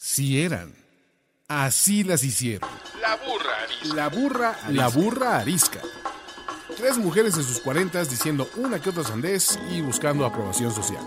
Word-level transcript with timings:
Sí 0.00 0.40
eran. 0.40 0.72
Así 1.48 2.04
las 2.04 2.22
hicieron. 2.22 2.70
La 3.00 3.16
burra 3.16 3.62
arisca. 3.64 3.96
La 3.96 4.08
burra, 4.08 4.56
la 4.68 4.88
burra 4.88 5.38
arisca. 5.40 5.80
Tres 6.76 6.98
mujeres 6.98 7.36
en 7.36 7.42
sus 7.42 7.58
cuarentas 7.58 8.08
diciendo 8.08 8.48
una 8.58 8.80
que 8.80 8.90
otra 8.90 9.02
sandez 9.02 9.58
y 9.68 9.80
buscando 9.80 10.24
aprobación 10.24 10.72
social. 10.72 11.02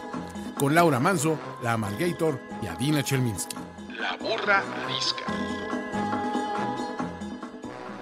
Con 0.60 0.76
Laura 0.76 1.00
Manso, 1.00 1.40
la 1.64 1.74
Amalgator 1.74 2.38
y 2.62 2.68
Adina 2.68 3.02
Chelminsky. 3.02 3.56
La 3.98 4.18
burra 4.18 4.62
arisca. 4.83 5.23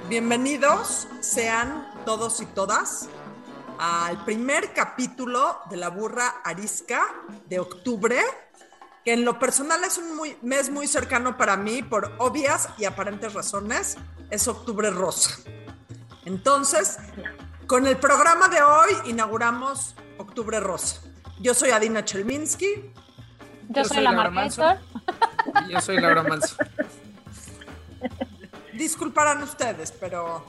Bienvenidos 0.09 1.07
sean 1.19 1.87
todos 2.03 2.41
y 2.41 2.47
todas 2.47 3.09
al 3.77 4.25
primer 4.25 4.73
capítulo 4.73 5.59
de 5.69 5.77
La 5.77 5.89
burra 5.89 6.41
arisca 6.43 7.05
de 7.47 7.59
octubre 7.59 8.19
que 9.03 9.13
en 9.13 9.25
lo 9.25 9.39
personal 9.39 9.83
es 9.83 9.97
un 9.97 10.15
muy, 10.15 10.37
mes 10.41 10.69
muy 10.69 10.87
cercano 10.87 11.37
para 11.37 11.55
mí 11.57 11.83
por 11.83 12.13
obvias 12.17 12.69
y 12.77 12.85
aparentes 12.85 13.33
razones, 13.33 13.97
es 14.29 14.47
Octubre 14.47 14.89
Rosa. 14.89 15.39
Entonces, 16.25 16.97
con 17.67 17.87
el 17.87 17.97
programa 17.97 18.49
de 18.49 18.61
hoy 18.61 18.91
inauguramos 19.05 19.95
Octubre 20.17 20.59
Rosa. 20.59 21.01
Yo 21.39 21.53
soy 21.53 21.71
Adina 21.71 22.03
Chelminsky. 22.03 22.91
Yo, 23.69 23.85
soy, 23.85 24.01
la 24.01 24.11
Laura 24.11 24.81
Y 25.67 25.73
yo 25.73 25.79
soy 25.79 25.99
Laura 25.99 26.23
Manso. 26.23 26.55
Disculparán 28.73 29.43
ustedes, 29.43 29.91
pero 29.91 30.45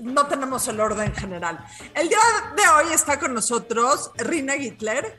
no 0.00 0.26
tenemos 0.26 0.66
el 0.68 0.80
orden 0.80 1.14
general. 1.14 1.58
El 1.94 2.08
día 2.08 2.18
de 2.56 2.62
hoy 2.68 2.92
está 2.92 3.18
con 3.18 3.34
nosotros 3.34 4.12
Rina 4.16 4.56
Hitler, 4.56 5.18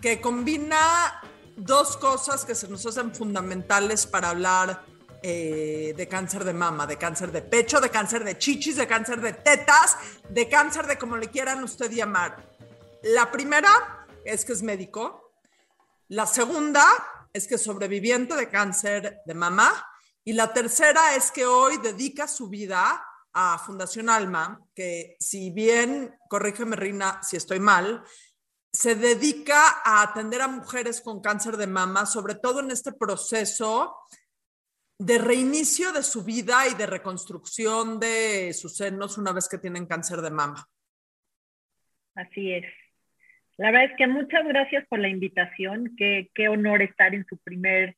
que 0.00 0.20
combina 0.20 1.22
dos 1.64 1.96
cosas 1.96 2.44
que 2.44 2.54
se 2.54 2.68
nos 2.68 2.84
hacen 2.86 3.14
fundamentales 3.14 4.06
para 4.06 4.30
hablar 4.30 4.84
eh, 5.22 5.92
de 5.96 6.08
cáncer 6.08 6.44
de 6.44 6.54
mama, 6.54 6.86
de 6.86 6.96
cáncer 6.96 7.30
de 7.30 7.42
pecho, 7.42 7.80
de 7.80 7.90
cáncer 7.90 8.24
de 8.24 8.38
chichis, 8.38 8.76
de 8.76 8.86
cáncer 8.86 9.20
de 9.20 9.34
tetas, 9.34 9.96
de 10.28 10.48
cáncer 10.48 10.86
de 10.86 10.98
como 10.98 11.16
le 11.16 11.28
quieran 11.28 11.62
usted 11.62 11.90
llamar. 11.90 12.48
La 13.02 13.30
primera 13.30 14.06
es 14.24 14.44
que 14.44 14.52
es 14.52 14.62
médico. 14.62 15.34
La 16.08 16.26
segunda 16.26 16.84
es 17.32 17.46
que 17.46 17.56
es 17.56 17.62
sobreviviente 17.62 18.34
de 18.34 18.48
cáncer 18.48 19.20
de 19.26 19.34
mama. 19.34 19.86
Y 20.24 20.32
la 20.32 20.52
tercera 20.52 21.14
es 21.14 21.30
que 21.30 21.44
hoy 21.44 21.76
dedica 21.78 22.26
su 22.26 22.48
vida 22.48 23.04
a 23.32 23.58
Fundación 23.58 24.08
Alma, 24.08 24.60
que 24.74 25.16
si 25.20 25.50
bien, 25.50 26.16
corrígeme 26.28 26.76
Rina 26.76 27.20
si 27.22 27.36
estoy 27.36 27.60
mal, 27.60 28.02
se 28.72 28.94
dedica 28.94 29.80
a 29.84 30.02
atender 30.02 30.40
a 30.42 30.48
mujeres 30.48 31.00
con 31.00 31.20
cáncer 31.20 31.56
de 31.56 31.66
mama, 31.66 32.06
sobre 32.06 32.34
todo 32.34 32.60
en 32.60 32.70
este 32.70 32.92
proceso 32.92 33.96
de 34.98 35.18
reinicio 35.18 35.92
de 35.92 36.02
su 36.02 36.24
vida 36.24 36.68
y 36.68 36.74
de 36.74 36.86
reconstrucción 36.86 37.98
de 37.98 38.52
sus 38.52 38.76
senos 38.76 39.18
una 39.18 39.32
vez 39.32 39.48
que 39.48 39.58
tienen 39.58 39.86
cáncer 39.86 40.20
de 40.20 40.30
mama. 40.30 40.64
Así 42.14 42.52
es. 42.52 42.66
La 43.56 43.70
verdad 43.70 43.90
es 43.90 43.96
que 43.96 44.06
muchas 44.06 44.44
gracias 44.46 44.86
por 44.88 44.98
la 44.98 45.08
invitación. 45.08 45.94
Qué, 45.96 46.30
qué 46.34 46.48
honor 46.48 46.82
estar 46.82 47.14
en 47.14 47.26
su 47.26 47.38
primer 47.38 47.96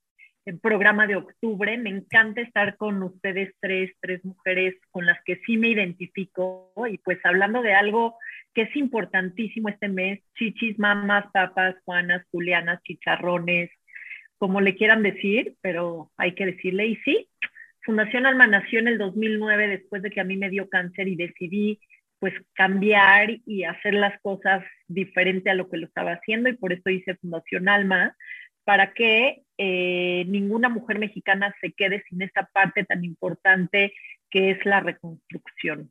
programa 0.60 1.06
de 1.06 1.16
octubre. 1.16 1.76
Me 1.78 1.90
encanta 1.90 2.40
estar 2.40 2.76
con 2.76 3.02
ustedes 3.02 3.54
tres, 3.60 3.92
tres 4.00 4.24
mujeres 4.24 4.74
con 4.90 5.06
las 5.06 5.18
que 5.24 5.40
sí 5.46 5.56
me 5.56 5.68
identifico. 5.68 6.72
Y 6.90 6.98
pues 6.98 7.18
hablando 7.24 7.62
de 7.62 7.74
algo 7.74 8.16
que 8.54 8.62
es 8.62 8.76
importantísimo 8.76 9.68
este 9.68 9.88
mes, 9.88 10.20
chichis, 10.36 10.78
mamas, 10.78 11.26
papas, 11.32 11.76
juanas, 11.84 12.24
julianas, 12.30 12.82
chicharrones, 12.82 13.70
como 14.38 14.60
le 14.60 14.74
quieran 14.74 15.02
decir, 15.02 15.54
pero 15.60 16.10
hay 16.16 16.34
que 16.34 16.46
decirle, 16.46 16.86
y 16.86 16.96
sí, 16.96 17.28
Fundación 17.84 18.26
Alma 18.26 18.46
nació 18.46 18.80
en 18.80 18.88
el 18.88 18.98
2009 18.98 19.68
después 19.68 20.02
de 20.02 20.10
que 20.10 20.20
a 20.20 20.24
mí 20.24 20.36
me 20.36 20.50
dio 20.50 20.68
cáncer 20.68 21.08
y 21.08 21.16
decidí 21.16 21.80
pues 22.18 22.34
cambiar 22.54 23.30
y 23.46 23.64
hacer 23.64 23.94
las 23.94 24.20
cosas 24.20 24.64
diferente 24.86 25.50
a 25.50 25.54
lo 25.54 25.68
que 25.68 25.76
lo 25.76 25.86
estaba 25.86 26.12
haciendo. 26.12 26.48
Y 26.48 26.56
por 26.56 26.72
eso 26.72 26.88
hice 26.88 27.16
Fundación 27.16 27.68
Alma, 27.68 28.16
para 28.64 28.92
que 28.94 29.42
eh, 29.64 30.24
ninguna 30.26 30.68
mujer 30.68 30.98
mexicana 30.98 31.54
se 31.60 31.70
quede 31.70 32.02
sin 32.08 32.20
esta 32.20 32.46
parte 32.52 32.82
tan 32.82 33.04
importante 33.04 33.94
que 34.28 34.50
es 34.50 34.66
la 34.66 34.80
reconstrucción. 34.80 35.88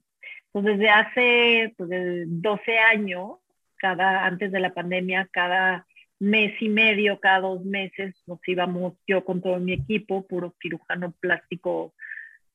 Pues 0.51 0.65
desde 0.65 0.89
hace 0.89 1.73
pues, 1.77 1.89
12 1.89 2.77
años, 2.79 3.37
cada, 3.77 4.25
antes 4.25 4.51
de 4.51 4.59
la 4.59 4.73
pandemia, 4.73 5.29
cada 5.31 5.87
mes 6.19 6.61
y 6.61 6.67
medio, 6.67 7.21
cada 7.21 7.39
dos 7.39 7.63
meses, 7.63 8.13
nos 8.27 8.45
íbamos 8.45 8.95
yo 9.07 9.23
con 9.23 9.41
todo 9.41 9.57
mi 9.61 9.71
equipo, 9.71 10.27
puro 10.27 10.53
cirujano 10.61 11.13
plástico, 11.21 11.93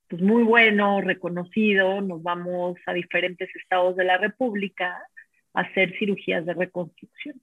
pues 0.09 0.21
muy 0.21 0.43
bueno, 0.43 1.01
reconocido, 1.01 2.03
nos 2.03 2.23
vamos 2.23 2.77
a 2.85 2.93
diferentes 2.93 3.49
estados 3.57 3.97
de 3.97 4.05
la 4.05 4.19
República 4.19 5.03
a 5.55 5.63
hacer 5.63 5.97
cirugías 5.99 6.45
de 6.45 6.53
reconstrucción. 6.53 7.41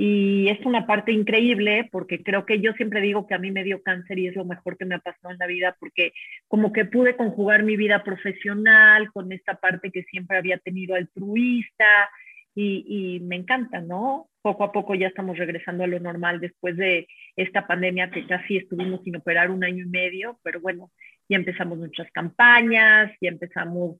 Y 0.00 0.48
es 0.48 0.64
una 0.64 0.86
parte 0.86 1.10
increíble 1.10 1.88
porque 1.90 2.22
creo 2.22 2.46
que 2.46 2.60
yo 2.60 2.72
siempre 2.74 3.00
digo 3.00 3.26
que 3.26 3.34
a 3.34 3.38
mí 3.40 3.50
me 3.50 3.64
dio 3.64 3.82
cáncer 3.82 4.16
y 4.20 4.28
es 4.28 4.36
lo 4.36 4.44
mejor 4.44 4.78
que 4.78 4.84
me 4.84 4.94
ha 4.94 5.00
pasado 5.00 5.32
en 5.32 5.38
la 5.38 5.48
vida 5.48 5.76
porque 5.80 6.12
como 6.46 6.72
que 6.72 6.84
pude 6.84 7.16
conjugar 7.16 7.64
mi 7.64 7.76
vida 7.76 8.04
profesional 8.04 9.10
con 9.10 9.32
esta 9.32 9.56
parte 9.56 9.90
que 9.90 10.04
siempre 10.04 10.38
había 10.38 10.58
tenido 10.58 10.94
altruista 10.94 12.08
y, 12.54 13.18
me 13.24 13.34
encanta, 13.34 13.80
¿no? 13.80 14.28
Poco 14.40 14.62
a 14.62 14.70
poco 14.70 14.94
ya 14.94 15.08
estamos 15.08 15.36
regresando 15.36 15.82
a 15.82 15.88
lo 15.88 15.98
normal 15.98 16.38
después 16.38 16.76
de 16.76 17.08
esta 17.34 17.66
pandemia 17.66 18.10
que 18.12 18.24
casi 18.24 18.56
estuvimos 18.56 19.02
sin 19.02 19.16
operar 19.16 19.50
un 19.50 19.64
año 19.64 19.84
y 19.84 19.88
medio, 19.88 20.38
pero 20.44 20.60
bueno, 20.60 20.92
ya 21.28 21.38
empezamos 21.38 21.76
nuestras 21.76 22.10
campañas, 22.12 23.10
ya 23.20 23.30
empezamos 23.30 23.96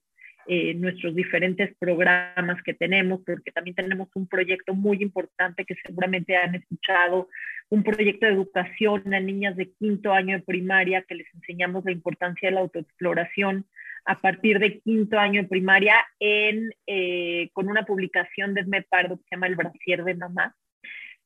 eh, 0.50 0.74
nuestros 0.74 1.14
diferentes 1.14 1.76
programas 1.78 2.62
que 2.62 2.72
tenemos, 2.72 3.20
porque 3.24 3.52
también 3.52 3.76
tenemos 3.76 4.08
un 4.14 4.26
proyecto 4.26 4.74
muy 4.74 5.02
importante 5.02 5.66
que 5.66 5.76
seguramente 5.86 6.36
han 6.36 6.54
escuchado, 6.54 7.28
un 7.68 7.82
proyecto 7.82 8.24
de 8.24 8.32
educación 8.32 9.12
a 9.12 9.20
niñas 9.20 9.56
de 9.56 9.70
quinto 9.72 10.12
año 10.12 10.38
de 10.38 10.42
primaria 10.42 11.02
que 11.02 11.16
les 11.16 11.26
enseñamos 11.34 11.84
la 11.84 11.92
importancia 11.92 12.48
de 12.48 12.54
la 12.54 12.62
autoexploración 12.62 13.66
a 14.06 14.18
partir 14.20 14.58
de 14.58 14.80
quinto 14.80 15.18
año 15.18 15.42
de 15.42 15.48
primaria 15.48 15.96
en, 16.18 16.70
eh, 16.86 17.50
con 17.52 17.68
una 17.68 17.84
publicación 17.84 18.54
de 18.54 18.62
Esme 18.62 18.86
Pardo 18.88 19.18
que 19.18 19.24
se 19.24 19.36
llama 19.36 19.48
El 19.48 19.56
Brasier 19.56 20.02
de 20.02 20.14
Mamá. 20.14 20.56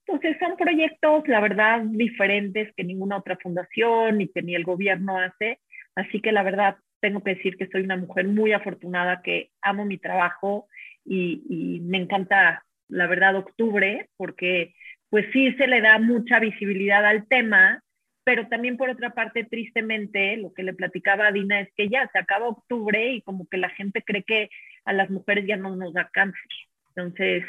Entonces 0.05 0.37
son 0.41 0.57
proyectos, 0.57 1.29
la 1.29 1.41
verdad, 1.41 1.83
diferentes 1.85 2.75
que 2.75 2.83
ninguna 2.83 3.19
otra 3.19 3.39
fundación 3.41 4.19
ni 4.19 4.27
que 4.27 4.43
ni 4.43 4.57
el 4.57 4.65
gobierno 4.65 5.17
hace. 5.21 5.61
Así 5.95 6.21
que 6.21 6.33
la 6.33 6.43
verdad, 6.43 6.77
tengo 7.03 7.21
que 7.21 7.35
decir 7.35 7.57
que 7.57 7.67
soy 7.67 7.83
una 7.83 7.97
mujer 7.97 8.29
muy 8.29 8.53
afortunada, 8.53 9.23
que 9.23 9.51
amo 9.61 9.85
mi 9.85 9.99
trabajo 9.99 10.69
y, 11.05 11.81
me 11.83 11.99
encanta, 11.99 12.65
la 12.89 13.09
verdad, 13.09 13.35
octubre, 13.35 14.09
porque 14.17 14.75
pues 15.11 15.27
sí 15.33 15.53
se 15.55 15.67
le 15.67 15.81
da 15.81 15.99
mucha 15.99 16.39
visibilidad 16.39 17.05
al 17.05 17.27
tema, 17.27 17.83
pero 18.25 18.47
también 18.47 18.77
por 18.77 18.89
otra 18.89 19.11
parte, 19.11 19.43
tristemente, 19.43 20.37
lo 20.37 20.55
que 20.55 20.63
le 20.63 20.75
platicaba 20.75 21.27
a 21.27 21.33
Dina 21.33 21.61
es 21.61 21.71
que 21.77 21.89
ya 21.89 22.09
se 22.13 22.21
acaba 22.21 22.47
octubre 22.49 23.13
y 23.13 23.21
como 23.23 23.49
que 23.49 23.57
la 23.57 23.71
gente 23.71 24.03
cree 24.03 24.23
que 24.23 24.49
a 24.85 24.93
las 24.93 25.11
mujeres 25.11 25.45
ya 25.45 25.57
no 25.57 25.75
nos 25.75 25.93
da 25.93 26.09
cáncer. 26.13 26.51
Entonces, 26.95 27.45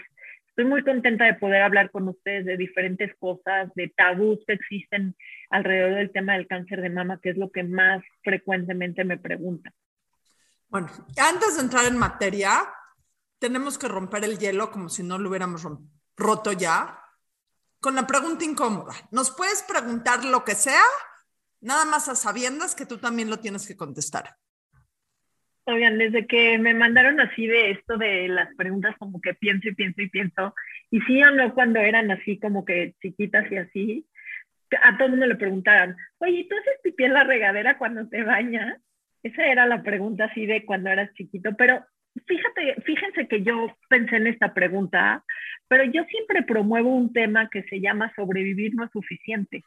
estoy 0.53 0.66
muy 0.66 0.84
contenta 0.84 1.25
de 1.25 1.34
poder 1.34 1.64
hablar 1.64 1.90
con 1.90 2.08
ustedes 2.08 2.46
de 2.46 2.58
diferentes 2.58 3.12
cosas, 3.18 3.72
de 3.74 3.91
tabús 3.97 4.38
que 4.46 4.53
existen 4.53 5.16
alrededor 5.50 5.96
del 5.96 6.12
tema 6.12 6.34
del 6.34 6.46
cáncer 6.46 6.80
de 6.81 6.91
mama, 6.91 7.19
que 7.19 7.31
es 7.31 7.38
lo 7.38 7.52
que 7.52 7.64
más 7.64 8.03
frecuentemente 8.24 9.03
me 9.03 9.18
preguntan. 9.18 9.74
Bueno, 10.69 10.91
antes 11.18 11.56
de 11.56 11.62
entrar 11.64 11.86
en 11.86 11.97
materia, 11.97 12.52
tenemos 13.40 13.80
que 13.80 13.88
romper 13.88 14.25
el 14.25 14.38
hielo 14.38 14.69
como 14.69 14.90
si 14.90 15.02
no 15.02 15.18
lo 15.18 15.30
hubiéramos 15.30 15.68
roto 16.16 16.52
ya, 16.52 17.00
con 17.80 17.96
la 17.96 18.06
pregunta 18.06 18.46
incómoda. 18.46 18.94
¿Nos 19.09 19.31
puedes 19.31 19.64
preguntar 19.64 20.24
lo 20.24 20.44
que 20.44 20.53
sea? 20.53 20.84
Nada 21.61 21.85
más 21.85 22.09
a 22.09 22.16
sabiendas 22.16 22.76
que 22.76 22.85
tú 22.85 23.00
también 23.00 23.32
lo 23.32 23.40
tienes 23.40 23.67
que 23.67 23.76
contestar. 23.76 24.38
Oigan, 25.66 25.98
desde 25.98 26.28
que 26.28 26.58
me 26.58 26.74
mandaron 26.74 27.22
así 27.22 27.48
de 27.48 27.72
esto 27.72 27.98
de 27.98 28.28
las 28.28 28.54
preguntas, 28.56 28.96
como 28.98 29.22
que 29.22 29.34
pienso 29.34 29.70
y 29.70 29.76
pienso 29.76 30.02
y 30.02 30.10
pienso, 30.10 30.54
y 30.92 31.00
sí 31.02 31.24
o 31.24 31.32
no 31.32 31.54
cuando 31.54 31.80
eran 31.80 32.12
así 32.12 32.38
como 32.38 32.66
que 32.66 32.96
chiquitas 33.02 33.50
y 33.50 33.58
así, 33.58 34.06
a 34.82 34.98
todo 34.98 35.06
el 35.06 35.12
mundo 35.12 35.28
le 35.28 35.36
preguntaban, 35.36 35.96
oye, 36.18 36.46
¿tú 36.50 36.56
haces 36.58 36.80
pipí 36.84 37.06
en 37.06 37.14
la 37.14 37.24
regadera 37.24 37.78
cuando 37.78 38.08
te 38.10 38.24
bañas? 38.24 38.82
Esa 39.22 39.46
era 39.46 39.66
la 39.66 39.84
pregunta 39.84 40.26
así 40.26 40.46
de 40.46 40.66
cuando 40.66 40.90
eras 40.90 41.14
chiquito, 41.14 41.56
pero 41.58 41.86
fíjate, 42.26 42.82
fíjense 42.82 43.28
que 43.28 43.44
yo 43.44 43.76
pensé 43.88 44.18
en 44.18 44.28
esta 44.28 44.54
pregunta, 44.54 45.24
pero 45.70 45.86
yo 45.86 46.04
siempre 46.06 46.44
promuevo 46.44 46.94
un 46.94 47.14
tema 47.14 47.50
que 47.50 47.64
se 47.64 47.80
llama 47.80 48.12
sobrevivir 48.16 48.76
no 48.76 48.84
es 48.84 48.92
suficiente. 48.92 49.64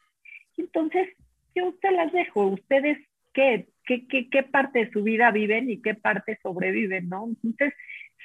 Entonces, 0.58 1.08
yo 1.54 1.74
te 1.80 1.90
las 1.90 2.12
dejo, 2.12 2.48
ustedes 2.48 2.98
qué, 3.32 3.66
qué, 3.86 4.06
qué, 4.06 4.28
qué 4.28 4.42
parte 4.42 4.80
de 4.80 4.90
su 4.90 5.02
vida 5.02 5.30
viven 5.30 5.70
y 5.70 5.80
qué 5.80 5.94
parte 5.94 6.38
sobreviven, 6.42 7.08
¿no? 7.08 7.28
Entonces, 7.42 7.72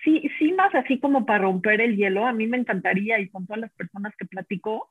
sí, 0.04 0.30
sí, 0.38 0.52
más 0.54 0.74
así 0.76 1.00
como 1.00 1.26
para 1.26 1.44
romper 1.44 1.82
el 1.82 1.96
hielo, 1.96 2.28
a 2.28 2.34
mí 2.34 2.48
me 2.48 2.58
encantaría 2.58 3.20
y 3.20 3.30
con 3.30 3.46
todas 3.46 3.62
las 3.62 3.72
personas 3.74 4.14
que 4.18 4.26
platico, 4.26 4.90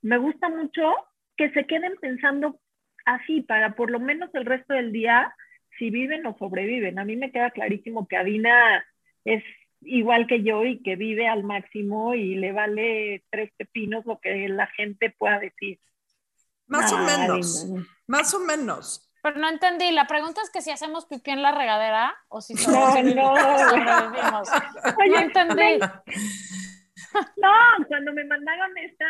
me 0.00 0.16
gusta 0.18 0.48
mucho 0.48 0.92
que 1.36 1.50
se 1.50 1.66
queden 1.66 1.94
pensando 2.00 2.60
así 3.04 3.42
para 3.42 3.74
por 3.74 3.90
lo 3.90 4.00
menos 4.00 4.30
el 4.34 4.44
resto 4.44 4.74
del 4.74 4.92
día 4.92 5.34
si 5.78 5.90
viven 5.90 6.24
o 6.26 6.36
sobreviven. 6.38 6.98
A 6.98 7.04
mí 7.04 7.16
me 7.16 7.32
queda 7.32 7.50
clarísimo 7.50 8.06
que 8.06 8.16
Adina 8.16 8.84
es 9.24 9.42
igual 9.80 10.26
que 10.26 10.42
yo 10.42 10.64
y 10.64 10.82
que 10.82 10.96
vive 10.96 11.26
al 11.26 11.42
máximo 11.42 12.14
y 12.14 12.36
le 12.36 12.52
vale 12.52 13.24
tres 13.30 13.50
pepinos 13.56 14.04
lo 14.06 14.20
que 14.20 14.48
la 14.48 14.66
gente 14.68 15.14
pueda 15.16 15.38
decir. 15.40 15.80
Más 16.66 16.92
o 16.92 16.98
menos, 16.98 17.66
más 18.06 18.34
o 18.34 18.40
menos. 18.40 19.11
Pero 19.22 19.38
no 19.38 19.48
entendí, 19.48 19.92
la 19.92 20.08
pregunta 20.08 20.40
es 20.42 20.50
que 20.50 20.60
si 20.60 20.72
hacemos 20.72 21.06
pipí 21.06 21.30
en 21.30 21.42
la 21.42 21.52
regadera 21.52 22.14
o 22.28 22.40
si 22.40 22.54
no, 22.66 22.72
no. 22.72 23.36
sobrevivimos. 23.70 24.48
no 24.98 25.18
entendí. 25.18 25.78
No, 27.36 27.86
cuando 27.88 28.12
me 28.12 28.24
mandaron 28.24 28.76
esta, 28.78 29.06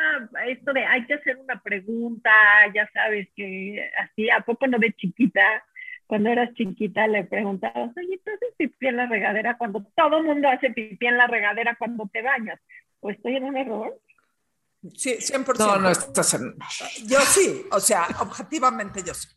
esto 0.48 0.72
de 0.72 0.84
hay 0.84 1.06
que 1.06 1.14
hacer 1.14 1.36
una 1.36 1.60
pregunta, 1.62 2.30
ya 2.74 2.88
sabes 2.92 3.28
que 3.34 3.90
así, 3.98 4.28
¿a 4.28 4.40
poco 4.40 4.66
no 4.66 4.78
de 4.78 4.92
chiquita? 4.92 5.64
Cuando 6.06 6.28
eras 6.28 6.52
chiquita 6.54 7.06
le 7.06 7.24
preguntabas, 7.24 7.96
oye, 7.96 8.20
¿tú 8.24 8.32
haces 8.32 8.54
pipí 8.58 8.88
en 8.88 8.96
la 8.96 9.06
regadera 9.06 9.56
cuando 9.56 9.82
todo 9.96 10.18
el 10.18 10.24
mundo 10.24 10.48
hace 10.48 10.70
pipí 10.70 11.06
en 11.06 11.16
la 11.16 11.26
regadera 11.26 11.76
cuando 11.76 12.06
te 12.12 12.22
bañas? 12.22 12.60
¿O 13.00 13.08
estoy 13.08 13.36
en 13.36 13.44
un 13.44 13.56
error? 13.56 13.98
Sí, 14.94 15.16
100%. 15.16 15.58
No, 15.58 15.78
no 15.78 15.90
estás 15.90 16.34
en... 16.34 16.54
Yo 17.06 17.20
sí, 17.20 17.64
o 17.70 17.80
sea, 17.80 18.08
objetivamente 18.20 19.02
yo 19.06 19.14
sí. 19.14 19.28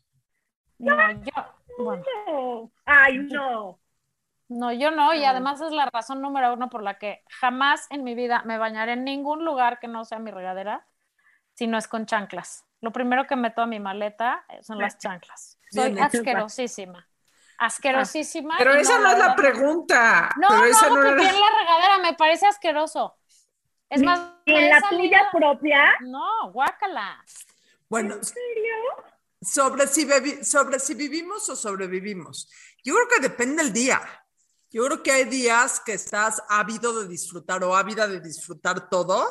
No, 0.78 1.10
yo, 1.12 1.32
bueno. 1.78 2.04
No. 2.26 2.70
Ay, 2.84 3.18
no. 3.18 3.78
No, 4.48 4.72
yo 4.72 4.90
no, 4.92 5.12
y 5.12 5.24
además 5.24 5.60
es 5.60 5.72
la 5.72 5.86
razón 5.86 6.20
número 6.22 6.52
uno 6.54 6.70
por 6.70 6.82
la 6.82 6.98
que 6.98 7.24
jamás 7.28 7.86
en 7.90 8.04
mi 8.04 8.14
vida 8.14 8.42
me 8.44 8.58
bañaré 8.58 8.92
en 8.92 9.04
ningún 9.04 9.44
lugar 9.44 9.80
que 9.80 9.88
no 9.88 10.04
sea 10.04 10.18
mi 10.20 10.30
regadera, 10.30 10.86
si 11.54 11.66
no 11.66 11.76
es 11.78 11.88
con 11.88 12.06
chanclas. 12.06 12.64
Lo 12.80 12.92
primero 12.92 13.26
que 13.26 13.34
meto 13.34 13.62
a 13.62 13.66
mi 13.66 13.80
maleta 13.80 14.44
son 14.62 14.78
las 14.78 14.98
chanclas. 14.98 15.58
Soy 15.70 15.92
Bien, 15.92 16.04
asquerosísima. 16.04 17.08
Asquerosísima. 17.58 18.54
Pero 18.58 18.74
esa 18.74 18.98
no 19.00 19.10
es 19.10 19.18
la 19.18 19.34
pregunta. 19.34 20.30
No, 20.36 20.46
pero 20.48 20.60
no 20.60 20.66
esa 20.66 20.88
no 20.90 20.94
pipí 20.94 21.06
era- 21.08 21.30
en 21.30 21.40
la 21.40 21.46
regadera, 21.58 21.98
me 22.02 22.12
parece 22.14 22.46
asqueroso. 22.46 23.16
Es 23.88 24.02
más, 24.02 24.20
¿Y 24.44 24.52
en 24.54 24.68
la 24.70 24.80
salido- 24.80 25.02
tuya 25.02 25.28
propia? 25.32 25.94
No, 26.00 26.52
guácala. 26.52 27.24
Bueno, 27.88 28.14
¿En 28.14 28.24
serio? 28.24 28.74
Sobre 29.40 29.86
si, 29.86 30.08
sobre 30.44 30.78
si 30.78 30.94
vivimos 30.94 31.48
o 31.48 31.56
sobrevivimos. 31.56 32.50
Yo 32.84 32.94
creo 32.94 33.08
que 33.08 33.28
depende 33.28 33.62
del 33.62 33.72
día. 33.72 34.00
Yo 34.70 34.84
creo 34.84 35.02
que 35.02 35.12
hay 35.12 35.24
días 35.24 35.80
que 35.80 35.94
estás 35.94 36.42
ávido 36.48 37.00
de 37.00 37.08
disfrutar 37.08 37.62
o 37.64 37.76
ávida 37.76 38.08
de 38.08 38.20
disfrutar 38.20 38.88
todo 38.88 39.28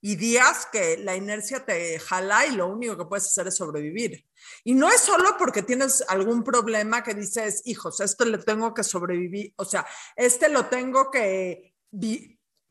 y 0.00 0.16
días 0.16 0.66
que 0.72 0.96
la 0.96 1.14
inercia 1.14 1.64
te 1.64 1.98
jala 1.98 2.46
y 2.46 2.52
lo 2.52 2.68
único 2.68 2.96
que 2.96 3.04
puedes 3.04 3.26
hacer 3.26 3.48
es 3.48 3.56
sobrevivir. 3.56 4.26
Y 4.64 4.74
no 4.74 4.88
es 4.88 5.02
solo 5.02 5.36
porque 5.38 5.62
tienes 5.62 6.02
algún 6.08 6.42
problema 6.42 7.02
que 7.02 7.14
dices, 7.14 7.62
hijos, 7.66 8.00
esto 8.00 8.24
le 8.24 8.38
tengo 8.38 8.72
que 8.72 8.82
sobrevivir, 8.82 9.52
o 9.56 9.64
sea, 9.64 9.86
este 10.16 10.48
lo 10.48 10.66
tengo 10.66 11.10
que, 11.10 11.74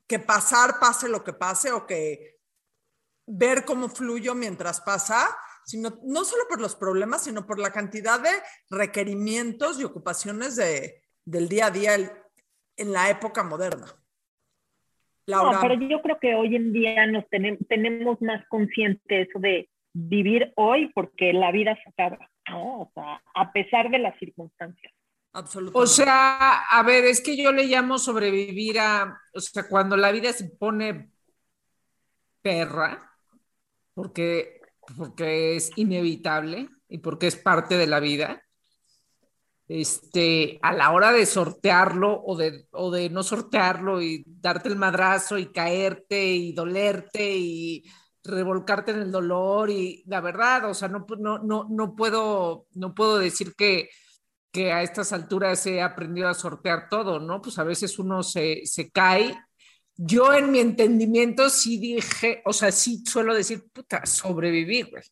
que 0.07 0.19
pasar, 0.19 0.79
pase 0.79 1.07
lo 1.07 1.23
que 1.23 1.33
pase, 1.33 1.71
o 1.71 1.85
que 1.85 2.39
ver 3.27 3.63
cómo 3.63 3.89
fluyo 3.89 4.33
mientras 4.33 4.81
pasa, 4.81 5.37
sino 5.65 5.99
no 6.03 6.23
solo 6.23 6.43
por 6.49 6.59
los 6.61 6.75
problemas, 6.75 7.23
sino 7.23 7.45
por 7.45 7.59
la 7.59 7.71
cantidad 7.71 8.19
de 8.19 8.29
requerimientos 8.69 9.79
y 9.79 9.83
ocupaciones 9.83 10.55
de, 10.55 11.01
del 11.25 11.47
día 11.49 11.67
a 11.67 11.71
día 11.71 11.95
el- 11.95 12.11
en 12.77 12.91
la 12.93 13.09
época 13.09 13.43
moderna. 13.43 13.87
Laura, 15.25 15.51
No, 15.53 15.61
pero 15.61 15.73
yo 15.75 16.01
creo 16.01 16.19
que 16.19 16.33
hoy 16.35 16.55
en 16.55 16.73
día 16.73 17.05
nos 17.07 17.23
tenem- 17.25 17.59
tenemos 17.67 18.21
más 18.21 18.45
consciente 18.47 19.21
eso 19.21 19.37
de 19.39 19.69
vivir 19.93 20.51
hoy 20.55 20.91
porque 20.93 21.33
la 21.33 21.51
vida 21.51 21.77
se 21.83 21.89
acaba, 21.89 22.29
¿no? 22.49 22.81
O 22.81 22.91
sea, 22.93 23.21
a 23.35 23.51
pesar 23.51 23.89
de 23.89 23.99
las 23.99 24.17
circunstancias. 24.17 24.91
absolutamente. 25.33 25.83
O 25.83 25.85
sea, 25.87 26.61
a 26.63 26.83
ver, 26.83 27.05
es 27.05 27.21
que 27.21 27.37
yo 27.37 27.51
le 27.51 27.65
llamo 27.65 27.99
sobrevivir 27.99 28.79
a, 28.79 29.19
o 29.33 29.39
sea, 29.39 29.67
cuando 29.69 29.95
la 29.97 30.11
vida 30.11 30.33
se 30.33 30.49
pone 30.49 31.11
perra, 32.41 33.11
porque, 33.93 34.58
porque 34.97 35.55
es 35.55 35.71
inevitable 35.75 36.69
y 36.87 36.99
porque 36.99 37.27
es 37.27 37.35
parte 37.35 37.77
de 37.77 37.87
la 37.87 37.99
vida, 37.99 38.41
este, 39.67 40.59
a 40.63 40.73
la 40.73 40.91
hora 40.91 41.11
de 41.11 41.25
sortearlo 41.27 42.21
o 42.25 42.35
de, 42.35 42.67
o 42.71 42.89
de 42.89 43.09
no 43.11 43.21
sortearlo 43.21 44.01
y 44.01 44.23
darte 44.25 44.67
el 44.67 44.75
madrazo 44.75 45.37
y 45.37 45.51
caerte 45.51 46.25
y 46.25 46.53
dolerte 46.53 47.37
y 47.37 47.83
revolcarte 48.23 48.91
en 48.91 49.01
el 49.01 49.11
dolor 49.11 49.69
y 49.69 50.03
la 50.07 50.21
verdad, 50.21 50.69
o 50.69 50.73
sea, 50.73 50.87
no, 50.87 51.05
no, 51.19 51.39
no, 51.39 51.67
no 51.69 51.95
puedo, 51.95 52.65
no 52.73 52.93
puedo 52.95 53.19
decir 53.19 53.53
que, 53.55 53.89
que 54.51 54.71
a 54.71 54.81
estas 54.81 55.13
alturas 55.13 55.65
he 55.67 55.81
aprendido 55.81 56.27
a 56.27 56.33
sortear 56.33 56.89
todo, 56.89 57.19
¿no? 57.19 57.41
Pues 57.41 57.59
a 57.59 57.63
veces 57.63 57.99
uno 57.99 58.23
se, 58.23 58.65
se 58.65 58.89
cae. 58.89 59.37
Yo 60.01 60.33
en 60.33 60.49
mi 60.49 60.59
entendimiento 60.59 61.49
sí 61.49 61.77
dije, 61.77 62.41
o 62.45 62.53
sea, 62.53 62.71
sí 62.71 63.03
suelo 63.05 63.35
decir, 63.35 63.65
puta, 63.73 64.05
sobreviví, 64.05 64.83
güey. 64.83 65.03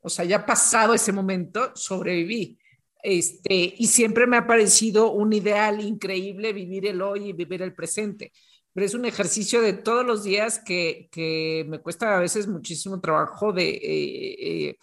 O 0.00 0.08
sea, 0.08 0.24
ya 0.24 0.46
pasado 0.46 0.94
ese 0.94 1.12
momento, 1.12 1.72
sobreviví. 1.74 2.58
Este, 3.02 3.74
y 3.76 3.86
siempre 3.86 4.26
me 4.26 4.38
ha 4.38 4.46
parecido 4.46 5.12
un 5.12 5.34
ideal 5.34 5.82
increíble 5.82 6.54
vivir 6.54 6.86
el 6.86 7.02
hoy 7.02 7.28
y 7.28 7.32
vivir 7.34 7.60
el 7.60 7.74
presente. 7.74 8.32
Pero 8.72 8.86
es 8.86 8.94
un 8.94 9.04
ejercicio 9.04 9.60
de 9.60 9.74
todos 9.74 10.06
los 10.06 10.24
días 10.24 10.58
que, 10.58 11.10
que 11.12 11.66
me 11.68 11.80
cuesta 11.80 12.16
a 12.16 12.20
veces 12.20 12.48
muchísimo 12.48 13.00
trabajo 13.02 13.52
de... 13.52 13.68
eh, 13.68 14.68
eh, 14.68 14.78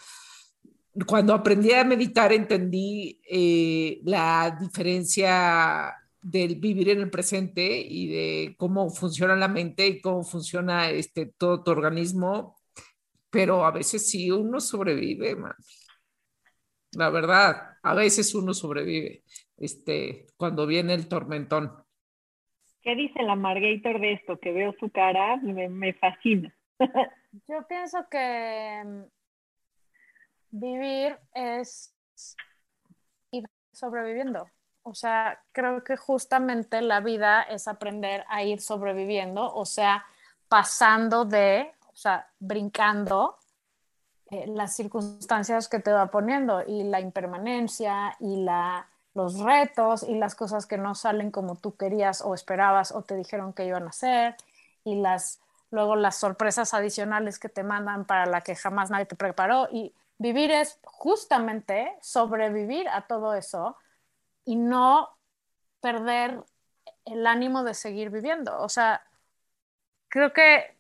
cuando 1.08 1.34
aprendí 1.34 1.72
a 1.72 1.84
meditar 1.84 2.32
entendí 2.32 3.20
eh, 3.28 4.02
la 4.04 4.56
diferencia 4.60 5.96
del 6.22 6.56
vivir 6.56 6.90
en 6.90 7.00
el 7.00 7.10
presente 7.10 7.80
y 7.80 8.08
de 8.08 8.56
cómo 8.58 8.90
funciona 8.90 9.36
la 9.36 9.48
mente 9.48 9.88
y 9.88 10.02
cómo 10.02 10.24
funciona 10.24 10.90
este, 10.90 11.26
todo 11.26 11.64
tu 11.64 11.72
organismo, 11.72 12.58
pero 13.30 13.66
a 13.66 13.72
veces 13.72 14.10
sí 14.10 14.30
uno 14.30 14.60
sobrevive, 14.60 15.36
man. 15.36 15.56
La 16.94 17.10
verdad, 17.10 17.78
a 17.82 17.94
veces 17.94 18.36
uno 18.36 18.54
sobrevive 18.54 19.24
este, 19.58 20.28
cuando 20.36 20.68
viene 20.68 20.94
el 20.94 21.08
tormentón. 21.08 21.72
¿Qué 22.82 22.96
dice 22.96 23.24
la 23.24 23.36
Margator 23.36 24.00
de 24.02 24.14
esto? 24.14 24.40
Que 24.40 24.52
veo 24.52 24.74
su 24.80 24.90
cara 24.90 25.38
me, 25.38 25.70
me 25.70 25.94
fascina. 25.94 26.54
Yo 27.48 27.66
pienso 27.68 28.00
que 28.10 28.84
mm, 28.84 29.04
vivir 30.52 31.18
es 31.34 31.96
ir 33.32 33.46
sobreviviendo. 33.72 34.48
O 34.84 34.96
sea, 34.96 35.42
creo 35.52 35.84
que 35.84 35.96
justamente 35.96 36.82
la 36.82 37.00
vida 37.00 37.44
es 37.44 37.68
aprender 37.68 38.26
a 38.30 38.44
ir 38.44 38.62
sobreviviendo, 38.62 39.54
o 39.54 39.66
sea, 39.66 40.06
pasando 40.48 41.26
de, 41.26 41.72
o 41.88 41.96
sea, 41.96 42.28
brincando 42.40 43.38
eh, 44.32 44.48
las 44.48 44.76
circunstancias 44.76 45.68
que 45.68 45.80
te 45.80 45.92
va 45.92 46.08
poniendo 46.08 46.64
y 46.66 46.84
la 46.84 47.00
impermanencia 47.00 48.16
y 48.20 48.38
la, 48.44 48.88
los 49.14 49.40
retos 49.40 50.04
y 50.04 50.16
las 50.16 50.36
cosas 50.36 50.66
que 50.66 50.78
no 50.78 50.96
salen 50.96 51.32
como 51.32 51.56
tú 51.56 51.76
querías 51.76 52.22
o 52.22 52.34
esperabas 52.34 52.92
o 52.92 53.02
te 53.02 53.16
dijeron 53.16 53.54
que 53.54 53.66
iban 53.66 53.88
a 53.88 53.92
ser 53.92 54.36
y 54.84 54.96
las 54.96 55.42
luego 55.70 55.96
las 55.96 56.18
sorpresas 56.18 56.74
adicionales 56.74 57.40
que 57.40 57.50
te 57.50 57.64
mandan 57.64 58.06
para 58.06 58.26
la 58.26 58.42
que 58.42 58.56
jamás 58.56 58.90
nadie 58.90 59.06
te 59.06 59.16
preparó 59.16 59.68
y 59.72 59.94
vivir 60.18 60.52
es 60.52 60.80
justamente 60.84 61.94
sobrevivir 62.02 62.88
a 62.90 63.08
todo 63.08 63.34
eso 63.34 63.78
y 64.46 64.56
no 64.56 65.10
perder 65.80 66.44
el 67.06 67.28
ánimo 67.28 67.64
de 67.64 67.74
seguir 67.74 68.10
viviendo. 68.10 68.60
O 68.62 68.70
sea, 68.70 69.04
creo 70.08 70.34
que 70.34 70.78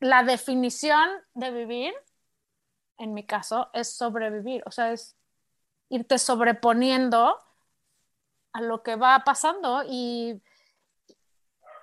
la 0.00 0.22
definición 0.22 1.08
de 1.34 1.50
vivir, 1.50 1.94
en 2.98 3.14
mi 3.14 3.24
caso, 3.24 3.70
es 3.72 3.90
sobrevivir. 3.92 4.62
O 4.66 4.70
sea, 4.70 4.92
es 4.92 5.16
irte 5.88 6.18
sobreponiendo 6.18 7.38
a 8.52 8.60
lo 8.60 8.82
que 8.82 8.96
va 8.96 9.22
pasando 9.24 9.82
y 9.86 10.40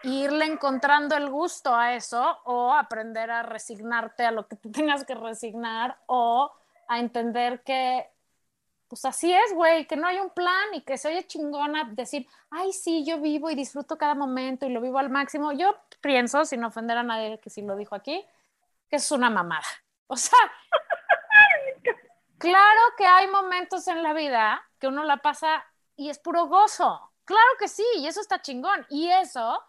irle 0.04 0.46
encontrando 0.46 1.16
el 1.16 1.30
gusto 1.30 1.74
a 1.74 1.96
eso 1.96 2.40
o 2.46 2.74
aprender 2.74 3.32
a 3.32 3.44
resignarte 3.44 4.26
a 4.26 4.32
lo 4.32 4.48
que 4.48 4.56
te 4.56 4.70
tengas 4.70 5.06
que 5.06 5.16
resignar 5.16 5.98
o 6.08 6.52
a 6.88 7.00
entender 7.00 7.64
que 7.64 8.13
pues 8.94 9.06
así 9.06 9.34
es, 9.34 9.54
güey, 9.56 9.88
que 9.88 9.96
no 9.96 10.06
hay 10.06 10.20
un 10.20 10.30
plan 10.30 10.72
y 10.76 10.82
que 10.82 11.00
se 11.00 11.08
oye 11.08 11.26
chingona 11.26 11.86
decir, 11.94 12.28
ay, 12.52 12.72
sí, 12.72 13.04
yo 13.04 13.20
vivo 13.20 13.50
y 13.50 13.56
disfruto 13.56 13.98
cada 13.98 14.14
momento 14.14 14.68
y 14.68 14.70
lo 14.70 14.82
vivo 14.82 15.00
al 15.00 15.10
máximo. 15.10 15.52
Yo 15.52 15.76
pienso, 16.00 16.46
sin 16.46 16.64
ofender 16.64 17.00
a 17.00 17.02
nadie 17.02 17.40
que 17.40 17.50
sí 17.50 17.64
lo 17.64 17.76
dijo 17.76 17.96
aquí, 17.96 18.24
que 18.88 18.98
es 18.98 19.12
una 19.12 19.32
mamada. 19.32 19.66
O 20.06 20.16
sea, 20.16 20.38
claro 22.38 22.82
que 22.96 23.08
hay 23.08 23.26
momentos 23.26 23.88
en 23.88 24.04
la 24.04 24.14
vida 24.14 24.62
que 24.78 24.86
uno 24.86 25.04
la 25.06 25.18
pasa 25.18 25.66
y 25.96 26.12
es 26.12 26.20
puro 26.20 26.46
gozo. 26.46 27.14
Claro 27.26 27.50
que 27.58 27.68
sí, 27.68 27.86
y 27.98 28.06
eso 28.06 28.22
está 28.22 28.44
chingón. 28.44 28.86
Y 28.92 29.10
eso 29.10 29.60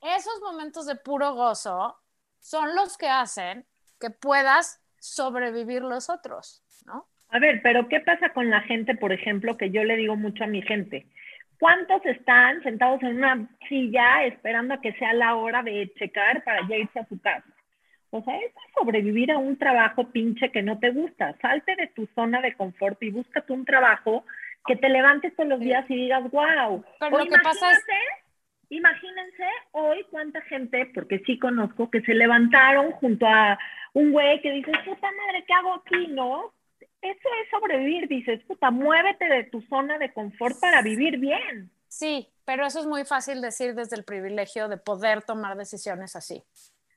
esos 0.00 0.40
momentos 0.42 0.86
de 0.86 0.94
puro 0.94 1.34
gozo 1.34 1.98
son 2.38 2.76
los 2.76 2.96
que 2.96 3.08
hacen 3.08 3.66
que 3.98 4.10
puedas 4.10 4.80
sobrevivir 5.00 5.82
los 5.82 6.08
otros, 6.08 6.62
¿no? 6.84 7.08
A 7.30 7.38
ver, 7.38 7.60
pero 7.62 7.88
¿qué 7.88 8.00
pasa 8.00 8.30
con 8.30 8.50
la 8.50 8.60
gente, 8.62 8.94
por 8.94 9.12
ejemplo, 9.12 9.56
que 9.56 9.70
yo 9.70 9.84
le 9.84 9.96
digo 9.96 10.16
mucho 10.16 10.44
a 10.44 10.48
mi 10.48 10.62
gente? 10.62 11.06
¿Cuántos 11.58 12.04
están 12.06 12.62
sentados 12.62 13.02
en 13.02 13.16
una 13.18 13.48
silla 13.68 14.24
esperando 14.24 14.74
a 14.74 14.80
que 14.80 14.92
sea 14.94 15.12
la 15.12 15.36
hora 15.36 15.62
de 15.62 15.92
checar 15.98 16.42
para 16.42 16.66
ya 16.68 16.76
irse 16.76 16.98
a 16.98 17.06
su 17.06 17.20
casa? 17.20 17.46
O 18.10 18.22
sea, 18.22 18.36
es 18.38 18.52
sobrevivir 18.74 19.30
a 19.30 19.38
un 19.38 19.56
trabajo 19.56 20.10
pinche 20.10 20.50
que 20.50 20.62
no 20.62 20.78
te 20.80 20.90
gusta. 20.90 21.36
Salte 21.40 21.76
de 21.76 21.86
tu 21.88 22.08
zona 22.14 22.40
de 22.40 22.54
confort 22.54 23.00
y 23.02 23.10
búscate 23.10 23.52
un 23.52 23.64
trabajo 23.64 24.24
que 24.66 24.74
te 24.76 24.88
levantes 24.88 25.34
todos 25.36 25.48
los 25.48 25.60
días 25.60 25.84
y 25.88 25.94
digas, 25.94 26.28
wow. 26.30 26.84
Pero 26.98 27.18
lo 27.18 27.24
que 27.24 27.38
pasa 27.42 27.70
es... 27.72 27.84
Imagínense 28.70 29.44
hoy 29.72 30.06
cuánta 30.10 30.40
gente, 30.42 30.88
porque 30.94 31.18
sí 31.26 31.40
conozco, 31.40 31.90
que 31.90 32.02
se 32.02 32.14
levantaron 32.14 32.92
junto 32.92 33.26
a 33.26 33.58
un 33.94 34.12
güey 34.12 34.40
que 34.42 34.52
dice, 34.52 34.70
puta 34.84 35.08
madre, 35.10 35.44
¿qué 35.44 35.52
hago 35.52 35.74
aquí? 35.74 36.06
¿No? 36.06 36.52
Eso 37.02 37.28
es 37.42 37.50
sobrevivir, 37.50 38.08
dices, 38.08 38.42
puta, 38.44 38.70
muévete 38.70 39.24
de 39.26 39.44
tu 39.44 39.62
zona 39.62 39.98
de 39.98 40.12
confort 40.12 40.58
para 40.60 40.82
vivir 40.82 41.18
bien. 41.18 41.70
Sí, 41.88 42.28
pero 42.44 42.66
eso 42.66 42.80
es 42.80 42.86
muy 42.86 43.04
fácil 43.04 43.40
decir 43.40 43.74
desde 43.74 43.96
el 43.96 44.04
privilegio 44.04 44.68
de 44.68 44.76
poder 44.76 45.22
tomar 45.22 45.56
decisiones 45.56 46.14
así. 46.14 46.44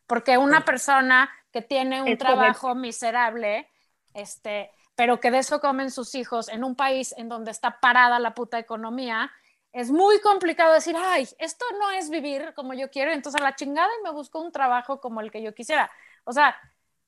Porque 0.06 0.38
una 0.38 0.66
persona 0.66 1.30
que 1.52 1.62
tiene 1.62 2.02
un 2.02 2.18
trabajo 2.18 2.76
miserable, 2.76 3.70
este, 4.14 4.72
pero 4.96 5.20
que 5.20 5.32
de 5.32 5.40
eso 5.40 5.62
comen 5.62 5.90
sus 5.90 6.16
hijos 6.16 6.50
en 6.50 6.64
un 6.64 6.76
país 6.76 7.16
en 7.18 7.30
donde 7.30 7.52
está 7.52 7.80
parada 7.80 8.20
la 8.20 8.34
puta 8.34 8.60
economía, 8.60 9.32
es 9.72 9.90
muy 9.90 10.20
complicado 10.22 10.74
decir, 10.74 10.96
ay, 10.98 11.28
esto 11.40 11.66
no 11.80 11.90
es 11.92 12.10
vivir 12.10 12.54
como 12.56 12.74
yo 12.76 12.92
quiero, 12.92 13.12
entonces 13.12 13.42
a 13.42 13.44
la 13.44 13.56
chingada 13.56 13.90
y 14.00 14.04
me 14.04 14.12
busco 14.12 14.40
un 14.40 14.52
trabajo 14.52 15.00
como 15.00 15.22
el 15.22 15.32
que 15.32 15.42
yo 15.42 15.56
quisiera. 15.56 15.90
O 16.26 16.34
sea, 16.34 16.56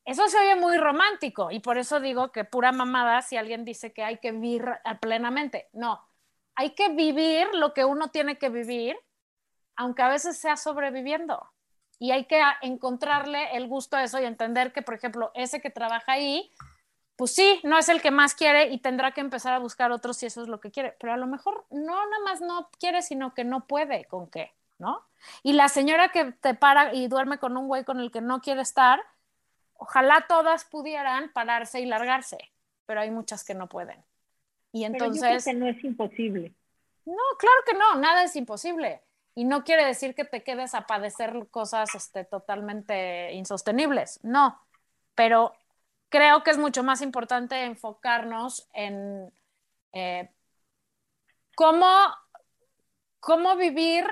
eso 0.05 0.27
se 0.27 0.37
oye 0.37 0.55
muy 0.55 0.77
romántico 0.77 1.51
y 1.51 1.59
por 1.59 1.77
eso 1.77 1.99
digo 1.99 2.31
que 2.31 2.43
pura 2.43 2.71
mamada 2.71 3.21
si 3.21 3.37
alguien 3.37 3.65
dice 3.65 3.91
que 3.91 4.03
hay 4.03 4.19
que 4.19 4.31
vivir 4.31 4.65
plenamente. 5.01 5.69
No, 5.73 6.07
hay 6.55 6.71
que 6.75 6.89
vivir 6.89 7.47
lo 7.53 7.73
que 7.73 7.85
uno 7.85 8.09
tiene 8.09 8.37
que 8.37 8.49
vivir, 8.49 8.97
aunque 9.75 10.03
a 10.03 10.09
veces 10.09 10.37
sea 10.37 10.57
sobreviviendo 10.57 11.51
y 11.99 12.11
hay 12.11 12.25
que 12.25 12.41
encontrarle 12.61 13.55
el 13.55 13.67
gusto 13.67 13.97
a 13.97 14.03
eso 14.03 14.19
y 14.19 14.25
entender 14.25 14.73
que, 14.73 14.81
por 14.81 14.95
ejemplo, 14.95 15.31
ese 15.33 15.61
que 15.61 15.69
trabaja 15.69 16.13
ahí, 16.13 16.51
pues 17.15 17.33
sí, 17.33 17.61
no 17.63 17.77
es 17.77 17.87
el 17.89 18.01
que 18.01 18.11
más 18.11 18.35
quiere 18.35 18.69
y 18.69 18.79
tendrá 18.79 19.11
que 19.11 19.21
empezar 19.21 19.53
a 19.53 19.59
buscar 19.59 19.91
otros 19.91 20.17
si 20.17 20.25
eso 20.25 20.41
es 20.41 20.49
lo 20.49 20.59
que 20.59 20.71
quiere, 20.71 20.95
pero 20.99 21.13
a 21.13 21.17
lo 21.17 21.27
mejor 21.27 21.65
no 21.69 21.95
nada 21.95 22.23
más 22.25 22.41
no 22.41 22.69
quiere, 22.79 23.01
sino 23.01 23.33
que 23.33 23.45
no 23.45 23.65
puede 23.67 24.05
con 24.05 24.29
qué, 24.29 24.53
¿no? 24.77 25.01
Y 25.41 25.53
la 25.53 25.69
señora 25.69 26.09
que 26.09 26.33
te 26.33 26.53
para 26.53 26.93
y 26.93 27.07
duerme 27.07 27.37
con 27.37 27.55
un 27.55 27.67
güey 27.67 27.85
con 27.85 27.99
el 27.99 28.11
que 28.11 28.21
no 28.21 28.41
quiere 28.41 28.61
estar, 28.61 29.01
ojalá 29.75 30.25
todas 30.27 30.65
pudieran 30.65 31.31
pararse 31.31 31.79
y 31.79 31.85
largarse, 31.85 32.37
pero 32.85 33.01
hay 33.01 33.11
muchas 33.11 33.43
que 33.43 33.53
no 33.53 33.67
pueden. 33.67 34.03
Y 34.71 34.83
entonces... 34.83 35.21
Pero 35.21 35.37
yo 35.37 35.43
creo 35.43 35.53
que 35.53 35.59
no 35.59 35.67
es 35.67 35.83
imposible. 35.83 36.53
No, 37.05 37.23
claro 37.37 37.57
que 37.65 37.73
no, 37.73 37.95
nada 37.95 38.23
es 38.23 38.35
imposible 38.35 39.01
y 39.35 39.43
no 39.43 39.63
quiere 39.63 39.85
decir 39.85 40.15
que 40.15 40.23
te 40.23 40.43
quedes 40.43 40.73
a 40.73 40.87
padecer 40.87 41.47
cosas 41.51 41.93
este, 41.93 42.23
totalmente 42.23 43.33
insostenibles, 43.33 44.19
no, 44.23 44.59
pero 45.13 45.53
creo 46.09 46.43
que 46.43 46.51
es 46.51 46.57
mucho 46.57 46.83
más 46.83 47.01
importante 47.01 47.63
enfocarnos 47.63 48.67
en 48.73 49.31
eh, 49.91 50.31
cómo, 51.55 51.87
cómo 53.19 53.57
vivir 53.57 54.05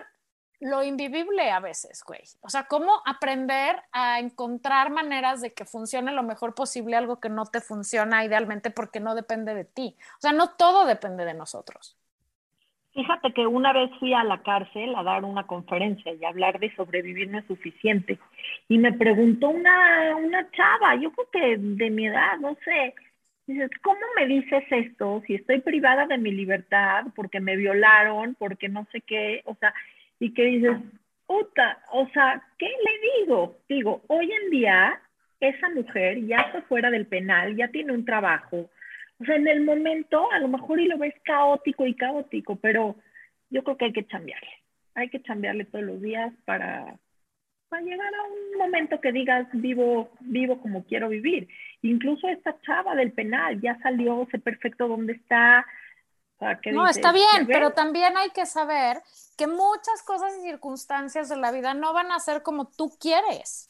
lo 0.64 0.84
invivible 0.84 1.52
a 1.52 1.60
veces, 1.60 2.04
güey. 2.06 2.22
O 2.42 2.50
sea, 2.50 2.66
cómo 2.68 3.02
aprender 3.06 3.76
a 3.92 4.20
encontrar 4.20 4.92
maneras 4.92 5.42
de 5.42 5.54
que 5.54 5.66
funcione 5.66 6.12
lo 6.12 6.24
mejor 6.24 6.56
posible 6.56 6.96
algo 6.96 7.20
que 7.20 7.30
no 7.30 7.46
te 7.46 7.62
funciona 7.62 8.26
idealmente 8.26 8.72
porque 8.72 9.00
no 9.00 9.16
depende 9.16 9.54
de 9.56 9.66
ti. 9.66 9.96
O 10.18 10.22
sea, 10.22 10.32
no 10.32 10.52
todo 10.56 10.86
depende 10.86 11.26
de 11.26 11.34
nosotros. 11.34 11.98
Fíjate 12.94 13.34
que 13.34 13.48
una 13.48 13.74
vez 13.74 13.90
fui 14.00 14.14
a 14.14 14.24
la 14.24 14.44
cárcel 14.44 14.94
a 14.96 15.02
dar 15.02 15.24
una 15.26 15.48
conferencia 15.48 16.14
y 16.14 16.24
hablar 16.26 16.60
de 16.60 16.74
sobrevivir 16.76 17.28
no 17.30 17.40
es 17.40 17.46
suficiente. 17.48 18.20
Y 18.70 18.78
me 18.78 18.94
preguntó 18.94 19.50
una, 19.50 20.16
una 20.16 20.50
chava, 20.52 20.96
yo 20.96 21.12
creo 21.12 21.30
que 21.32 21.58
de 21.58 21.90
mi 21.90 22.06
edad, 22.08 22.38
no 22.40 22.56
sé, 22.64 22.94
dices, 23.48 23.72
¿cómo 23.82 24.00
me 24.16 24.28
dices 24.28 24.64
esto 24.70 25.24
si 25.26 25.36
estoy 25.36 25.62
privada 25.62 26.06
de 26.06 26.20
mi 26.20 26.32
libertad 26.32 27.06
porque 27.16 27.40
me 27.40 27.56
violaron, 27.56 28.36
porque 28.36 28.70
no 28.70 28.86
sé 28.92 29.02
qué? 29.02 29.42
O 29.46 29.56
sea, 29.56 29.74
y 30.24 30.34
que 30.34 30.44
dices, 30.44 30.78
puta, 31.28 31.84
o 31.92 32.08
sea, 32.14 32.42
¿qué 32.58 32.66
le 32.68 33.26
digo? 33.26 33.58
Digo, 33.68 34.04
hoy 34.08 34.32
en 34.32 34.52
día 34.52 35.02
esa 35.42 35.70
mujer 35.72 36.26
ya 36.26 36.38
está 36.38 36.62
fuera 36.62 36.90
del 36.90 37.08
penal, 37.08 37.58
ya 37.58 37.68
tiene 37.68 37.92
un 37.92 38.06
trabajo, 38.06 38.70
o 39.20 39.26
sea, 39.26 39.36
en 39.36 39.50
el 39.50 39.66
momento 39.66 40.32
a 40.32 40.40
lo 40.40 40.48
mejor 40.48 40.80
y 40.80 40.88
lo 40.88 40.98
ves 40.98 41.14
caótico 41.26 41.86
y 41.86 41.94
caótico, 41.96 42.56
pero 42.56 42.96
yo 43.50 43.66
creo 43.66 43.76
que 43.76 43.86
hay 43.86 43.92
que 43.92 44.06
cambiarle. 44.06 44.50
Hay 44.96 45.10
que 45.10 45.22
cambiarle 45.22 45.66
todos 45.66 45.84
los 45.84 46.02
días 46.02 46.34
para, 46.46 46.98
para 47.68 47.84
llegar 47.84 48.14
a 48.16 48.24
un 48.24 48.58
momento 48.58 49.02
que 49.02 49.12
digas 49.12 49.46
vivo, 49.52 50.10
vivo 50.22 50.62
como 50.62 50.86
quiero 50.86 51.10
vivir. 51.10 51.50
Incluso 51.82 52.30
esta 52.30 52.56
chava 52.62 52.96
del 52.96 53.12
penal 53.12 53.60
ya 53.60 53.78
salió, 53.80 54.26
sé 54.32 54.40
perfecto 54.40 54.88
dónde 54.88 55.14
está. 55.14 55.66
No, 56.72 56.88
está 56.88 57.12
bien, 57.12 57.48
pero 57.48 57.72
también 57.72 58.18
hay 58.18 58.30
que 58.32 58.46
saber 58.46 59.02
que 59.38 59.48
muchas 59.48 60.04
cosas 60.06 60.34
y 60.38 60.42
circunstancias 60.42 61.30
de 61.30 61.38
la 61.38 61.52
vida 61.52 61.74
no 61.74 61.94
van 61.94 62.12
a 62.12 62.20
ser 62.20 62.44
como 62.44 62.68
tú 62.68 62.92
quieres. 63.00 63.70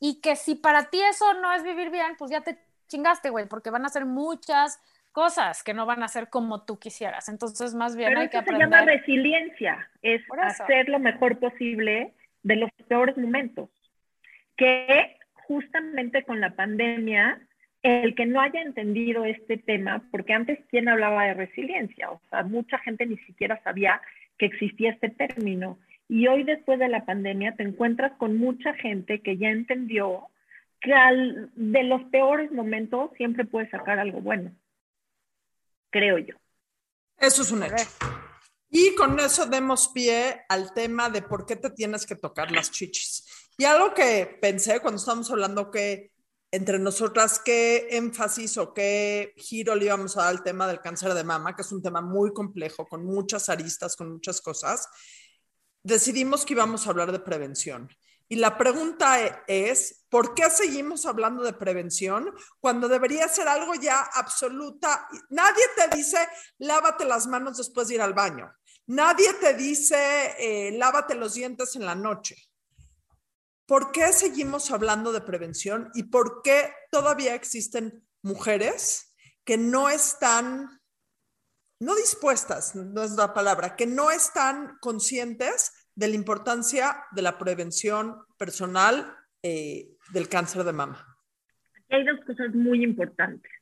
Y 0.00 0.20
que 0.20 0.36
si 0.36 0.54
para 0.54 0.84
ti 0.90 1.00
eso 1.02 1.34
no 1.34 1.52
es 1.52 1.62
vivir 1.62 1.90
bien, 1.90 2.16
pues 2.18 2.30
ya 2.30 2.40
te 2.40 2.58
chingaste, 2.88 3.30
güey, 3.30 3.46
porque 3.46 3.70
van 3.70 3.84
a 3.84 3.88
ser 3.88 4.06
muchas 4.06 4.80
cosas 5.12 5.62
que 5.62 5.74
no 5.74 5.86
van 5.86 6.02
a 6.02 6.08
ser 6.08 6.28
como 6.30 6.64
tú 6.64 6.78
quisieras. 6.78 7.28
Entonces, 7.28 7.74
más 7.74 7.96
bien 7.96 8.16
hay 8.16 8.28
que 8.28 8.38
aprender. 8.38 8.68
se 8.68 8.76
llama 8.76 8.86
resiliencia, 8.86 9.90
es 10.02 10.22
hacer 10.40 10.88
lo 10.88 10.98
mejor 10.98 11.38
posible 11.38 12.14
de 12.42 12.56
los 12.56 12.70
peores 12.86 13.16
momentos. 13.16 13.68
Que 14.56 15.16
justamente 15.46 16.24
con 16.24 16.40
la 16.40 16.50
pandemia, 16.50 17.40
el 17.82 18.14
que 18.14 18.26
no 18.26 18.40
haya 18.40 18.60
entendido 18.62 19.24
este 19.24 19.56
tema, 19.56 20.02
porque 20.10 20.32
antes, 20.32 20.58
¿quién 20.70 20.88
hablaba 20.88 21.24
de 21.24 21.34
resiliencia? 21.34 22.10
O 22.10 22.20
sea, 22.30 22.42
mucha 22.42 22.78
gente 22.78 23.06
ni 23.06 23.16
siquiera 23.18 23.62
sabía 23.62 24.00
que 24.36 24.46
existía 24.46 24.90
este 24.90 25.10
término. 25.10 25.78
Y 26.08 26.26
hoy, 26.26 26.42
después 26.42 26.78
de 26.78 26.88
la 26.88 27.04
pandemia, 27.04 27.54
te 27.54 27.62
encuentras 27.62 28.12
con 28.16 28.38
mucha 28.38 28.74
gente 28.74 29.20
que 29.20 29.36
ya 29.36 29.48
entendió 29.50 30.28
que 30.80 30.92
de 31.54 31.82
los 31.82 32.02
peores 32.04 32.52
momentos 32.52 33.10
siempre 33.16 33.44
puedes 33.44 33.70
sacar 33.70 33.98
algo 33.98 34.20
bueno, 34.20 34.52
creo 35.90 36.18
yo. 36.18 36.34
Eso 37.18 37.42
es 37.42 37.50
un 37.50 37.64
hecho. 37.64 37.74
Y 38.70 38.94
con 38.94 39.18
eso 39.18 39.46
demos 39.46 39.88
pie 39.88 40.42
al 40.48 40.72
tema 40.72 41.08
de 41.10 41.22
por 41.22 41.46
qué 41.46 41.56
te 41.56 41.70
tienes 41.70 42.06
que 42.06 42.16
tocar 42.16 42.50
las 42.52 42.70
chichis. 42.70 43.50
Y 43.56 43.64
algo 43.64 43.92
que 43.92 44.38
pensé 44.40 44.80
cuando 44.80 44.98
estábamos 44.98 45.30
hablando 45.30 45.70
que 45.70 46.12
entre 46.50 46.78
nosotras 46.78 47.40
qué 47.44 47.88
énfasis 47.90 48.56
o 48.56 48.72
qué 48.72 49.34
giro 49.36 49.74
le 49.74 49.86
íbamos 49.86 50.16
a 50.16 50.22
dar 50.22 50.30
al 50.30 50.42
tema 50.42 50.66
del 50.66 50.80
cáncer 50.80 51.14
de 51.14 51.24
mama, 51.24 51.54
que 51.54 51.62
es 51.62 51.72
un 51.72 51.82
tema 51.82 52.00
muy 52.00 52.32
complejo, 52.32 52.86
con 52.86 53.04
muchas 53.04 53.48
aristas, 53.48 53.96
con 53.96 54.12
muchas 54.12 54.40
cosas, 54.40 54.88
decidimos 55.82 56.44
que 56.44 56.54
íbamos 56.54 56.86
a 56.86 56.90
hablar 56.90 57.12
de 57.12 57.20
prevención. 57.20 57.88
Y 58.30 58.36
la 58.36 58.58
pregunta 58.58 59.42
es, 59.46 60.04
¿por 60.10 60.34
qué 60.34 60.50
seguimos 60.50 61.06
hablando 61.06 61.42
de 61.42 61.54
prevención 61.54 62.30
cuando 62.60 62.86
debería 62.86 63.26
ser 63.28 63.48
algo 63.48 63.74
ya 63.74 64.02
absoluta? 64.02 65.08
Nadie 65.30 65.64
te 65.76 65.96
dice, 65.96 66.18
lávate 66.58 67.06
las 67.06 67.26
manos 67.26 67.56
después 67.56 67.88
de 67.88 67.94
ir 67.94 68.02
al 68.02 68.12
baño. 68.12 68.52
Nadie 68.86 69.32
te 69.34 69.54
dice, 69.54 70.34
eh, 70.38 70.72
lávate 70.76 71.14
los 71.14 71.34
dientes 71.34 71.74
en 71.76 71.86
la 71.86 71.94
noche. 71.94 72.36
¿Por 73.68 73.92
qué 73.92 74.14
seguimos 74.14 74.70
hablando 74.70 75.12
de 75.12 75.20
prevención 75.20 75.90
y 75.92 76.04
por 76.04 76.40
qué 76.42 76.72
todavía 76.90 77.34
existen 77.34 78.02
mujeres 78.22 79.14
que 79.44 79.58
no 79.58 79.90
están, 79.90 80.70
no 81.78 81.94
dispuestas, 81.94 82.74
no 82.74 83.02
es 83.02 83.10
la 83.10 83.34
palabra, 83.34 83.76
que 83.76 83.86
no 83.86 84.10
están 84.10 84.78
conscientes 84.80 85.90
de 85.94 86.08
la 86.08 86.14
importancia 86.14 87.04
de 87.12 87.20
la 87.20 87.36
prevención 87.36 88.16
personal 88.38 89.14
eh, 89.42 89.90
del 90.14 90.30
cáncer 90.30 90.64
de 90.64 90.72
mama? 90.72 91.04
hay 91.90 92.04
dos 92.04 92.20
cosas 92.24 92.54
muy 92.54 92.82
importantes. 92.82 93.52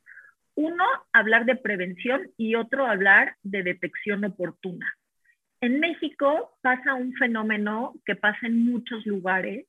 Uno, 0.54 0.84
hablar 1.12 1.46
de 1.46 1.56
prevención 1.56 2.30
y 2.36 2.54
otro, 2.54 2.86
hablar 2.86 3.34
de 3.42 3.64
detección 3.64 4.25
oportuna. 4.25 4.86
En 5.60 5.80
México 5.80 6.56
pasa 6.62 6.94
un 6.94 7.12
fenómeno 7.14 7.94
que 8.04 8.14
pasa 8.14 8.46
en 8.46 8.64
muchos 8.64 9.04
lugares, 9.04 9.66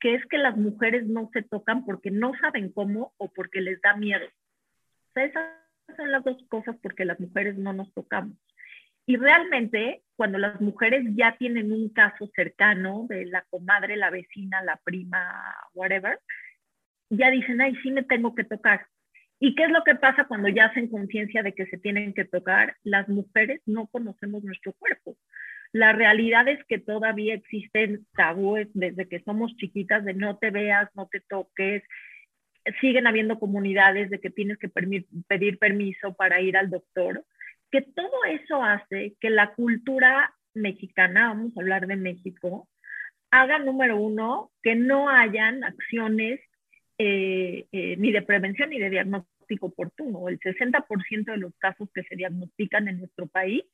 que 0.00 0.14
es 0.14 0.24
que 0.26 0.38
las 0.38 0.56
mujeres 0.56 1.06
no 1.06 1.30
se 1.32 1.42
tocan 1.42 1.84
porque 1.84 2.10
no 2.10 2.32
saben 2.40 2.72
cómo 2.72 3.12
o 3.18 3.30
porque 3.32 3.60
les 3.60 3.80
da 3.82 3.94
miedo. 3.96 4.26
O 4.26 5.12
sea, 5.12 5.24
esas 5.24 5.44
son 5.96 6.10
las 6.10 6.24
dos 6.24 6.42
cosas 6.48 6.76
porque 6.82 7.04
las 7.04 7.20
mujeres 7.20 7.56
no 7.58 7.72
nos 7.72 7.92
tocamos. 7.92 8.36
Y 9.06 9.16
realmente, 9.16 10.02
cuando 10.16 10.38
las 10.38 10.60
mujeres 10.60 11.04
ya 11.16 11.36
tienen 11.36 11.72
un 11.72 11.88
caso 11.88 12.30
cercano 12.34 13.06
de 13.08 13.26
la 13.26 13.44
comadre, 13.50 13.96
la 13.96 14.10
vecina, 14.10 14.62
la 14.62 14.76
prima, 14.76 15.54
whatever, 15.74 16.20
ya 17.10 17.30
dicen, 17.30 17.60
ay, 17.60 17.74
sí 17.82 17.90
me 17.90 18.04
tengo 18.04 18.34
que 18.34 18.44
tocar. 18.44 18.86
¿Y 19.40 19.54
qué 19.54 19.64
es 19.64 19.70
lo 19.70 19.82
que 19.84 19.96
pasa 19.96 20.26
cuando 20.26 20.48
ya 20.48 20.66
hacen 20.66 20.88
conciencia 20.88 21.42
de 21.42 21.54
que 21.54 21.66
se 21.66 21.78
tienen 21.78 22.14
que 22.14 22.24
tocar? 22.24 22.76
Las 22.84 23.08
mujeres 23.08 23.60
no 23.66 23.86
conocemos 23.88 24.44
nuestro 24.44 24.74
cuerpo. 24.74 25.16
La 25.72 25.92
realidad 25.92 26.48
es 26.48 26.62
que 26.64 26.78
todavía 26.78 27.34
existen 27.34 28.06
tabúes 28.16 28.68
desde 28.74 29.08
que 29.08 29.20
somos 29.20 29.54
chiquitas 29.56 30.04
de 30.04 30.14
no 30.14 30.36
te 30.38 30.50
veas, 30.50 30.88
no 30.96 31.06
te 31.06 31.20
toques. 31.20 31.82
Siguen 32.80 33.06
habiendo 33.06 33.38
comunidades 33.38 34.10
de 34.10 34.20
que 34.20 34.30
tienes 34.30 34.58
que 34.58 34.68
pedir 34.68 35.58
permiso 35.58 36.14
para 36.14 36.40
ir 36.40 36.56
al 36.56 36.70
doctor. 36.70 37.24
Que 37.70 37.82
todo 37.82 38.24
eso 38.28 38.62
hace 38.64 39.14
que 39.20 39.30
la 39.30 39.54
cultura 39.54 40.34
mexicana, 40.54 41.28
vamos 41.28 41.56
a 41.56 41.60
hablar 41.60 41.86
de 41.86 41.96
México, 41.96 42.68
haga 43.30 43.58
número 43.60 43.96
uno 43.96 44.50
que 44.62 44.74
no 44.74 45.08
hayan 45.08 45.62
acciones 45.62 46.40
eh, 46.98 47.66
eh, 47.72 47.96
ni 47.96 48.12
de 48.12 48.22
prevención 48.22 48.70
ni 48.70 48.78
de 48.78 48.90
diagnóstico 48.90 49.66
oportuno. 49.66 50.28
El 50.28 50.40
60% 50.40 51.24
de 51.24 51.36
los 51.36 51.54
casos 51.56 51.88
que 51.94 52.02
se 52.02 52.16
diagnostican 52.16 52.88
en 52.88 52.98
nuestro 52.98 53.26
país 53.26 53.64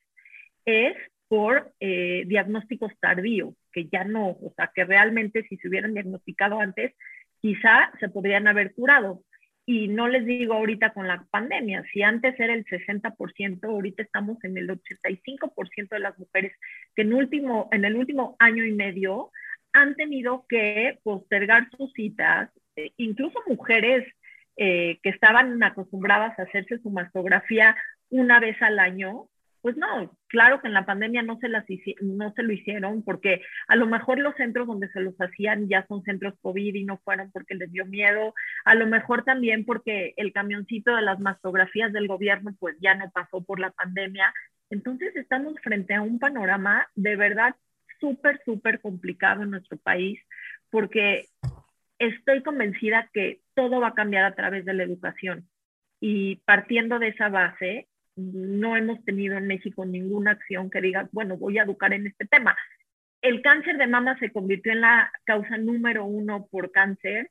es 0.66 0.94
por 1.28 1.72
eh, 1.80 2.24
diagnósticos 2.26 2.92
tardíos, 3.00 3.54
que 3.72 3.86
ya 3.86 4.04
no, 4.04 4.30
o 4.30 4.52
sea, 4.56 4.70
que 4.74 4.84
realmente 4.84 5.44
si 5.48 5.56
se 5.56 5.68
hubieran 5.68 5.94
diagnosticado 5.94 6.60
antes, 6.60 6.94
quizá 7.40 7.90
se 8.00 8.08
podrían 8.08 8.46
haber 8.48 8.74
curado. 8.74 9.22
Y 9.68 9.88
no 9.88 10.06
les 10.06 10.24
digo 10.24 10.54
ahorita 10.54 10.92
con 10.92 11.08
la 11.08 11.26
pandemia, 11.28 11.84
si 11.92 12.02
antes 12.02 12.38
era 12.38 12.54
el 12.54 12.64
60%, 12.66 13.64
ahorita 13.64 14.04
estamos 14.04 14.42
en 14.44 14.56
el 14.56 14.68
85% 14.68 15.88
de 15.88 15.98
las 15.98 16.16
mujeres 16.18 16.52
que 16.94 17.02
en, 17.02 17.12
último, 17.12 17.68
en 17.72 17.84
el 17.84 17.96
último 17.96 18.36
año 18.38 18.64
y 18.64 18.72
medio 18.72 19.32
han 19.72 19.96
tenido 19.96 20.46
que 20.48 21.00
postergar 21.02 21.68
sus 21.76 21.92
citas, 21.94 22.50
eh, 22.76 22.92
incluso 22.96 23.40
mujeres 23.48 24.06
eh, 24.56 25.00
que 25.02 25.10
estaban 25.10 25.60
acostumbradas 25.62 26.38
a 26.38 26.42
hacerse 26.42 26.78
su 26.78 26.90
mastografía 26.90 27.76
una 28.08 28.38
vez 28.38 28.56
al 28.62 28.78
año, 28.78 29.28
pues 29.66 29.76
no, 29.78 30.16
claro 30.28 30.60
que 30.60 30.68
en 30.68 30.74
la 30.74 30.86
pandemia 30.86 31.24
no 31.24 31.40
se, 31.40 31.48
las 31.48 31.64
no 32.00 32.32
se 32.34 32.44
lo 32.44 32.52
hicieron 32.52 33.02
porque 33.02 33.42
a 33.66 33.74
lo 33.74 33.88
mejor 33.88 34.20
los 34.20 34.36
centros 34.36 34.68
donde 34.68 34.88
se 34.90 35.00
los 35.00 35.16
hacían 35.20 35.66
ya 35.66 35.84
son 35.88 36.04
centros 36.04 36.34
COVID 36.40 36.72
y 36.72 36.84
no 36.84 36.98
fueron 36.98 37.32
porque 37.32 37.56
les 37.56 37.72
dio 37.72 37.84
miedo, 37.84 38.32
a 38.64 38.76
lo 38.76 38.86
mejor 38.86 39.24
también 39.24 39.64
porque 39.64 40.14
el 40.18 40.32
camioncito 40.32 40.94
de 40.94 41.02
las 41.02 41.18
mastografías 41.18 41.92
del 41.92 42.06
gobierno 42.06 42.54
pues 42.60 42.76
ya 42.78 42.94
no 42.94 43.10
pasó 43.10 43.42
por 43.42 43.58
la 43.58 43.72
pandemia. 43.72 44.32
Entonces 44.70 45.16
estamos 45.16 45.56
frente 45.60 45.94
a 45.94 46.02
un 46.02 46.20
panorama 46.20 46.86
de 46.94 47.16
verdad 47.16 47.56
súper, 47.98 48.40
súper 48.44 48.80
complicado 48.80 49.42
en 49.42 49.50
nuestro 49.50 49.78
país 49.78 50.20
porque 50.70 51.26
estoy 51.98 52.44
convencida 52.44 53.10
que 53.12 53.40
todo 53.54 53.80
va 53.80 53.88
a 53.88 53.94
cambiar 53.94 54.26
a 54.26 54.36
través 54.36 54.64
de 54.64 54.74
la 54.74 54.84
educación. 54.84 55.48
Y 55.98 56.36
partiendo 56.44 57.00
de 57.00 57.08
esa 57.08 57.30
base, 57.30 57.88
no 58.16 58.76
hemos 58.76 59.04
tenido 59.04 59.36
en 59.36 59.46
México 59.46 59.84
ninguna 59.84 60.32
acción 60.32 60.70
que 60.70 60.80
diga, 60.80 61.08
bueno, 61.12 61.36
voy 61.36 61.58
a 61.58 61.62
educar 61.62 61.92
en 61.92 62.06
este 62.06 62.26
tema. 62.26 62.56
El 63.22 63.42
cáncer 63.42 63.76
de 63.76 63.86
mama 63.86 64.18
se 64.18 64.30
convirtió 64.32 64.72
en 64.72 64.80
la 64.80 65.12
causa 65.24 65.56
número 65.58 66.04
uno 66.04 66.46
por 66.50 66.72
cáncer 66.72 67.30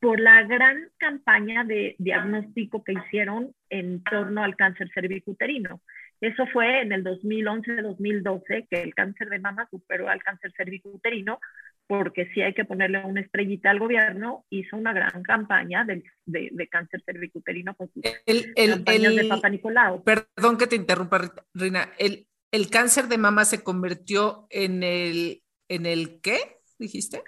por 0.00 0.20
la 0.20 0.42
gran 0.42 0.90
campaña 0.98 1.64
de 1.64 1.96
diagnóstico 1.98 2.84
que 2.84 2.92
hicieron 2.92 3.54
en 3.70 4.02
torno 4.04 4.44
al 4.44 4.54
cáncer 4.54 4.90
cervicuterino. 4.92 5.80
Eso 6.20 6.46
fue 6.48 6.82
en 6.82 6.92
el 6.92 7.02
2011-2012 7.04 8.68
que 8.68 8.82
el 8.82 8.94
cáncer 8.94 9.30
de 9.30 9.38
mama 9.38 9.66
superó 9.70 10.08
al 10.08 10.22
cáncer 10.22 10.52
cervicuterino 10.56 11.40
porque 11.86 12.30
si 12.32 12.40
hay 12.40 12.54
que 12.54 12.64
ponerle 12.64 13.04
una 13.04 13.20
estrellita 13.20 13.70
al 13.70 13.78
gobierno, 13.78 14.44
hizo 14.50 14.76
una 14.76 14.92
gran 14.92 15.22
campaña 15.22 15.84
de, 15.84 16.02
de, 16.24 16.68
cáncer 16.68 17.02
cervicuterino 17.04 17.76
con 17.76 17.90
sus 17.92 18.02
el, 18.26 18.54
campañas 18.54 19.16
de 19.16 19.24
Papa 19.24 19.48
Nicolau. 19.50 20.02
Perdón 20.02 20.56
que 20.56 20.66
te 20.66 20.76
interrumpa, 20.76 21.20
Rina. 21.52 21.90
El, 21.98 22.26
el 22.50 22.70
cáncer 22.70 23.08
de 23.08 23.18
mama 23.18 23.44
se 23.44 23.62
convirtió 23.62 24.46
en 24.50 24.82
el, 24.82 25.42
¿en 25.68 25.86
el 25.86 26.20
qué? 26.20 26.60
¿Dijiste? 26.78 27.22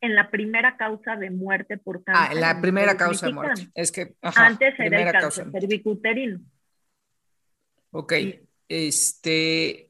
En 0.00 0.14
la 0.14 0.30
primera 0.30 0.76
causa 0.76 1.16
de 1.16 1.30
muerte 1.30 1.76
por 1.76 2.04
cáncer. 2.04 2.26
Ah, 2.28 2.32
en 2.32 2.40
la 2.40 2.60
primera 2.60 2.96
causa 2.96 3.26
de 3.26 3.32
muerte. 3.32 3.68
Es 3.74 3.92
que, 3.92 4.14
Antes 4.22 4.74
era 4.78 5.02
el 5.02 5.12
cáncer 5.12 5.50
cervicuterino. 5.50 6.40
Ok. 7.90 8.12
Este, 8.68 9.87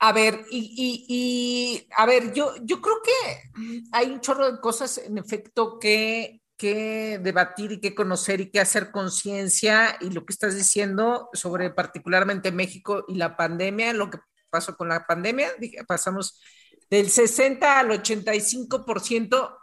a 0.00 0.12
ver, 0.12 0.44
y, 0.50 1.86
a 1.96 2.06
ver, 2.06 2.32
yo, 2.32 2.54
yo 2.62 2.80
creo 2.80 2.96
que 3.02 3.82
hay 3.92 4.10
un 4.10 4.20
chorro 4.20 4.50
de 4.50 4.60
cosas, 4.60 4.98
en 4.98 5.18
efecto, 5.18 5.78
que, 5.78 6.40
que 6.56 7.18
debatir 7.20 7.72
y 7.72 7.80
que 7.80 7.94
conocer 7.94 8.40
y 8.40 8.50
que 8.50 8.60
hacer 8.60 8.90
conciencia 8.92 9.96
y 10.00 10.10
lo 10.10 10.24
que 10.24 10.32
estás 10.32 10.54
diciendo 10.54 11.28
sobre 11.32 11.70
particularmente 11.70 12.52
México 12.52 13.04
y 13.08 13.14
la 13.14 13.36
pandemia, 13.36 13.92
lo 13.92 14.10
que 14.10 14.18
pasó 14.50 14.76
con 14.76 14.88
la 14.88 15.06
pandemia, 15.06 15.50
pasamos 15.86 16.40
del 16.90 17.10
60 17.10 17.80
al 17.80 17.90
85%, 17.90 19.58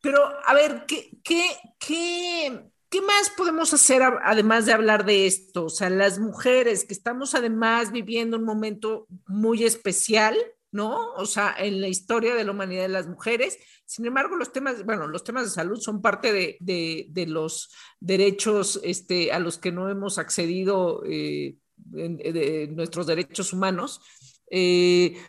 pero 0.00 0.20
a 0.44 0.54
ver, 0.54 0.84
¿qué, 0.86 1.10
qué, 1.22 1.56
qué, 1.78 2.70
¿Qué 2.94 3.02
más 3.02 3.28
podemos 3.36 3.74
hacer 3.74 4.02
además 4.22 4.66
de 4.66 4.72
hablar 4.72 5.04
de 5.04 5.26
esto? 5.26 5.64
O 5.64 5.68
sea, 5.68 5.90
las 5.90 6.20
mujeres 6.20 6.84
que 6.84 6.94
estamos 6.94 7.34
además 7.34 7.90
viviendo 7.90 8.36
un 8.36 8.44
momento 8.44 9.08
muy 9.26 9.64
especial, 9.64 10.36
¿no? 10.70 11.12
O 11.14 11.26
sea, 11.26 11.56
en 11.58 11.80
la 11.80 11.88
historia 11.88 12.36
de 12.36 12.44
la 12.44 12.52
humanidad 12.52 12.82
de 12.82 12.90
las 12.90 13.08
mujeres. 13.08 13.58
Sin 13.84 14.06
embargo, 14.06 14.36
los 14.36 14.52
temas, 14.52 14.84
bueno, 14.84 15.08
los 15.08 15.24
temas 15.24 15.42
de 15.46 15.50
salud 15.50 15.80
son 15.80 16.02
parte 16.02 16.32
de, 16.32 17.26
los 17.26 17.72
derechos 17.98 18.78
este, 18.84 19.32
a 19.32 19.40
los 19.40 19.58
que 19.58 19.72
no 19.72 19.90
hemos 19.90 20.18
accedido, 20.18 21.02
eh, 21.04 21.56
de 21.74 22.68
nuestros 22.70 23.08
derechos 23.08 23.52
humanos. 23.52 24.02
Eh, 24.48 25.20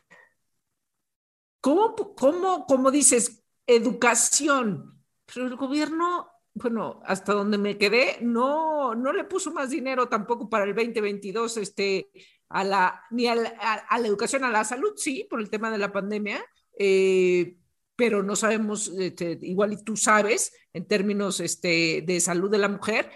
¿cómo, 1.61 1.95
cómo, 2.15 2.67
cómo 2.67 2.91
dices, 2.91 3.43
educación? 3.65 5.03
Pero 5.25 5.47
el 5.47 5.55
gobierno 5.55 6.29
bueno, 6.55 7.01
hasta 7.05 7.33
donde 7.33 7.57
me 7.57 7.77
quedé, 7.77 8.17
no, 8.21 8.95
no 8.95 9.11
le 9.11 9.25
puso 9.25 9.51
más 9.51 9.69
dinero 9.69 10.07
tampoco 10.07 10.49
para 10.49 10.63
el 10.63 10.73
2022, 10.73 11.57
este, 11.57 12.07
a 12.47 12.63
la, 12.63 13.01
ni 13.11 13.27
a 13.27 13.35
la, 13.35 13.49
a, 13.49 13.99
la 13.99 14.07
educación, 14.07 14.45
a 14.45 14.49
la 14.49 14.63
salud, 14.63 14.93
sí, 14.95 15.27
por 15.29 15.41
el 15.41 15.49
tema 15.49 15.69
de 15.69 15.77
la 15.77 15.91
pandemia, 15.91 16.41
eh, 16.79 17.57
pero 17.97 18.23
no 18.23 18.37
sabemos, 18.37 18.87
este, 18.97 19.37
igual 19.41 19.73
y 19.73 19.83
tú 19.83 19.97
sabes, 19.97 20.55
en 20.71 20.87
términos 20.87 21.41
este, 21.41 22.03
de 22.05 22.21
salud 22.21 22.49
de 22.49 22.57
la 22.57 22.69
mujer, 22.69 23.11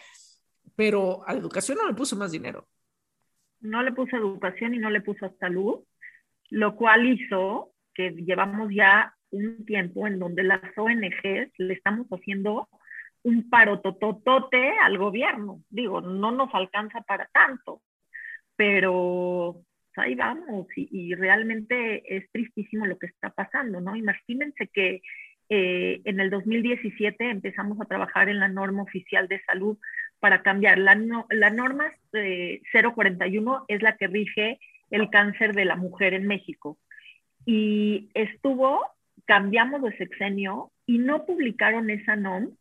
pero 0.76 1.26
a 1.26 1.34
la 1.34 1.40
educación 1.40 1.78
no 1.78 1.88
le 1.88 1.94
puso 1.94 2.18
más 2.18 2.34
dinero. 2.34 2.68
No 3.62 3.84
le 3.84 3.94
puso 3.94 4.18
educación 4.18 4.74
y 4.74 4.80
no 4.80 4.90
le 4.90 5.00
puso 5.00 5.34
salud, 5.40 5.86
lo 6.50 6.76
cual 6.76 7.08
hizo 7.08 7.74
que 7.94 8.12
llevamos 8.12 8.70
ya 8.74 9.16
un 9.32 9.66
tiempo 9.66 10.08
en 10.08 10.20
donde 10.20 10.44
las 10.44 10.62
ONGs 10.78 11.54
le 11.58 11.74
estamos 11.74 12.08
haciendo 12.08 12.68
un 13.24 13.50
parotototote 13.50 14.74
al 14.82 14.98
gobierno. 14.98 15.62
Digo, 15.70 16.02
no 16.02 16.32
nos 16.32 16.54
alcanza 16.54 17.02
para 17.02 17.28
tanto, 17.34 17.82
pero 18.56 19.62
ahí 19.96 20.16
vamos 20.16 20.68
y, 20.76 21.14
realmente 21.16 22.16
es 22.16 22.32
tristísimo 22.32 22.86
lo 22.86 22.98
que 22.98 23.08
está 23.08 23.30
pasando, 23.30 23.82
¿no? 23.82 23.96
Imagínense 23.96 24.68
que 24.68 25.02
eh, 25.50 26.02
en 26.06 26.20
el 26.20 26.30
2017 26.30 27.30
empezamos 27.30 27.82
a 27.82 27.86
trabajar 27.86 28.30
en 28.30 28.40
la 28.40 28.48
norma 28.48 28.84
oficial 28.84 29.28
de 29.28 29.42
salud 29.44 29.78
para 30.20 30.42
cambiar. 30.42 30.78
La, 30.78 30.96
la 31.30 31.50
norma 31.50 31.92
041 32.12 33.66
es 33.68 33.82
la 33.82 33.98
que 33.98 34.08
rige 34.08 34.60
el 34.90 35.10
cáncer 35.10 35.54
de 35.54 35.66
la 35.66 35.76
mujer 35.76 36.14
en 36.14 36.28
México. 36.28 36.78
Y 37.46 38.10
estuvo, 38.14 38.82
cambiamos 39.26 39.82
de 39.82 39.98
sexenio 39.98 40.72
y 40.86 41.00
no 41.00 41.26
publicaron 41.26 41.90
esa 41.90 42.16
NOM 42.16 42.52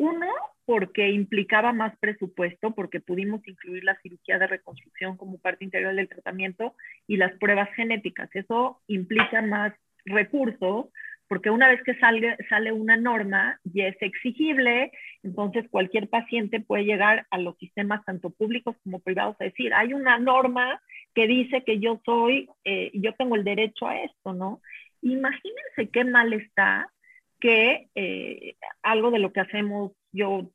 uno, 0.00 0.26
porque 0.64 1.10
implicaba 1.10 1.74
más 1.74 1.94
presupuesto, 1.98 2.74
porque 2.74 3.00
pudimos 3.00 3.46
incluir 3.46 3.84
la 3.84 3.98
cirugía 4.00 4.38
de 4.38 4.46
reconstrucción 4.46 5.18
como 5.18 5.38
parte 5.38 5.64
integral 5.64 5.96
del 5.96 6.08
tratamiento 6.08 6.74
y 7.06 7.18
las 7.18 7.32
pruebas 7.38 7.68
genéticas. 7.74 8.30
Eso 8.32 8.80
implica 8.86 9.42
más 9.42 9.74
recursos, 10.06 10.86
porque 11.28 11.50
una 11.50 11.68
vez 11.68 11.82
que 11.82 11.94
sale 11.98 12.72
una 12.72 12.96
norma 12.96 13.60
y 13.62 13.82
es 13.82 13.96
exigible, 14.00 14.90
entonces 15.22 15.68
cualquier 15.70 16.08
paciente 16.08 16.60
puede 16.60 16.84
llegar 16.84 17.26
a 17.30 17.36
los 17.36 17.58
sistemas 17.58 18.02
tanto 18.06 18.30
públicos 18.30 18.74
como 18.82 19.00
privados 19.00 19.36
a 19.38 19.44
decir, 19.44 19.74
hay 19.74 19.92
una 19.92 20.18
norma 20.18 20.80
que 21.14 21.26
dice 21.26 21.62
que 21.62 21.78
yo 21.78 22.00
soy, 22.06 22.48
eh, 22.64 22.90
yo 22.94 23.12
tengo 23.16 23.36
el 23.36 23.44
derecho 23.44 23.86
a 23.86 24.00
esto, 24.00 24.32
¿no? 24.32 24.62
Imagínense 25.02 25.90
qué 25.92 26.04
mal 26.04 26.32
está 26.32 26.90
que 27.40 27.88
eh, 27.94 28.56
algo 28.82 29.10
de 29.10 29.18
lo 29.18 29.32
que 29.32 29.40
hacemos, 29.40 29.92
yo 30.12 30.50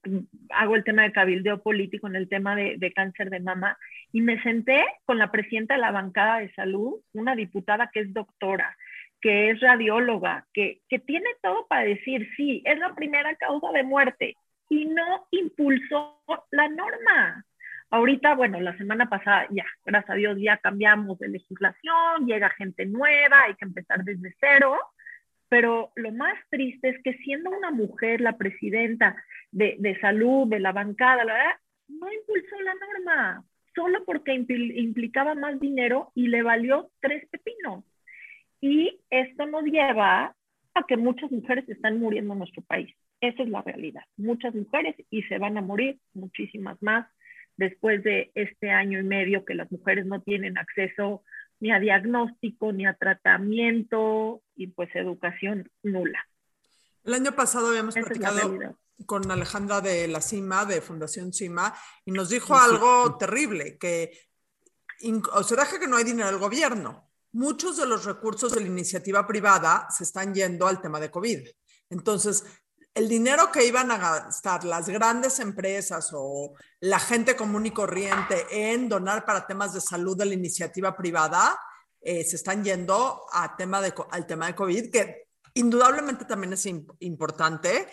hago 0.49 0.75
el 0.75 0.83
tema 0.83 1.03
de 1.03 1.11
cabildeo 1.11 1.61
político 1.61 2.07
en 2.07 2.15
el 2.15 2.29
tema 2.29 2.55
de, 2.55 2.93
cáncer 2.93 3.29
de 3.29 3.39
mama 3.39 3.77
y 4.11 4.21
me 4.21 4.41
senté 4.43 4.85
con 5.05 5.17
la 5.17 5.31
presidenta 5.31 5.75
de 5.75 5.81
la 5.81 5.91
bancada 5.91 6.39
de 6.39 6.53
salud, 6.53 6.95
una 7.13 7.35
diputada 7.35 7.89
que 7.91 8.01
es 8.01 8.13
doctora, 8.13 8.77
que 9.21 9.49
es 9.49 9.59
radióloga, 9.59 10.45
que, 10.53 10.81
que 10.87 10.99
tiene 10.99 11.29
todo 11.41 11.67
para 11.67 11.85
decir, 11.85 12.29
sí, 12.37 12.61
es 12.65 12.77
la 12.79 12.93
primera 12.93 13.35
causa 13.35 13.71
de 13.71 13.83
muerte 13.83 14.35
y 14.69 14.85
no 14.85 15.27
impulsó 15.31 16.21
la 16.51 16.69
norma. 16.69 17.45
Ahorita, 17.91 18.35
bueno, 18.35 18.59
la 18.59 18.75
semana 18.77 19.07
pasada 19.07 19.47
ya, 19.51 19.65
gracias 19.85 20.09
a 20.09 20.15
Dios, 20.15 20.37
ya 20.39 20.57
cambiamos 20.57 21.19
de 21.19 21.29
legislación, 21.29 22.25
llega 22.25 22.49
gente 22.51 22.85
nueva, 22.85 23.43
hay 23.43 23.55
que 23.55 23.65
empezar 23.65 24.03
desde 24.03 24.35
cero, 24.39 24.77
pero 25.55 25.93
lo 25.95 26.11
más 26.11 26.37
triste 26.49 26.89
es 26.89 27.01
que 27.01 27.13
siendo 27.19 27.49
una 27.49 27.71
mujer 27.71 28.19
la 28.19 28.37
presidenta 28.37 29.15
de, 29.53 29.77
de 29.79 29.97
salud, 30.01 30.49
de 30.49 30.59
la 30.59 30.73
bancada, 30.73 31.23
la 31.23 31.33
verdad, 31.33 31.55
no 31.87 32.11
impulsó 32.11 32.59
la 32.59 32.73
norma, 32.73 33.45
solo 33.73 34.03
porque 34.03 34.33
implicaba 34.33 35.33
más 35.33 35.57
dinero 35.61 36.11
y 36.13 36.27
le 36.27 36.43
valió 36.43 36.89
tres 36.99 37.25
pepinos. 37.29 37.85
Y 38.59 38.99
esto 39.09 39.45
nos 39.45 39.63
lleva 39.63 40.35
a 40.73 40.83
que 40.85 40.97
muchas 40.97 41.31
mujeres 41.31 41.69
están 41.69 42.01
muriendo 42.01 42.33
en 42.33 42.39
nuestro 42.39 42.61
país. 42.63 42.93
Esa 43.21 43.43
es 43.43 43.47
la 43.47 43.61
realidad. 43.61 44.03
Muchas 44.17 44.53
mujeres 44.53 44.97
y 45.09 45.21
se 45.23 45.37
van 45.37 45.57
a 45.57 45.61
morir 45.61 45.99
muchísimas 46.13 46.83
más 46.83 47.07
después 47.55 48.03
de 48.03 48.29
este 48.35 48.71
año 48.71 48.99
y 48.99 49.03
medio 49.03 49.45
que 49.45 49.55
las 49.55 49.71
mujeres 49.71 50.05
no 50.05 50.21
tienen 50.21 50.57
acceso 50.57 51.23
ni 51.59 51.71
a 51.71 51.79
diagnóstico, 51.79 52.71
ni 52.71 52.85
a 52.85 52.93
tratamiento 52.93 54.41
y 54.55 54.67
pues 54.67 54.89
educación 54.95 55.69
nula. 55.83 56.27
El 57.03 57.13
año 57.13 57.33
pasado 57.33 57.69
habíamos 57.69 57.93
platicado 57.93 58.77
con 59.05 59.29
Alejandra 59.29 59.81
de 59.81 60.07
la 60.07 60.21
CIMA, 60.21 60.65
de 60.65 60.81
Fundación 60.81 61.33
CIMA, 61.33 61.73
y 62.05 62.11
nos 62.11 62.29
dijo 62.29 62.55
algo 62.55 63.17
terrible, 63.17 63.77
que 63.77 64.11
o 65.33 65.43
deja 65.43 65.79
que 65.79 65.87
no 65.87 65.97
hay 65.97 66.03
dinero 66.03 66.29
del 66.29 66.39
gobierno. 66.39 67.11
Muchos 67.33 67.77
de 67.77 67.85
los 67.85 68.05
recursos 68.05 68.53
de 68.53 68.61
la 68.61 68.67
iniciativa 68.67 69.27
privada 69.27 69.87
se 69.89 70.05
están 70.05 70.33
yendo 70.33 70.67
al 70.67 70.81
tema 70.81 70.99
de 70.99 71.11
COVID. 71.11 71.47
Entonces, 71.89 72.45
el 72.95 73.09
dinero 73.09 73.51
que 73.51 73.65
iban 73.65 73.91
a 73.91 73.97
gastar 73.97 74.63
las 74.63 74.87
grandes 74.87 75.39
empresas 75.39 76.11
o 76.13 76.53
la 76.79 76.97
gente 76.97 77.35
común 77.35 77.65
y 77.65 77.71
corriente 77.71 78.47
en 78.49 78.87
donar 78.87 79.25
para 79.25 79.45
temas 79.45 79.73
de 79.73 79.81
salud 79.81 80.17
de 80.17 80.25
la 80.25 80.33
iniciativa 80.33 80.95
privada, 80.95 81.59
eh, 81.99 82.23
se 82.23 82.37
están 82.37 82.63
yendo 82.63 83.25
tema 83.57 83.81
de, 83.81 83.93
al 84.11 84.25
tema 84.25 84.47
de 84.47 84.55
COVID, 84.55 84.91
que 84.91 85.27
indudablemente 85.55 86.23
también 86.23 86.53
es 86.53 86.65
importante, 86.99 87.87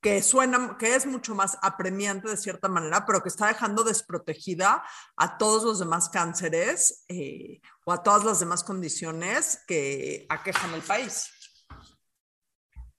que 0.00 0.22
suena, 0.22 0.76
que 0.78 0.94
es 0.94 1.04
mucho 1.04 1.34
más 1.34 1.58
apremiante 1.60 2.30
de 2.30 2.36
cierta 2.38 2.68
manera, 2.68 3.04
pero 3.04 3.22
que 3.22 3.28
está 3.28 3.48
dejando 3.48 3.84
desprotegida 3.84 4.82
a 5.14 5.36
todos 5.36 5.62
los 5.62 5.78
demás 5.78 6.08
cánceres 6.08 7.04
eh, 7.08 7.60
o 7.84 7.92
a 7.92 8.02
todas 8.02 8.24
las 8.24 8.40
demás 8.40 8.64
condiciones 8.64 9.62
que 9.66 10.24
aquejan 10.30 10.72
el 10.72 10.82
país. 10.82 11.31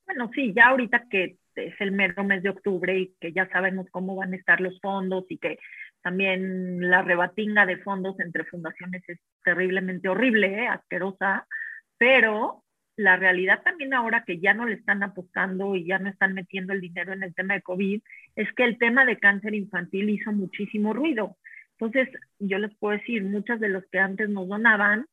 Bueno, 0.05 0.29
sí, 0.33 0.53
ya 0.55 0.67
ahorita 0.67 1.07
que 1.09 1.37
es 1.55 1.73
el 1.79 1.91
mero 1.91 2.23
mes 2.23 2.43
de 2.43 2.49
octubre 2.49 2.97
y 2.97 3.13
que 3.19 3.31
ya 3.31 3.47
sabemos 3.49 3.87
cómo 3.91 4.15
van 4.15 4.33
a 4.33 4.37
estar 4.37 4.59
los 4.59 4.79
fondos 4.81 5.25
y 5.29 5.37
que 5.37 5.59
también 6.01 6.89
la 6.89 7.01
rebatinga 7.01 7.65
de 7.65 7.77
fondos 7.77 8.19
entre 8.19 8.43
fundaciones 8.45 9.03
es 9.07 9.19
terriblemente 9.43 10.09
horrible, 10.09 10.63
¿eh? 10.63 10.67
asquerosa, 10.67 11.47
pero 11.97 12.63
la 12.95 13.15
realidad 13.15 13.61
también 13.63 13.93
ahora 13.93 14.23
que 14.25 14.39
ya 14.39 14.53
no 14.53 14.65
le 14.65 14.75
están 14.75 15.01
apostando 15.03 15.75
y 15.75 15.85
ya 15.85 15.99
no 15.99 16.09
están 16.09 16.33
metiendo 16.33 16.73
el 16.73 16.81
dinero 16.81 17.13
en 17.13 17.23
el 17.23 17.33
tema 17.33 17.55
de 17.55 17.61
COVID, 17.61 18.01
es 18.35 18.53
que 18.53 18.63
el 18.63 18.77
tema 18.77 19.05
de 19.05 19.17
cáncer 19.17 19.55
infantil 19.55 20.09
hizo 20.09 20.31
muchísimo 20.31 20.93
ruido. 20.93 21.37
Entonces, 21.79 22.09
yo 22.39 22.59
les 22.59 22.75
puedo 22.75 22.97
decir, 22.97 23.23
muchas 23.23 23.59
de 23.59 23.69
los 23.69 23.83
que 23.91 23.99
antes 23.99 24.29
nos 24.29 24.47
donaban, 24.47 25.07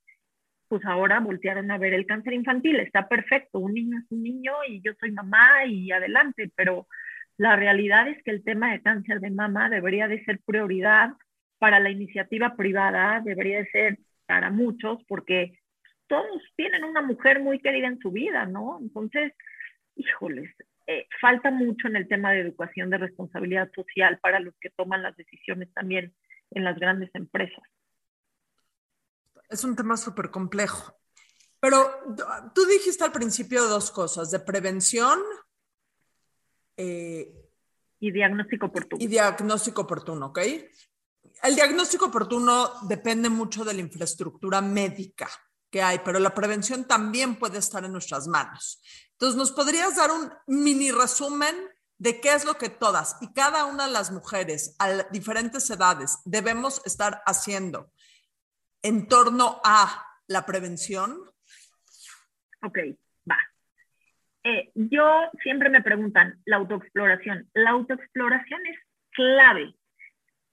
pues 0.70 0.84
ahora 0.84 1.18
voltearon 1.18 1.68
a 1.72 1.78
ver 1.78 1.94
el 1.94 2.06
cáncer 2.06 2.32
infantil. 2.32 2.78
Está 2.78 3.08
perfecto, 3.08 3.58
un 3.58 3.74
niño 3.74 3.98
es 3.98 4.04
un 4.12 4.22
niño 4.22 4.52
y 4.68 4.80
yo 4.82 4.92
soy 5.00 5.10
mamá 5.10 5.64
y 5.66 5.90
adelante, 5.90 6.48
pero 6.54 6.86
la 7.36 7.56
realidad 7.56 8.06
es 8.06 8.22
que 8.22 8.30
el 8.30 8.44
tema 8.44 8.70
de 8.70 8.80
cáncer 8.80 9.18
de 9.18 9.30
mama 9.30 9.68
debería 9.68 10.06
de 10.06 10.24
ser 10.24 10.38
prioridad 10.46 11.10
para 11.58 11.80
la 11.80 11.90
iniciativa 11.90 12.54
privada, 12.54 13.20
debería 13.20 13.58
de 13.58 13.70
ser 13.72 13.98
para 14.26 14.50
muchos, 14.50 15.02
porque 15.08 15.58
todos 16.06 16.40
tienen 16.54 16.84
una 16.84 17.02
mujer 17.02 17.40
muy 17.40 17.58
querida 17.58 17.88
en 17.88 17.98
su 17.98 18.12
vida, 18.12 18.46
¿no? 18.46 18.78
Entonces, 18.80 19.32
híjoles, 19.96 20.54
eh, 20.86 21.08
falta 21.20 21.50
mucho 21.50 21.88
en 21.88 21.96
el 21.96 22.06
tema 22.06 22.30
de 22.30 22.42
educación 22.42 22.90
de 22.90 22.98
responsabilidad 22.98 23.72
social 23.74 24.20
para 24.22 24.38
los 24.38 24.54
que 24.60 24.70
toman 24.70 25.02
las 25.02 25.16
decisiones 25.16 25.68
también 25.74 26.12
en 26.52 26.62
las 26.62 26.78
grandes 26.78 27.10
empresas. 27.14 27.64
Es 29.50 29.64
un 29.64 29.76
tema 29.76 29.96
súper 29.96 30.30
complejo. 30.30 30.96
Pero 31.60 31.90
tú 32.54 32.64
dijiste 32.64 33.04
al 33.04 33.12
principio 33.12 33.68
dos 33.68 33.90
cosas, 33.90 34.30
de 34.30 34.40
prevención 34.40 35.20
eh, 36.76 37.30
y 37.98 38.10
diagnóstico 38.10 38.66
oportuno. 38.66 39.04
Y 39.04 39.06
diagnóstico 39.06 39.82
oportuno, 39.82 40.26
¿ok? 40.26 40.38
El 41.42 41.54
diagnóstico 41.54 42.06
oportuno 42.06 42.70
depende 42.82 43.28
mucho 43.28 43.64
de 43.64 43.74
la 43.74 43.80
infraestructura 43.80 44.62
médica 44.62 45.28
que 45.70 45.82
hay, 45.82 46.00
pero 46.04 46.18
la 46.18 46.34
prevención 46.34 46.84
también 46.84 47.36
puede 47.36 47.58
estar 47.58 47.84
en 47.84 47.92
nuestras 47.92 48.26
manos. 48.26 48.80
Entonces, 49.12 49.36
¿nos 49.36 49.52
podrías 49.52 49.96
dar 49.96 50.10
un 50.10 50.32
mini 50.46 50.90
resumen 50.90 51.54
de 51.98 52.20
qué 52.20 52.32
es 52.32 52.46
lo 52.46 52.56
que 52.56 52.70
todas 52.70 53.16
y 53.20 53.32
cada 53.34 53.66
una 53.66 53.86
de 53.86 53.92
las 53.92 54.10
mujeres 54.10 54.74
a 54.78 55.04
diferentes 55.10 55.68
edades 55.68 56.18
debemos 56.24 56.80
estar 56.86 57.22
haciendo 57.26 57.92
en 58.82 59.08
torno 59.08 59.60
a 59.64 60.06
la 60.26 60.46
prevención? 60.46 61.18
Ok, 62.62 62.78
va. 63.30 63.38
Eh, 64.44 64.70
yo 64.74 65.30
siempre 65.42 65.68
me 65.68 65.82
preguntan, 65.82 66.40
la 66.44 66.56
autoexploración. 66.56 67.48
La 67.54 67.70
autoexploración 67.70 68.60
es 68.66 68.78
clave. 69.12 69.74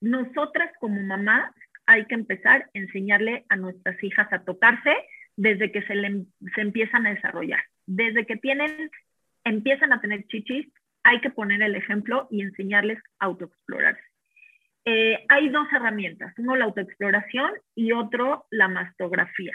Nosotras 0.02 0.72
como 0.80 1.02
mamás 1.02 1.54
hay 1.86 2.06
que 2.06 2.16
empezar 2.16 2.62
a 2.62 2.70
enseñarle 2.74 3.46
a 3.50 3.56
nuestras 3.56 4.02
hijas 4.04 4.32
a 4.32 4.44
tocarse 4.44 4.94
desde 5.38 5.72
que 5.72 5.82
se, 5.84 5.94
se 6.56 6.62
empiezan 6.62 7.06
a 7.06 7.14
desarrollar. 7.14 7.64
Desde 7.86 8.26
que 8.26 8.36
tienen, 8.36 8.92
empiezan 9.44 9.94
a 9.94 10.02
tener 10.02 10.26
chichis, 10.28 10.68
hay 11.04 11.22
que 11.22 11.30
poner 11.30 11.62
el 11.62 11.76
ejemplo 11.76 12.28
y 12.30 12.42
enseñarles 12.42 13.00
a 13.20 13.26
autoexplorarse. 13.26 14.02
Eh, 14.90 15.26
hay 15.28 15.50
dos 15.50 15.68
herramientas, 15.74 16.34
uno 16.38 16.56
la 16.56 16.64
autoexploración 16.64 17.52
y 17.76 17.92
otro 17.92 18.46
la 18.52 18.70
mastografía. 18.70 19.52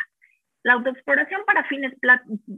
La 0.62 0.74
autoexploración 0.74 1.40
para 1.46 1.64
fines 1.64 1.94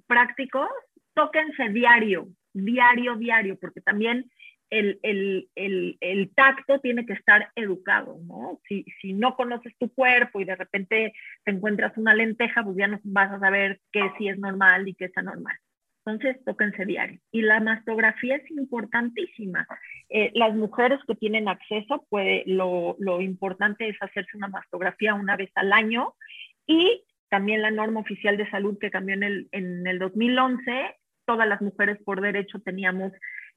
prácticos, 0.08 0.68
tóquense 1.14 1.68
diario, 1.68 2.26
diario, 2.52 3.14
diario, 3.14 3.56
porque 3.60 3.80
también 3.80 4.28
el, 4.70 6.32
tacto 6.34 6.80
tiene 6.80 7.06
que 7.06 7.12
estar 7.12 7.48
educado, 7.54 8.18
¿no? 8.26 8.58
Si, 8.66 8.84
si, 9.00 9.12
no 9.12 9.36
conoces 9.36 9.72
tu 9.78 9.94
cuerpo 9.94 10.40
y 10.40 10.44
de 10.44 10.56
repente 10.56 11.12
te 11.44 11.52
encuentras 11.52 11.96
una 11.96 12.12
lenteja, 12.12 12.64
pues 12.64 12.76
ya 12.76 12.88
no 12.88 12.98
vas 13.04 13.30
a 13.30 13.38
saber 13.38 13.80
qué 13.92 14.10
sí 14.18 14.26
es 14.26 14.36
normal 14.36 14.88
y 14.88 14.94
qué 14.94 15.04
es 15.04 15.16
anormal. 15.16 15.56
Entonces, 16.06 16.42
tóquense 16.44 16.84
diario. 16.84 17.18
Y 17.32 17.42
la 17.42 17.60
mastografía 17.60 18.36
es 18.36 18.50
importantísima. 18.50 19.66
Eh, 20.10 20.30
las 20.34 20.54
mujeres 20.54 21.00
que 21.06 21.14
tienen 21.14 21.48
acceso, 21.48 22.06
lo, 22.46 22.96
lo, 22.98 23.20
importante 23.20 23.88
es 23.88 23.96
hacerse 24.00 24.36
una 24.36 24.48
mastografía 24.48 25.14
una 25.14 25.36
vez 25.36 25.50
al 25.54 25.72
año 25.72 26.14
y 26.66 27.02
también 27.30 27.62
la 27.62 27.70
norma 27.70 28.00
oficial 28.00 28.36
de 28.36 28.48
salud 28.50 28.78
que 28.78 28.90
cambió 28.90 29.14
en 29.14 29.22
el, 29.22 29.48
en 29.52 29.86
el 29.86 29.98
2011, 29.98 30.94
todas 31.24 31.48
las 31.48 31.60
mujeres 31.62 31.98
por 32.04 32.20
derecho 32.20 32.60
teníamos 32.60 33.12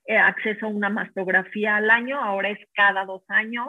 eh, 0.06 0.18
acceso 0.18 0.66
a 0.66 0.70
una 0.70 0.90
mastografía 0.90 1.76
al 1.76 1.90
año, 1.90 2.20
ahora 2.20 2.50
es 2.50 2.60
cada 2.74 3.06
dos 3.06 3.24
años 3.28 3.68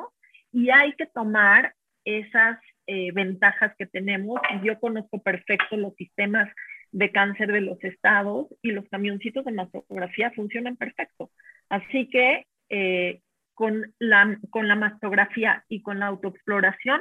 y 0.52 0.70
hay 0.70 0.92
que 0.92 1.06
tomar 1.06 1.74
esas 2.04 2.58
eh, 2.86 3.12
ventajas 3.12 3.74
que 3.76 3.86
tenemos. 3.86 4.40
Yo 4.62 4.78
conozco 4.80 5.22
perfecto 5.22 5.76
los 5.76 5.94
sistemas 5.96 6.48
de 6.92 7.10
cáncer 7.12 7.52
de 7.52 7.60
los 7.60 7.82
estados 7.84 8.46
y 8.62 8.72
los 8.72 8.88
camioncitos 8.88 9.44
de 9.44 9.52
mastografía 9.52 10.30
funcionan 10.32 10.76
perfecto. 10.76 11.30
Así 11.68 12.08
que 12.08 12.46
eh, 12.68 13.20
con, 13.54 13.94
la, 13.98 14.38
con 14.50 14.68
la 14.68 14.76
mastografía 14.76 15.64
y 15.68 15.82
con 15.82 15.98
la 15.98 16.06
autoexploración, 16.06 17.00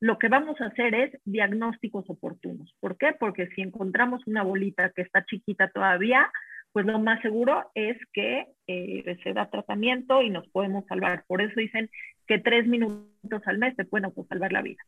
lo 0.00 0.18
que 0.18 0.28
vamos 0.28 0.60
a 0.60 0.66
hacer 0.66 0.94
es 0.94 1.18
diagnósticos 1.24 2.04
oportunos. 2.08 2.74
¿Por 2.80 2.96
qué? 2.98 3.14
Porque 3.18 3.48
si 3.48 3.62
encontramos 3.62 4.26
una 4.26 4.42
bolita 4.42 4.90
que 4.90 5.02
está 5.02 5.24
chiquita 5.24 5.68
todavía, 5.68 6.30
pues 6.72 6.84
lo 6.84 6.98
más 6.98 7.22
seguro 7.22 7.70
es 7.74 7.96
que 8.12 8.46
eh, 8.66 9.18
se 9.22 9.32
da 9.32 9.48
tratamiento 9.48 10.20
y 10.20 10.28
nos 10.28 10.46
podemos 10.48 10.84
salvar. 10.86 11.24
Por 11.26 11.40
eso 11.40 11.58
dicen 11.58 11.88
que 12.26 12.38
tres 12.38 12.66
minutos 12.66 13.42
al 13.46 13.58
mes 13.58 13.74
te 13.76 13.86
pueden 13.86 14.12
salvar 14.28 14.52
la 14.52 14.62
vida. 14.62 14.82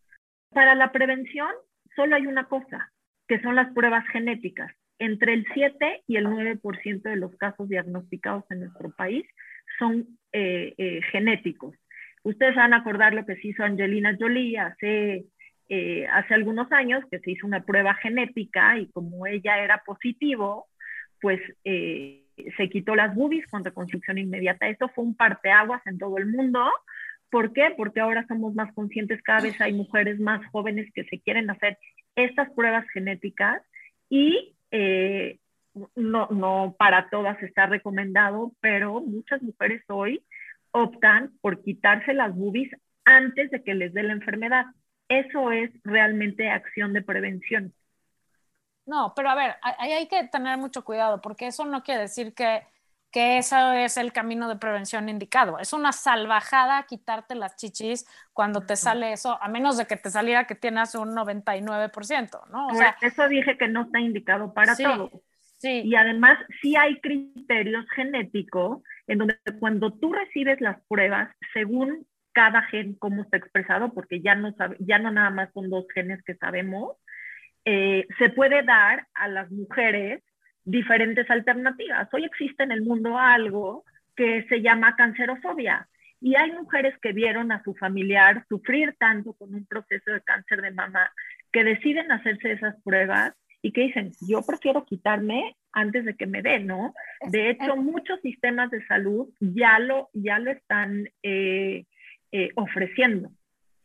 Para 0.50 0.74
la 0.74 0.92
prevención, 0.92 1.48
solo 1.96 2.16
hay 2.16 2.26
una 2.26 2.44
cosa, 2.44 2.92
que 3.28 3.40
son 3.40 3.54
las 3.54 3.72
pruebas 3.74 4.06
genéticas. 4.08 4.72
Entre 4.98 5.34
el 5.34 5.46
7 5.54 6.02
y 6.08 6.16
el 6.16 6.26
9% 6.26 7.02
de 7.02 7.16
los 7.16 7.36
casos 7.36 7.68
diagnosticados 7.68 8.44
en 8.50 8.60
nuestro 8.60 8.90
país 8.90 9.24
son 9.78 10.18
eh, 10.32 10.74
eh, 10.76 11.00
genéticos. 11.12 11.76
Ustedes 12.24 12.56
van 12.56 12.72
a 12.72 12.78
acordar 12.78 13.14
lo 13.14 13.24
que 13.24 13.36
se 13.36 13.48
hizo 13.48 13.62
Angelina 13.62 14.16
Jolie 14.18 14.58
hace 14.58 15.26
eh, 15.70 16.06
hace 16.10 16.32
algunos 16.32 16.72
años 16.72 17.04
que 17.10 17.18
se 17.20 17.30
hizo 17.32 17.46
una 17.46 17.62
prueba 17.62 17.94
genética 17.94 18.78
y 18.78 18.90
como 18.90 19.26
ella 19.26 19.62
era 19.62 19.82
positivo, 19.84 20.66
pues 21.20 21.40
se 21.64 22.68
quitó 22.70 22.96
las 22.96 23.14
boobies 23.14 23.46
con 23.48 23.64
reconstrucción 23.64 24.16
inmediata. 24.16 24.68
Eso 24.68 24.88
fue 24.88 25.04
un 25.04 25.14
parteaguas 25.14 25.86
en 25.86 25.98
todo 25.98 26.16
el 26.16 26.26
mundo. 26.26 26.64
¿Por 27.30 27.52
qué? 27.52 27.74
Porque 27.76 28.00
ahora 28.00 28.24
somos 28.26 28.54
más 28.54 28.72
conscientes, 28.72 29.20
cada 29.22 29.42
vez 29.42 29.60
hay 29.60 29.74
mujeres 29.74 30.18
más 30.18 30.40
jóvenes 30.46 30.90
que 30.94 31.04
se 31.04 31.20
quieren 31.20 31.50
hacer 31.50 31.76
estas 32.18 32.50
pruebas 32.50 32.84
genéticas 32.92 33.62
y 34.08 34.56
eh, 34.70 35.38
no, 35.94 36.26
no 36.30 36.74
para 36.78 37.08
todas 37.10 37.40
está 37.42 37.66
recomendado, 37.66 38.52
pero 38.60 39.00
muchas 39.00 39.40
mujeres 39.42 39.82
hoy 39.88 40.24
optan 40.72 41.32
por 41.40 41.62
quitarse 41.62 42.14
las 42.14 42.34
boobies 42.34 42.70
antes 43.04 43.50
de 43.50 43.62
que 43.62 43.74
les 43.74 43.94
dé 43.94 44.02
la 44.02 44.12
enfermedad. 44.12 44.66
Eso 45.08 45.52
es 45.52 45.70
realmente 45.84 46.50
acción 46.50 46.92
de 46.92 47.02
prevención. 47.02 47.72
No, 48.84 49.12
pero 49.14 49.30
a 49.30 49.34
ver, 49.34 49.56
ahí 49.62 49.92
hay 49.92 50.08
que 50.08 50.26
tener 50.28 50.58
mucho 50.58 50.84
cuidado 50.84 51.20
porque 51.20 51.46
eso 51.46 51.64
no 51.64 51.82
quiere 51.82 52.02
decir 52.02 52.34
que, 52.34 52.62
que 53.10 53.38
eso 53.38 53.72
es 53.72 53.96
el 53.96 54.12
camino 54.12 54.48
de 54.48 54.56
prevención 54.56 55.08
indicado. 55.08 55.58
Es 55.58 55.72
una 55.72 55.92
salvajada 55.92 56.84
quitarte 56.84 57.34
las 57.34 57.56
chichis 57.56 58.06
cuando 58.32 58.60
te 58.60 58.76
sale 58.76 59.12
eso, 59.12 59.38
a 59.42 59.48
menos 59.48 59.76
de 59.78 59.86
que 59.86 59.96
te 59.96 60.10
saliera 60.10 60.46
que 60.46 60.54
tienes 60.54 60.94
un 60.94 61.14
99%, 61.14 62.50
¿no? 62.50 62.66
O 62.66 62.74
sea, 62.74 62.96
eso 63.00 63.28
dije 63.28 63.56
que 63.56 63.68
no 63.68 63.82
está 63.82 64.00
indicado 64.00 64.52
para 64.52 64.76
todo. 64.76 65.10
Sí. 65.56 65.82
Y 65.84 65.96
además 65.96 66.38
sí 66.60 66.76
hay 66.76 67.00
criterios 67.00 67.84
genéticos 67.94 68.82
en 69.06 69.18
donde 69.18 69.38
cuando 69.58 69.92
tú 69.92 70.12
recibes 70.12 70.60
las 70.60 70.80
pruebas, 70.86 71.34
según 71.52 72.06
cada 72.32 72.62
gen 72.62 72.94
cómo 72.94 73.22
está 73.22 73.38
expresado, 73.38 73.92
porque 73.92 74.20
ya 74.20 74.34
no, 74.36 74.52
sabe, 74.52 74.76
ya 74.80 74.98
no 74.98 75.10
nada 75.10 75.30
más 75.30 75.50
son 75.54 75.70
dos 75.70 75.86
genes 75.92 76.22
que 76.22 76.36
sabemos, 76.36 76.96
eh, 77.64 78.06
se 78.18 78.28
puede 78.28 78.62
dar 78.62 79.08
a 79.14 79.26
las 79.26 79.50
mujeres 79.50 80.22
diferentes 80.68 81.28
alternativas. 81.30 82.12
Hoy 82.12 82.24
existe 82.24 82.62
en 82.62 82.72
el 82.72 82.82
mundo 82.82 83.18
algo 83.18 83.84
que 84.14 84.44
se 84.48 84.60
llama 84.60 84.96
cancerofobia 84.96 85.88
y 86.20 86.34
hay 86.34 86.52
mujeres 86.52 86.94
que 87.00 87.12
vieron 87.12 87.52
a 87.52 87.62
su 87.62 87.74
familiar 87.74 88.44
sufrir 88.48 88.94
tanto 88.98 89.32
con 89.32 89.54
un 89.54 89.64
proceso 89.64 90.12
de 90.12 90.20
cáncer 90.20 90.60
de 90.60 90.72
mama 90.72 91.10
que 91.52 91.64
deciden 91.64 92.12
hacerse 92.12 92.52
esas 92.52 92.76
pruebas 92.82 93.34
y 93.62 93.72
que 93.72 93.82
dicen, 93.82 94.12
yo 94.20 94.42
prefiero 94.42 94.84
quitarme 94.84 95.56
antes 95.72 96.04
de 96.04 96.16
que 96.16 96.26
me 96.26 96.42
dé, 96.42 96.60
¿no? 96.60 96.94
De 97.30 97.50
hecho, 97.50 97.74
muchos 97.76 98.20
sistemas 98.20 98.70
de 98.70 98.86
salud 98.86 99.28
ya 99.40 99.78
lo, 99.78 100.10
ya 100.12 100.38
lo 100.38 100.50
están 100.50 101.08
eh, 101.22 101.86
eh, 102.30 102.50
ofreciendo. 102.56 103.30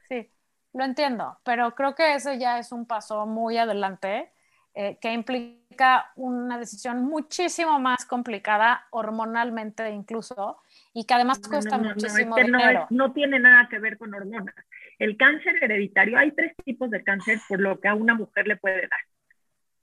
Sí, 0.10 0.30
lo 0.74 0.84
entiendo, 0.84 1.38
pero 1.46 1.74
creo 1.76 1.96
que 1.96 2.16
ese 2.16 2.38
ya 2.40 2.60
es 2.60 2.72
un 2.72 2.86
paso 2.86 3.26
muy 3.26 3.58
adelante 3.58 4.34
eh, 4.74 4.98
que 5.00 5.14
implica 5.14 6.12
una 6.16 6.58
decisión 6.58 7.04
muchísimo 7.04 7.80
más 7.80 8.06
complicada 8.06 8.88
hormonalmente 8.92 9.90
incluso 9.90 10.58
y 10.94 11.06
que 11.06 11.14
además 11.14 11.40
cuesta 11.48 11.78
muchísimo 11.78 12.36
dinero. 12.36 12.88
No, 12.90 13.12
tiene 13.12 13.40
nada 13.40 13.68
que 13.70 13.80
ver 13.80 13.98
con 13.98 14.14
hormonas. 14.14 14.56
El 15.00 15.18
cáncer 15.18 15.64
hereditario, 15.64 16.18
hay 16.18 16.32
tres 16.32 16.56
tipos 16.64 16.90
de 16.90 17.04
cáncer 17.04 17.40
por 17.48 17.60
lo 17.60 17.80
que 17.80 17.88
a 17.88 17.96
una 17.96 18.16
mujer 18.16 18.48
le 18.48 18.58
puede 18.58 18.82
dar. 18.82 19.00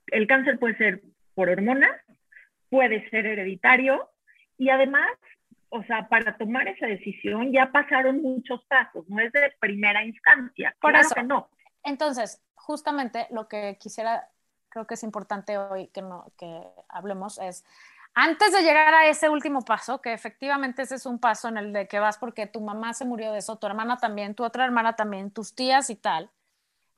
El 0.07 0.26
cáncer 0.26 0.59
puede 0.59 0.76
ser 0.76 1.03
por 1.35 1.48
hormonas, 1.48 2.00
puede 2.68 3.09
ser 3.11 3.26
hereditario 3.26 4.11
y 4.59 4.70
además 4.70 5.09
o 5.70 5.83
sea, 5.85 6.09
para 6.09 6.37
tomar 6.37 6.66
esa 6.68 6.87
decisión 6.87 7.53
ya 7.53 7.70
pasaron 7.70 8.20
muchos 8.22 8.62
pasos, 8.64 9.09
no 9.09 9.20
es 9.20 9.33
de 9.33 9.53
primera 9.61 10.05
instancia. 10.05 10.74
Por 10.81 10.96
eso 10.96 11.14
que 11.14 11.22
no. 11.22 11.48
Entonces, 11.85 12.42
justamente 12.55 13.26
lo 13.31 13.48
que 13.48 13.79
quisiera, 13.81 14.29
creo 14.71 14.87
que 14.87 14.95
es 14.95 15.03
importante 15.03 15.59
hoy 15.59 15.89
que, 15.89 16.01
no, 16.01 16.33
que 16.39 16.63
hablemos 16.89 17.39
es, 17.39 17.65
antes 18.15 18.53
de 18.53 18.63
llegar 18.63 18.93
a 18.95 19.07
ese 19.07 19.29
último 19.29 19.63
paso, 19.63 20.01
que 20.01 20.13
efectivamente 20.13 20.83
ese 20.83 20.97
es 20.97 21.07
un 21.07 21.19
paso 21.19 21.49
en 21.49 21.59
el 21.59 21.73
de 21.73 21.87
que 21.87 22.01
vas 22.01 22.19
porque 22.19 22.47
tu 22.47 22.61
mamá 22.61 22.93
se 22.95 23.05
murió 23.05 23.33
de 23.33 23.39
eso, 23.39 23.57
tu 23.57 23.67
hermana 23.67 23.99
también, 23.99 24.35
tu 24.35 24.45
otra 24.45 24.65
hermana 24.65 24.97
también, 24.97 25.31
tus 25.31 25.55
tías 25.55 25.91
y 25.91 25.97
tal, 25.97 26.31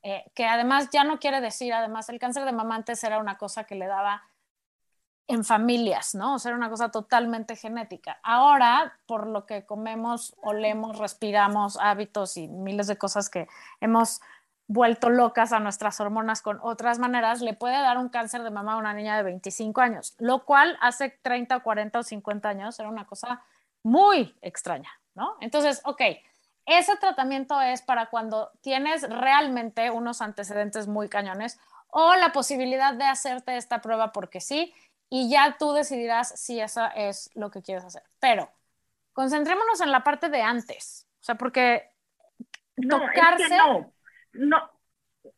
eh, 0.03 0.25
que 0.35 0.47
además 0.47 0.89
ya 0.91 1.05
no 1.05 1.19
quiere 1.19 1.41
decir, 1.41 1.73
además 1.73 2.09
el 2.09 2.19
cáncer 2.19 2.45
de 2.45 2.53
mamá 2.53 2.77
antes 2.77 3.03
era 3.05 3.19
una 3.19 3.37
cosa 3.37 3.65
que 3.65 3.75
le 3.75 3.87
daba 3.87 4.23
en 5.29 5.45
familias, 5.45 6.15
¿no? 6.15 6.35
O 6.35 6.39
sea, 6.39 6.51
era 6.51 6.59
una 6.59 6.69
cosa 6.69 6.91
totalmente 6.91 7.57
genética. 7.57 8.19
Ahora, 8.23 8.99
por 9.07 9.27
lo 9.27 9.47
que 9.47 9.65
comemos, 9.65 10.35
olemos, 10.43 10.99
respiramos, 10.99 11.79
hábitos 11.81 12.37
y 12.37 12.49
miles 12.49 12.87
de 12.87 12.99
cosas 12.99 13.31
que 13.31 13.49
hemos 13.81 14.21
vuelto 14.67 15.11
locas 15.11 15.53
a 15.53 15.61
nuestras 15.61 16.01
hormonas 16.01 16.43
con 16.43 16.59
otras 16.63 16.99
maneras, 16.99 17.41
le 17.41 17.55
puede 17.55 17.75
dar 17.75 17.99
un 17.99 18.09
cáncer 18.09 18.43
de 18.43 18.51
mama 18.51 18.75
a 18.75 18.77
una 18.79 18.95
niña 18.95 19.17
de 19.17 19.23
25 19.23 19.81
años, 19.81 20.15
lo 20.19 20.45
cual 20.45 20.79
hace 20.81 21.11
30, 21.23 21.61
40 21.61 21.99
o 21.99 22.03
50 22.03 22.49
años 22.49 22.79
era 22.79 22.89
una 22.89 23.07
cosa 23.07 23.43
muy 23.83 24.37
extraña, 24.41 24.91
¿no? 25.15 25.37
Entonces, 25.41 25.83
ok, 25.85 26.03
ese 26.67 26.97
tratamiento 26.97 27.61
es 27.61 27.83
para 27.83 28.07
cuando 28.07 28.51
tienes 28.61 29.09
realmente 29.09 29.91
unos 29.91 30.23
antecedentes 30.23 30.87
muy 30.87 31.09
cañones 31.09 31.59
o 31.89 32.15
la 32.15 32.33
posibilidad 32.33 32.95
de 32.95 33.05
hacerte 33.05 33.57
esta 33.57 33.81
prueba 33.81 34.13
porque 34.13 34.41
sí 34.41 34.73
y 35.11 35.29
ya 35.29 35.57
tú 35.59 35.73
decidirás 35.73 36.41
si 36.41 36.61
eso 36.61 36.89
es 36.95 37.31
lo 37.35 37.51
que 37.51 37.63
quieres 37.63 37.85
hacer. 37.85 38.03
Pero 38.19 38.51
concentrémonos 39.13 39.81
en 39.81 39.93
la 39.93 40.03
parte 40.03 40.31
de 40.31 40.41
antes, 40.41 41.07
o 41.21 41.25
sea, 41.25 41.35
porque 41.35 41.91
tocarse... 42.89 43.57
no, 43.59 43.93
no, 44.33 44.71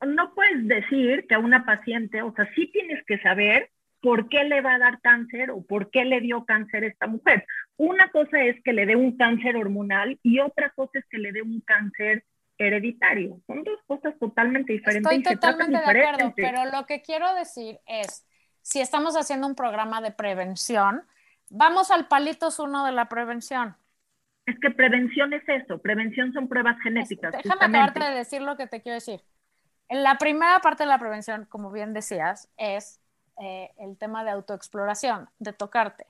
no 0.07 0.35
puedes 0.35 0.67
decir 0.67 1.27
que 1.29 1.35
a 1.35 1.39
una 1.39 1.65
paciente, 1.65 2.23
o 2.23 2.33
sea, 2.35 2.49
sí 2.55 2.71
tienes 2.73 3.05
que 3.07 3.19
saber 3.21 3.71
por 4.01 4.29
qué 4.29 4.45
le 4.45 4.61
va 4.61 4.75
a 4.75 4.79
dar 4.79 5.01
cáncer 5.01 5.51
o 5.51 5.63
por 5.63 5.91
qué 5.91 6.05
le 6.05 6.21
dio 6.21 6.45
cáncer 6.45 6.85
a 6.85 6.89
esta 6.89 7.07
mujer. 7.07 7.47
Una 7.77 8.11
cosa 8.11 8.43
es 8.43 8.63
que 8.63 8.75
le 8.75 8.85
dé 8.85 8.97
un 8.97 9.17
cáncer 9.17 9.57
hormonal 9.57 10.19
y 10.23 10.41
otra 10.41 10.71
cosa 10.71 10.99
es 10.99 11.07
que 11.09 11.19
le 11.19 11.33
dé 11.33 11.41
un 11.41 11.63
cáncer 11.63 12.25
hereditario. 12.59 13.41
Son 13.47 13.65
dos 13.65 13.81
cosas 13.87 14.15
totalmente 14.19 14.75
diferentes. 14.75 15.11
Estoy 15.11 15.35
totalmente 15.35 15.79
de 15.79 15.85
acuerdo, 15.85 16.35
pero 16.37 16.65
lo 16.67 16.87
que 16.87 17.01
quiero 17.01 17.35
decir 17.35 17.81
es, 17.87 18.27
si 18.61 18.81
estamos 18.81 19.17
haciendo 19.17 19.47
un 19.47 19.55
programa 19.55 20.01
de 20.03 20.11
prevención, 20.11 21.03
vamos 21.49 21.91
al 21.91 22.07
palitos 22.07 22.59
uno 22.59 22.85
de 22.85 22.93
la 22.93 23.09
prevención. 23.09 23.77
Es 24.47 24.59
que 24.61 24.71
prevención 24.71 25.33
es 25.33 25.43
eso, 25.49 25.79
prevención 25.79 26.33
son 26.33 26.49
pruebas 26.49 26.79
genéticas. 26.83 27.33
déjame 27.33 27.65
acabarte 27.65 28.05
de 28.05 28.15
decir 28.15 28.43
lo 28.43 28.57
que 28.57 28.67
te 28.67 28.83
quiero 28.83 28.95
decir. 28.95 29.21
En 29.89 30.03
la 30.03 30.17
primera 30.17 30.61
parte 30.61 30.83
de 30.83 30.89
la 30.89 30.99
prevención, 30.99 31.47
como 31.49 31.71
bien 31.71 31.93
decías, 31.93 32.51
es 32.57 33.01
eh, 33.41 33.71
el 33.79 33.97
tema 33.97 34.25
de 34.25 34.31
autoexploración, 34.31 35.29
de 35.39 35.53
tocarte. 35.53 36.07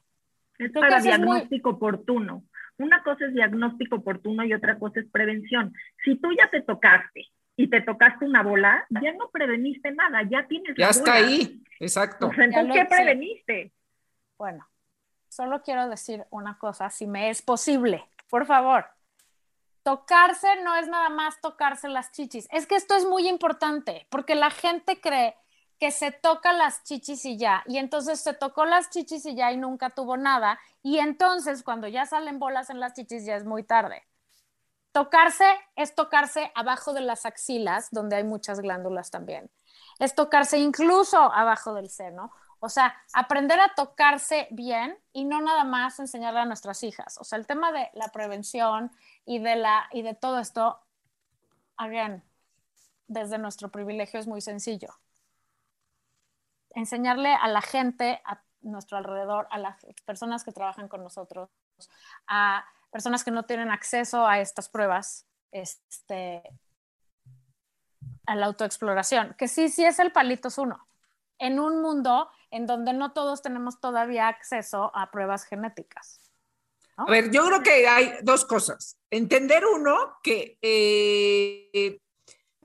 Es 0.58 0.72
para 0.72 1.00
diagnóstico 1.00 1.70
oportuno. 1.70 2.44
Una 2.76 3.02
cosa 3.02 3.26
es 3.26 3.34
diagnóstico 3.34 3.96
oportuno 3.96 4.44
y 4.44 4.52
otra 4.52 4.78
cosa 4.78 5.00
es 5.00 5.06
prevención. 5.10 5.72
Si 6.04 6.16
tú 6.16 6.28
ya 6.32 6.50
te 6.50 6.62
tocaste 6.62 7.26
y 7.56 7.68
te 7.68 7.80
tocaste 7.82 8.24
una 8.24 8.42
bola, 8.42 8.84
ya 8.90 9.12
no 9.12 9.30
preveniste 9.30 9.92
nada, 9.92 10.22
ya 10.28 10.46
tienes. 10.46 10.76
Ya 10.76 10.88
está 10.88 11.14
ahí, 11.14 11.62
exacto. 11.78 12.30
entonces, 12.36 12.74
¿qué 12.74 12.84
preveniste? 12.84 13.72
Bueno, 14.36 14.66
solo 15.28 15.62
quiero 15.62 15.88
decir 15.88 16.24
una 16.30 16.58
cosa, 16.58 16.90
si 16.90 17.06
me 17.06 17.30
es 17.30 17.42
posible, 17.42 18.04
por 18.34 18.46
favor. 18.46 18.84
Tocarse 19.84 20.56
no 20.64 20.74
es 20.74 20.88
nada 20.88 21.08
más 21.08 21.40
tocarse 21.40 21.88
las 21.88 22.10
chichis. 22.10 22.48
Es 22.50 22.66
que 22.66 22.74
esto 22.74 22.96
es 22.96 23.06
muy 23.06 23.28
importante, 23.28 24.08
porque 24.10 24.34
la 24.34 24.50
gente 24.50 25.00
cree 25.00 25.36
que 25.78 25.92
se 25.92 26.10
toca 26.10 26.52
las 26.52 26.82
chichis 26.82 27.24
y 27.26 27.38
ya, 27.38 27.62
y 27.68 27.78
entonces 27.78 28.20
se 28.20 28.34
tocó 28.34 28.64
las 28.64 28.90
chichis 28.90 29.24
y 29.24 29.36
ya 29.36 29.52
y 29.52 29.56
nunca 29.56 29.90
tuvo 29.90 30.16
nada, 30.16 30.58
y 30.82 30.98
entonces 30.98 31.62
cuando 31.62 31.86
ya 31.86 32.06
salen 32.06 32.40
bolas 32.40 32.70
en 32.70 32.80
las 32.80 32.94
chichis 32.94 33.24
ya 33.24 33.36
es 33.36 33.44
muy 33.44 33.62
tarde. 33.62 34.02
Tocarse 34.90 35.46
es 35.76 35.94
tocarse 35.94 36.50
abajo 36.56 36.92
de 36.92 37.02
las 37.02 37.26
axilas, 37.26 37.86
donde 37.92 38.16
hay 38.16 38.24
muchas 38.24 38.58
glándulas 38.58 39.12
también. 39.12 39.48
Es 40.00 40.16
tocarse 40.16 40.58
incluso 40.58 41.18
abajo 41.18 41.72
del 41.72 41.88
seno. 41.88 42.32
O 42.64 42.70
sea, 42.70 42.96
aprender 43.12 43.60
a 43.60 43.74
tocarse 43.74 44.48
bien 44.50 44.98
y 45.12 45.26
no 45.26 45.42
nada 45.42 45.64
más 45.64 46.00
enseñarle 46.00 46.40
a 46.40 46.44
nuestras 46.46 46.82
hijas. 46.82 47.18
O 47.18 47.24
sea, 47.24 47.38
el 47.38 47.46
tema 47.46 47.72
de 47.72 47.90
la 47.92 48.08
prevención 48.08 48.90
y 49.26 49.38
de, 49.38 49.56
la, 49.56 49.86
y 49.92 50.00
de 50.00 50.14
todo 50.14 50.38
esto, 50.38 50.80
again, 51.76 52.24
desde 53.06 53.36
nuestro 53.36 53.68
privilegio 53.68 54.18
es 54.18 54.26
muy 54.26 54.40
sencillo. 54.40 54.94
Enseñarle 56.70 57.34
a 57.34 57.48
la 57.48 57.60
gente 57.60 58.22
a 58.24 58.42
nuestro 58.62 58.96
alrededor, 58.96 59.46
a 59.50 59.58
las 59.58 59.76
personas 60.06 60.42
que 60.42 60.52
trabajan 60.52 60.88
con 60.88 61.02
nosotros, 61.02 61.50
a 62.26 62.64
personas 62.90 63.24
que 63.24 63.30
no 63.30 63.42
tienen 63.42 63.70
acceso 63.70 64.26
a 64.26 64.40
estas 64.40 64.70
pruebas, 64.70 65.26
este, 65.52 66.42
a 68.24 68.34
la 68.36 68.46
autoexploración, 68.46 69.34
que 69.34 69.48
sí, 69.48 69.68
sí 69.68 69.84
es 69.84 69.98
el 69.98 70.12
palitos 70.12 70.56
uno, 70.56 70.86
en 71.38 71.60
un 71.60 71.82
mundo 71.82 72.30
en 72.54 72.66
donde 72.66 72.92
no 72.92 73.12
todos 73.12 73.42
tenemos 73.42 73.80
todavía 73.80 74.28
acceso 74.28 74.92
a 74.94 75.10
pruebas 75.10 75.44
genéticas. 75.44 76.20
A 76.96 77.10
ver, 77.10 77.32
yo 77.32 77.44
creo 77.46 77.62
que 77.64 77.88
hay 77.88 78.12
dos 78.22 78.44
cosas. 78.44 78.96
Entender 79.10 79.64
uno 79.66 80.18
que 80.22 80.56
eh, 80.62 81.98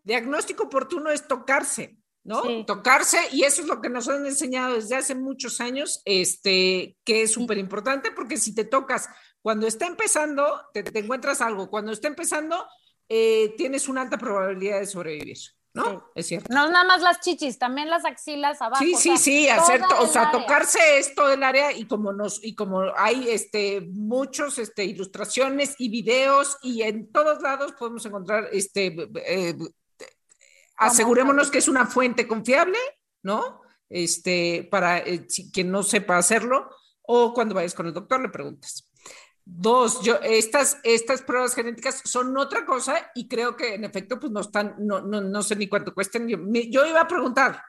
diagnóstico 0.04 0.66
oportuno 0.66 1.10
es 1.10 1.28
tocarse, 1.28 1.98
¿no? 2.24 2.64
Tocarse, 2.66 3.18
y 3.32 3.46
eso 3.46 3.64
es 3.64 3.68
lo 3.68 3.82
que 3.82 3.90
nos 3.90 4.08
han 4.08 4.28
enseñado 4.28 4.76
desde 4.76 4.96
hace 4.96 5.16
muchos 5.16 5.60
años, 5.60 6.04
este, 6.06 6.96
que 7.04 7.24
es 7.24 7.32
súper 7.32 7.58
importante, 7.58 8.12
porque 8.12 8.38
si 8.38 8.54
te 8.54 8.66
tocas 8.66 9.10
cuando 9.42 9.66
está 9.66 9.88
empezando, 9.88 10.62
te, 10.72 10.84
encuentras 11.00 11.42
algo, 11.42 11.68
cuando 11.72 11.92
está 11.92 12.08
empezando, 12.08 12.68
eh, 13.08 13.56
tienes 13.58 13.88
una 13.88 14.02
alta 14.02 14.20
probabilidad 14.20 14.82
de 14.82 14.86
sobrevivir. 14.86 15.40
¿No? 15.74 16.10
Es 16.16 16.28
cierto. 16.28 16.54
No 16.54 16.70
nada 16.70 16.84
más 16.84 17.02
las 17.02 17.20
chichis, 17.20 17.60
también 17.60 17.90
las 17.90 18.06
axilas 18.06 18.62
abajo. 18.62 18.84
Sí, 18.84 18.96
sí, 18.96 19.18
sí, 19.18 19.50
hacer, 19.50 19.82
o 20.00 20.08
sea, 20.08 20.32
tocarse 20.32 20.80
es 20.98 21.14
todo 21.14 21.32
el 21.32 21.44
área 21.44 21.72
y 21.72 21.86
como 21.86 22.12
nos, 22.12 22.44
y 22.44 22.56
como 22.56 22.84
hay 22.98 23.30
este 23.30 23.82
muchos 23.82 24.58
este 24.58 24.86
ilustraciones 24.86 25.76
y 25.78 25.90
videos 25.90 26.58
y 26.62 26.82
en 26.82 27.12
todos 27.12 27.42
lados 27.42 27.74
podemos 27.74 28.06
encontrar 28.06 28.50
este 28.52 28.96
eh, 29.26 29.56
asegurémonos 30.80 31.52
que 31.52 31.60
es 31.60 31.68
una 31.68 31.86
fuente 31.86 32.28
confiable, 32.28 32.78
¿no? 33.22 33.62
Este, 33.90 34.68
para 34.70 35.00
eh, 35.00 35.28
quien 35.52 35.72
no 35.72 35.84
sepa 35.84 36.18
hacerlo, 36.18 36.70
o 37.02 37.34
cuando 37.34 37.56
vayas 37.56 37.74
con 37.74 37.88
el 37.88 37.94
doctor 37.94 38.22
le 38.22 38.30
preguntas. 38.30 38.89
Dos, 39.52 40.04
yo, 40.04 40.20
estas, 40.22 40.78
estas 40.84 41.24
pruebas 41.24 41.56
genéticas 41.56 42.02
son 42.06 42.38
otra 42.38 42.66
cosa 42.66 43.12
y 43.16 43.28
creo 43.28 43.56
que 43.56 43.74
en 43.74 43.84
efecto, 43.84 44.20
pues 44.20 44.32
no 44.32 44.42
están, 44.42 44.76
no, 44.78 45.02
no, 45.02 45.22
no 45.22 45.42
sé 45.42 45.56
ni 45.56 45.68
cuánto 45.68 45.94
cuesten. 45.94 46.28
Yo, 46.30 46.38
yo 46.70 46.86
iba 46.86 47.02
a 47.02 47.08
preguntar, 47.08 47.60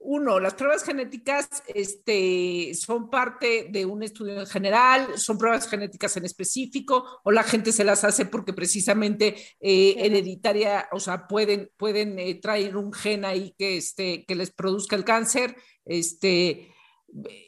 uno, 0.00 0.40
las 0.40 0.54
pruebas 0.54 0.82
genéticas 0.82 1.48
este, 1.68 2.72
son 2.74 3.08
parte 3.08 3.68
de 3.70 3.86
un 3.86 4.02
estudio 4.02 4.40
en 4.40 4.46
general, 4.46 5.16
son 5.16 5.38
pruebas 5.38 5.68
genéticas 5.68 6.16
en 6.16 6.24
específico, 6.24 7.20
o 7.22 7.30
la 7.30 7.44
gente 7.44 7.72
se 7.72 7.84
las 7.84 8.02
hace 8.02 8.26
porque 8.26 8.52
precisamente 8.52 9.36
eh, 9.60 9.94
hereditaria, 9.96 10.88
o 10.92 11.00
sea, 11.00 11.28
pueden, 11.28 11.70
pueden 11.76 12.18
eh, 12.18 12.34
traer 12.34 12.76
un 12.76 12.92
gen 12.92 13.24
ahí 13.24 13.54
que, 13.56 13.76
este, 13.76 14.24
que 14.26 14.34
les 14.34 14.52
produzca 14.52 14.96
el 14.96 15.04
cáncer. 15.04 15.56
Este, 15.84 16.73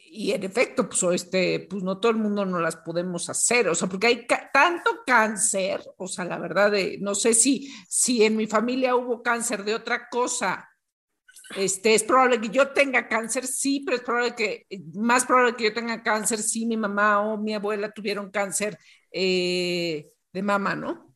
y 0.09 0.31
en 0.31 0.43
efecto, 0.43 0.87
pues, 0.87 1.03
este, 1.13 1.67
pues 1.69 1.83
no 1.83 1.99
todo 1.99 2.11
el 2.11 2.17
mundo 2.17 2.45
no 2.45 2.59
las 2.59 2.77
podemos 2.77 3.29
hacer, 3.29 3.67
o 3.67 3.75
sea, 3.75 3.87
porque 3.87 4.07
hay 4.07 4.27
tanto 4.53 5.01
cáncer, 5.05 5.81
o 5.97 6.07
sea, 6.07 6.25
la 6.25 6.39
verdad, 6.39 6.71
de, 6.71 6.97
no 7.01 7.13
sé 7.15 7.33
si, 7.33 7.71
si 7.87 8.23
en 8.23 8.37
mi 8.37 8.47
familia 8.47 8.95
hubo 8.95 9.21
cáncer 9.21 9.63
de 9.63 9.75
otra 9.75 10.07
cosa 10.09 10.69
este, 11.55 11.95
es 11.95 12.03
probable 12.03 12.41
que 12.41 12.49
yo 12.49 12.69
tenga 12.69 13.07
cáncer, 13.07 13.47
sí, 13.47 13.81
pero 13.85 13.97
es 13.97 14.03
probable 14.03 14.35
que, 14.35 14.67
más 14.95 15.25
probable 15.25 15.55
que 15.55 15.65
yo 15.65 15.73
tenga 15.73 16.03
cáncer 16.03 16.39
si 16.39 16.65
mi 16.65 16.75
mamá 16.75 17.21
o 17.21 17.37
mi 17.37 17.53
abuela 17.53 17.91
tuvieron 17.91 18.31
cáncer 18.31 18.77
eh, 19.11 20.07
de 20.33 20.41
mama, 20.41 20.75
¿no? 20.75 21.06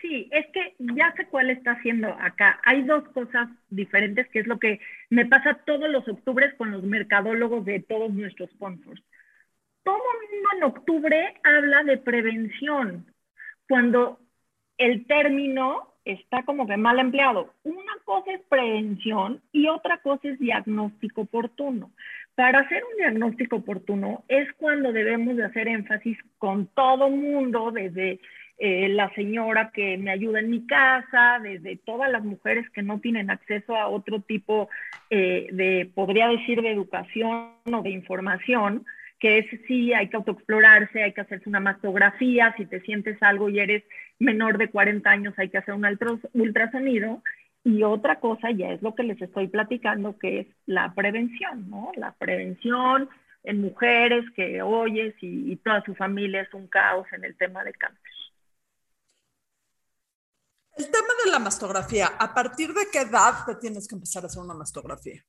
Sí, 0.00 0.28
es 0.30 0.46
que 0.52 0.74
ya 0.78 1.12
sé 1.16 1.26
cuál 1.26 1.50
está 1.50 1.72
haciendo 1.72 2.08
acá. 2.20 2.60
Hay 2.64 2.82
dos 2.82 3.08
cosas 3.08 3.48
diferentes, 3.68 4.28
que 4.28 4.40
es 4.40 4.46
lo 4.46 4.58
que 4.58 4.80
me 5.10 5.26
pasa 5.26 5.60
todos 5.66 5.90
los 5.90 6.06
octubres 6.06 6.54
con 6.54 6.70
los 6.70 6.84
mercadólogos 6.84 7.64
de 7.64 7.80
todos 7.80 8.12
nuestros 8.12 8.50
sponsors. 8.50 9.02
Todo 9.82 9.96
el 9.96 10.34
mundo 10.34 10.48
en 10.56 10.62
octubre 10.64 11.34
habla 11.42 11.82
de 11.82 11.98
prevención, 11.98 13.06
cuando 13.68 14.20
el 14.76 15.06
término 15.06 15.94
está 16.04 16.42
como 16.44 16.66
que 16.66 16.76
mal 16.76 16.98
empleado. 16.98 17.54
Una 17.64 17.92
cosa 18.04 18.32
es 18.32 18.40
prevención 18.48 19.42
y 19.52 19.68
otra 19.68 19.98
cosa 19.98 20.28
es 20.28 20.38
diagnóstico 20.38 21.22
oportuno. 21.22 21.90
Para 22.34 22.60
hacer 22.60 22.82
un 22.84 22.96
diagnóstico 22.96 23.56
oportuno 23.56 24.24
es 24.28 24.50
cuando 24.54 24.92
debemos 24.92 25.36
de 25.36 25.44
hacer 25.44 25.68
énfasis 25.68 26.16
con 26.38 26.66
todo 26.68 27.10
mundo, 27.10 27.72
desde 27.72 28.20
eh, 28.60 28.88
la 28.88 29.08
señora 29.14 29.70
que 29.72 29.96
me 29.98 30.10
ayuda 30.10 30.40
en 30.40 30.50
mi 30.50 30.66
casa, 30.66 31.38
desde 31.40 31.76
todas 31.76 32.10
las 32.10 32.24
mujeres 32.24 32.68
que 32.70 32.82
no 32.82 32.98
tienen 32.98 33.30
acceso 33.30 33.76
a 33.76 33.86
otro 33.86 34.20
tipo 34.20 34.68
eh, 35.10 35.46
de, 35.52 35.88
podría 35.94 36.26
decir, 36.26 36.60
de 36.60 36.72
educación 36.72 37.52
o 37.72 37.82
de 37.82 37.90
información, 37.90 38.84
que 39.20 39.38
es 39.38 39.46
sí, 39.68 39.92
hay 39.92 40.08
que 40.08 40.16
autoexplorarse, 40.16 41.04
hay 41.04 41.12
que 41.12 41.20
hacerse 41.20 41.48
una 41.48 41.60
mastografía, 41.60 42.52
si 42.56 42.66
te 42.66 42.80
sientes 42.80 43.16
algo 43.22 43.48
y 43.48 43.60
eres 43.60 43.84
menor 44.18 44.58
de 44.58 44.70
40 44.70 45.08
años 45.08 45.34
hay 45.36 45.50
que 45.50 45.58
hacer 45.58 45.74
un 45.74 45.86
ultrasonido. 46.34 47.22
Y 47.64 47.82
otra 47.82 48.18
cosa 48.18 48.50
ya 48.50 48.70
es 48.70 48.82
lo 48.82 48.94
que 48.94 49.02
les 49.02 49.20
estoy 49.20 49.48
platicando, 49.48 50.18
que 50.18 50.40
es 50.40 50.46
la 50.66 50.94
prevención, 50.94 51.68
¿no? 51.68 51.92
La 51.96 52.12
prevención 52.12 53.08
en 53.44 53.60
mujeres 53.60 54.24
que 54.34 54.62
oyes 54.62 55.14
y, 55.20 55.52
y 55.52 55.56
toda 55.56 55.82
su 55.84 55.94
familia 55.94 56.42
es 56.42 56.54
un 56.54 56.66
caos 56.68 57.06
en 57.12 57.24
el 57.24 57.36
tema 57.36 57.62
de 57.64 57.72
cáncer. 57.72 58.17
El 60.78 60.84
tema 60.92 61.08
de 61.24 61.32
la 61.32 61.40
mastografía, 61.40 62.06
¿a 62.20 62.32
partir 62.32 62.68
de 62.68 62.86
qué 62.92 63.00
edad 63.00 63.44
te 63.44 63.56
tienes 63.56 63.88
que 63.88 63.96
empezar 63.96 64.22
a 64.22 64.26
hacer 64.26 64.40
una 64.40 64.54
mastografía? 64.54 65.20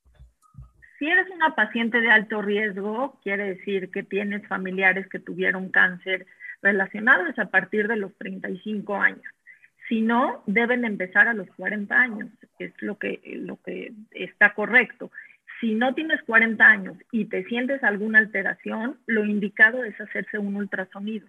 Si 0.96 1.06
eres 1.06 1.28
una 1.30 1.56
paciente 1.56 2.00
de 2.00 2.08
alto 2.08 2.40
riesgo, 2.40 3.18
quiere 3.24 3.56
decir 3.56 3.90
que 3.90 4.04
tienes 4.04 4.46
familiares 4.46 5.08
que 5.08 5.18
tuvieron 5.18 5.70
cáncer 5.70 6.26
relacionados 6.62 7.36
a 7.38 7.46
partir 7.46 7.88
de 7.88 7.96
los 7.96 8.14
35 8.18 8.94
años. 8.94 9.24
Si 9.88 10.02
no, 10.02 10.44
deben 10.46 10.84
empezar 10.84 11.26
a 11.26 11.34
los 11.34 11.48
40 11.56 11.98
años, 11.98 12.28
es 12.60 12.72
lo 12.80 12.96
que, 12.96 13.20
lo 13.24 13.60
que 13.60 13.92
está 14.12 14.54
correcto. 14.54 15.10
Si 15.60 15.74
no 15.74 15.94
tienes 15.94 16.22
40 16.22 16.64
años 16.64 16.96
y 17.10 17.24
te 17.24 17.42
sientes 17.46 17.82
alguna 17.82 18.20
alteración, 18.20 19.00
lo 19.06 19.24
indicado 19.24 19.82
es 19.82 20.00
hacerse 20.00 20.38
un 20.38 20.54
ultrasonido. 20.54 21.26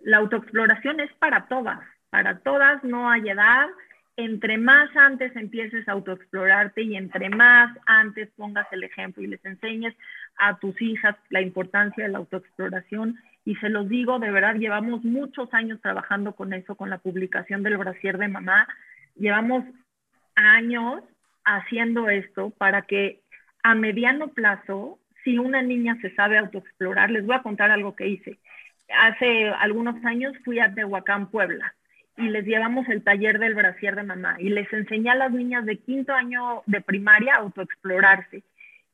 La 0.00 0.18
autoexploración 0.18 1.00
es 1.00 1.10
para 1.14 1.46
todas, 1.46 1.80
para 2.14 2.38
todas, 2.38 2.84
no 2.84 3.10
hay 3.10 3.28
edad, 3.28 3.66
entre 4.16 4.56
más 4.56 4.88
antes 4.94 5.34
empieces 5.34 5.88
a 5.88 5.92
autoexplorarte 5.94 6.82
y 6.82 6.94
entre 6.94 7.28
más 7.28 7.76
antes 7.86 8.28
pongas 8.36 8.68
el 8.70 8.84
ejemplo 8.84 9.24
y 9.24 9.26
les 9.26 9.44
enseñes 9.44 9.96
a 10.36 10.56
tus 10.60 10.80
hijas 10.80 11.16
la 11.30 11.40
importancia 11.40 12.04
de 12.04 12.12
la 12.12 12.18
autoexploración, 12.18 13.18
y 13.44 13.56
se 13.56 13.68
los 13.68 13.88
digo, 13.88 14.20
de 14.20 14.30
verdad, 14.30 14.54
llevamos 14.54 15.02
muchos 15.02 15.52
años 15.52 15.80
trabajando 15.80 16.36
con 16.36 16.52
eso, 16.52 16.76
con 16.76 16.88
la 16.88 16.98
publicación 16.98 17.64
del 17.64 17.78
brasier 17.78 18.16
de 18.16 18.28
mamá, 18.28 18.68
llevamos 19.16 19.64
años 20.36 21.02
haciendo 21.44 22.08
esto 22.08 22.50
para 22.50 22.82
que 22.82 23.22
a 23.64 23.74
mediano 23.74 24.28
plazo, 24.28 25.00
si 25.24 25.36
una 25.36 25.62
niña 25.62 25.98
se 26.00 26.14
sabe 26.14 26.38
autoexplorar, 26.38 27.10
les 27.10 27.26
voy 27.26 27.34
a 27.34 27.42
contar 27.42 27.72
algo 27.72 27.96
que 27.96 28.06
hice. 28.06 28.38
Hace 29.00 29.48
algunos 29.48 29.96
años 30.04 30.32
fui 30.44 30.60
a 30.60 30.72
Tehuacán, 30.72 31.26
Puebla, 31.26 31.74
y 32.16 32.28
les 32.28 32.44
llevamos 32.44 32.88
el 32.88 33.02
taller 33.02 33.38
del 33.38 33.54
brasier 33.54 33.96
de 33.96 34.02
mamá 34.02 34.36
y 34.38 34.48
les 34.48 34.72
enseñé 34.72 35.10
a 35.10 35.16
las 35.16 35.32
niñas 35.32 35.64
de 35.64 35.78
quinto 35.78 36.12
año 36.12 36.62
de 36.66 36.80
primaria 36.80 37.34
a 37.34 37.38
autoexplorarse 37.38 38.42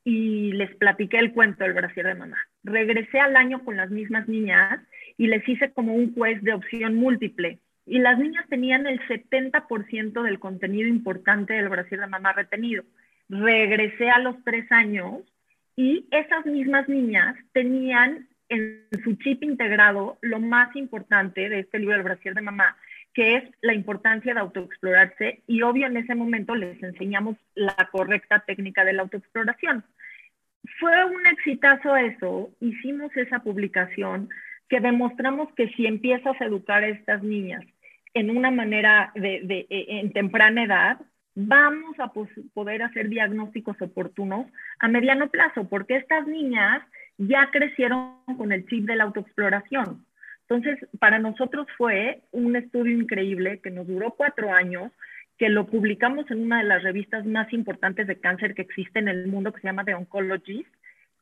y 0.04 0.52
les 0.52 0.74
platiqué 0.76 1.18
el 1.18 1.32
cuento 1.32 1.64
del 1.64 1.74
brasier 1.74 2.06
de 2.06 2.14
mamá. 2.14 2.38
Regresé 2.64 3.20
al 3.20 3.36
año 3.36 3.62
con 3.64 3.76
las 3.76 3.90
mismas 3.90 4.26
niñas 4.28 4.80
y 5.18 5.26
les 5.26 5.46
hice 5.46 5.72
como 5.72 5.94
un 5.94 6.14
quiz 6.14 6.42
de 6.42 6.54
opción 6.54 6.94
múltiple 6.94 7.58
y 7.86 7.98
las 7.98 8.18
niñas 8.18 8.46
tenían 8.48 8.86
el 8.86 9.00
70% 9.00 10.22
del 10.22 10.38
contenido 10.38 10.88
importante 10.88 11.54
del 11.54 11.68
brasier 11.68 12.00
de 12.00 12.06
mamá 12.06 12.32
retenido. 12.32 12.84
Regresé 13.28 14.10
a 14.10 14.18
los 14.18 14.42
tres 14.44 14.70
años 14.72 15.22
y 15.76 16.06
esas 16.10 16.46
mismas 16.46 16.88
niñas 16.88 17.36
tenían 17.52 18.28
en 18.48 18.84
su 19.04 19.14
chip 19.16 19.42
integrado 19.42 20.18
lo 20.20 20.40
más 20.40 20.74
importante 20.76 21.48
de 21.48 21.60
este 21.60 21.78
libro 21.78 21.94
del 21.94 22.02
brasier 22.02 22.34
de 22.34 22.40
mamá, 22.42 22.76
que 23.14 23.36
es 23.36 23.44
la 23.60 23.74
importancia 23.74 24.34
de 24.34 24.40
autoexplorarse 24.40 25.42
y 25.46 25.62
obvio 25.62 25.86
en 25.86 25.96
ese 25.96 26.14
momento 26.14 26.54
les 26.54 26.82
enseñamos 26.82 27.36
la 27.54 27.76
correcta 27.90 28.40
técnica 28.46 28.84
de 28.84 28.92
la 28.92 29.02
autoexploración. 29.02 29.84
Fue 30.78 31.04
un 31.04 31.26
exitazo 31.26 31.96
eso, 31.96 32.50
hicimos 32.60 33.16
esa 33.16 33.40
publicación 33.40 34.28
que 34.68 34.80
demostramos 34.80 35.52
que 35.54 35.68
si 35.70 35.86
empiezas 35.86 36.40
a 36.40 36.44
educar 36.44 36.84
a 36.84 36.88
estas 36.88 37.22
niñas 37.22 37.64
en 38.14 38.30
una 38.36 38.50
manera 38.50 39.12
de, 39.14 39.66
e, 39.68 39.86
en 40.00 40.12
temprana 40.12 40.64
edad, 40.64 40.98
vamos 41.34 41.98
a 41.98 42.12
poder 42.54 42.82
hacer 42.82 43.08
diagnósticos 43.08 43.80
oportunos 43.80 44.46
a 44.78 44.88
mediano 44.88 45.30
plazo, 45.30 45.68
porque 45.68 45.96
estas 45.96 46.26
niñas 46.26 46.82
ya 47.18 47.50
crecieron 47.50 48.16
con 48.36 48.52
el 48.52 48.66
chip 48.66 48.84
de 48.86 48.96
la 48.96 49.04
autoexploración. 49.04 50.04
Entonces, 50.50 50.84
para 50.98 51.20
nosotros 51.20 51.68
fue 51.78 52.22
un 52.32 52.56
estudio 52.56 52.98
increíble 52.98 53.60
que 53.62 53.70
nos 53.70 53.86
duró 53.86 54.10
cuatro 54.16 54.52
años, 54.52 54.90
que 55.38 55.48
lo 55.48 55.66
publicamos 55.66 56.28
en 56.28 56.42
una 56.42 56.58
de 56.58 56.64
las 56.64 56.82
revistas 56.82 57.24
más 57.24 57.52
importantes 57.52 58.08
de 58.08 58.18
cáncer 58.18 58.56
que 58.56 58.62
existe 58.62 58.98
en 58.98 59.06
el 59.06 59.28
mundo, 59.28 59.52
que 59.52 59.60
se 59.60 59.68
llama 59.68 59.84
The 59.84 59.94
Oncologist, 59.94 60.68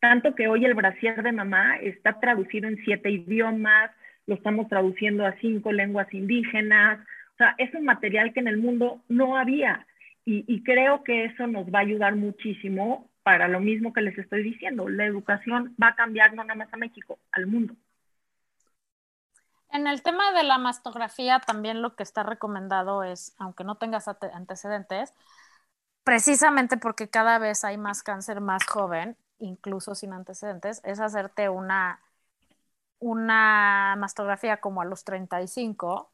tanto 0.00 0.34
que 0.34 0.48
hoy 0.48 0.64
el 0.64 0.72
brasier 0.72 1.22
de 1.22 1.32
mamá 1.32 1.76
está 1.76 2.18
traducido 2.18 2.68
en 2.68 2.78
siete 2.84 3.10
idiomas, 3.10 3.90
lo 4.26 4.34
estamos 4.34 4.66
traduciendo 4.66 5.26
a 5.26 5.36
cinco 5.40 5.72
lenguas 5.72 6.12
indígenas, 6.14 6.98
o 7.34 7.36
sea, 7.36 7.54
es 7.58 7.72
un 7.74 7.84
material 7.84 8.32
que 8.32 8.40
en 8.40 8.48
el 8.48 8.56
mundo 8.56 9.02
no 9.10 9.36
había. 9.36 9.86
Y, 10.24 10.44
y, 10.46 10.62
creo 10.62 11.04
que 11.04 11.26
eso 11.26 11.46
nos 11.46 11.66
va 11.66 11.80
a 11.80 11.82
ayudar 11.82 12.16
muchísimo 12.16 13.10
para 13.22 13.46
lo 13.46 13.60
mismo 13.60 13.92
que 13.92 14.00
les 14.00 14.16
estoy 14.16 14.42
diciendo. 14.42 14.88
La 14.88 15.04
educación 15.04 15.74
va 15.82 15.88
a 15.88 15.94
cambiar 15.96 16.34
no 16.34 16.44
nada 16.44 16.54
más 16.54 16.72
a 16.72 16.76
México, 16.76 17.18
al 17.32 17.46
mundo. 17.46 17.74
En 19.70 19.86
el 19.86 20.02
tema 20.02 20.32
de 20.32 20.44
la 20.44 20.58
mastografía, 20.58 21.40
también 21.40 21.82
lo 21.82 21.94
que 21.94 22.02
está 22.02 22.22
recomendado 22.22 23.02
es, 23.02 23.34
aunque 23.38 23.64
no 23.64 23.76
tengas 23.76 24.08
antecedentes, 24.08 25.12
precisamente 26.04 26.78
porque 26.78 27.10
cada 27.10 27.38
vez 27.38 27.64
hay 27.64 27.76
más 27.76 28.02
cáncer 28.02 28.40
más 28.40 28.64
joven, 28.66 29.16
incluso 29.38 29.94
sin 29.94 30.12
antecedentes, 30.14 30.80
es 30.84 31.00
hacerte 31.00 31.48
una, 31.50 32.00
una 32.98 33.94
mastografía 33.98 34.58
como 34.58 34.80
a 34.82 34.84
los 34.86 35.04
35 35.04 36.10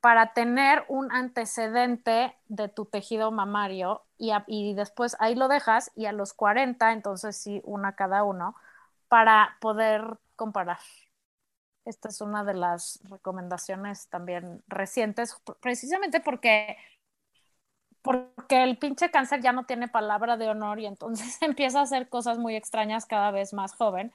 para 0.00 0.32
tener 0.34 0.84
un 0.88 1.12
antecedente 1.12 2.36
de 2.48 2.68
tu 2.68 2.86
tejido 2.86 3.30
mamario 3.30 4.04
y, 4.18 4.32
y, 4.46 4.74
después 4.74 5.16
ahí 5.20 5.34
lo 5.34 5.48
dejas 5.48 5.90
y 5.96 6.06
a 6.06 6.12
los 6.12 6.32
40, 6.32 6.92
entonces 6.92 7.36
sí, 7.36 7.60
una 7.64 7.94
cada 7.96 8.22
uno, 8.24 8.56
para 9.08 9.56
poder 9.60 10.18
comparar. 10.36 10.78
Esta 11.86 12.08
es 12.08 12.20
una 12.20 12.44
de 12.44 12.54
las 12.54 13.00
recomendaciones 13.04 14.08
también 14.08 14.62
recientes, 14.66 15.40
precisamente 15.60 16.20
porque, 16.20 16.76
porque 18.02 18.62
el 18.64 18.76
pinche 18.76 19.10
cáncer 19.10 19.40
ya 19.40 19.52
no 19.52 19.64
tiene 19.64 19.88
palabra 19.88 20.36
de 20.36 20.48
honor 20.48 20.80
y 20.80 20.86
entonces 20.86 21.38
empieza 21.42 21.80
a 21.80 21.82
hacer 21.82 22.08
cosas 22.08 22.38
muy 22.38 22.56
extrañas 22.56 23.06
cada 23.06 23.30
vez 23.30 23.52
más 23.54 23.74
joven. 23.74 24.12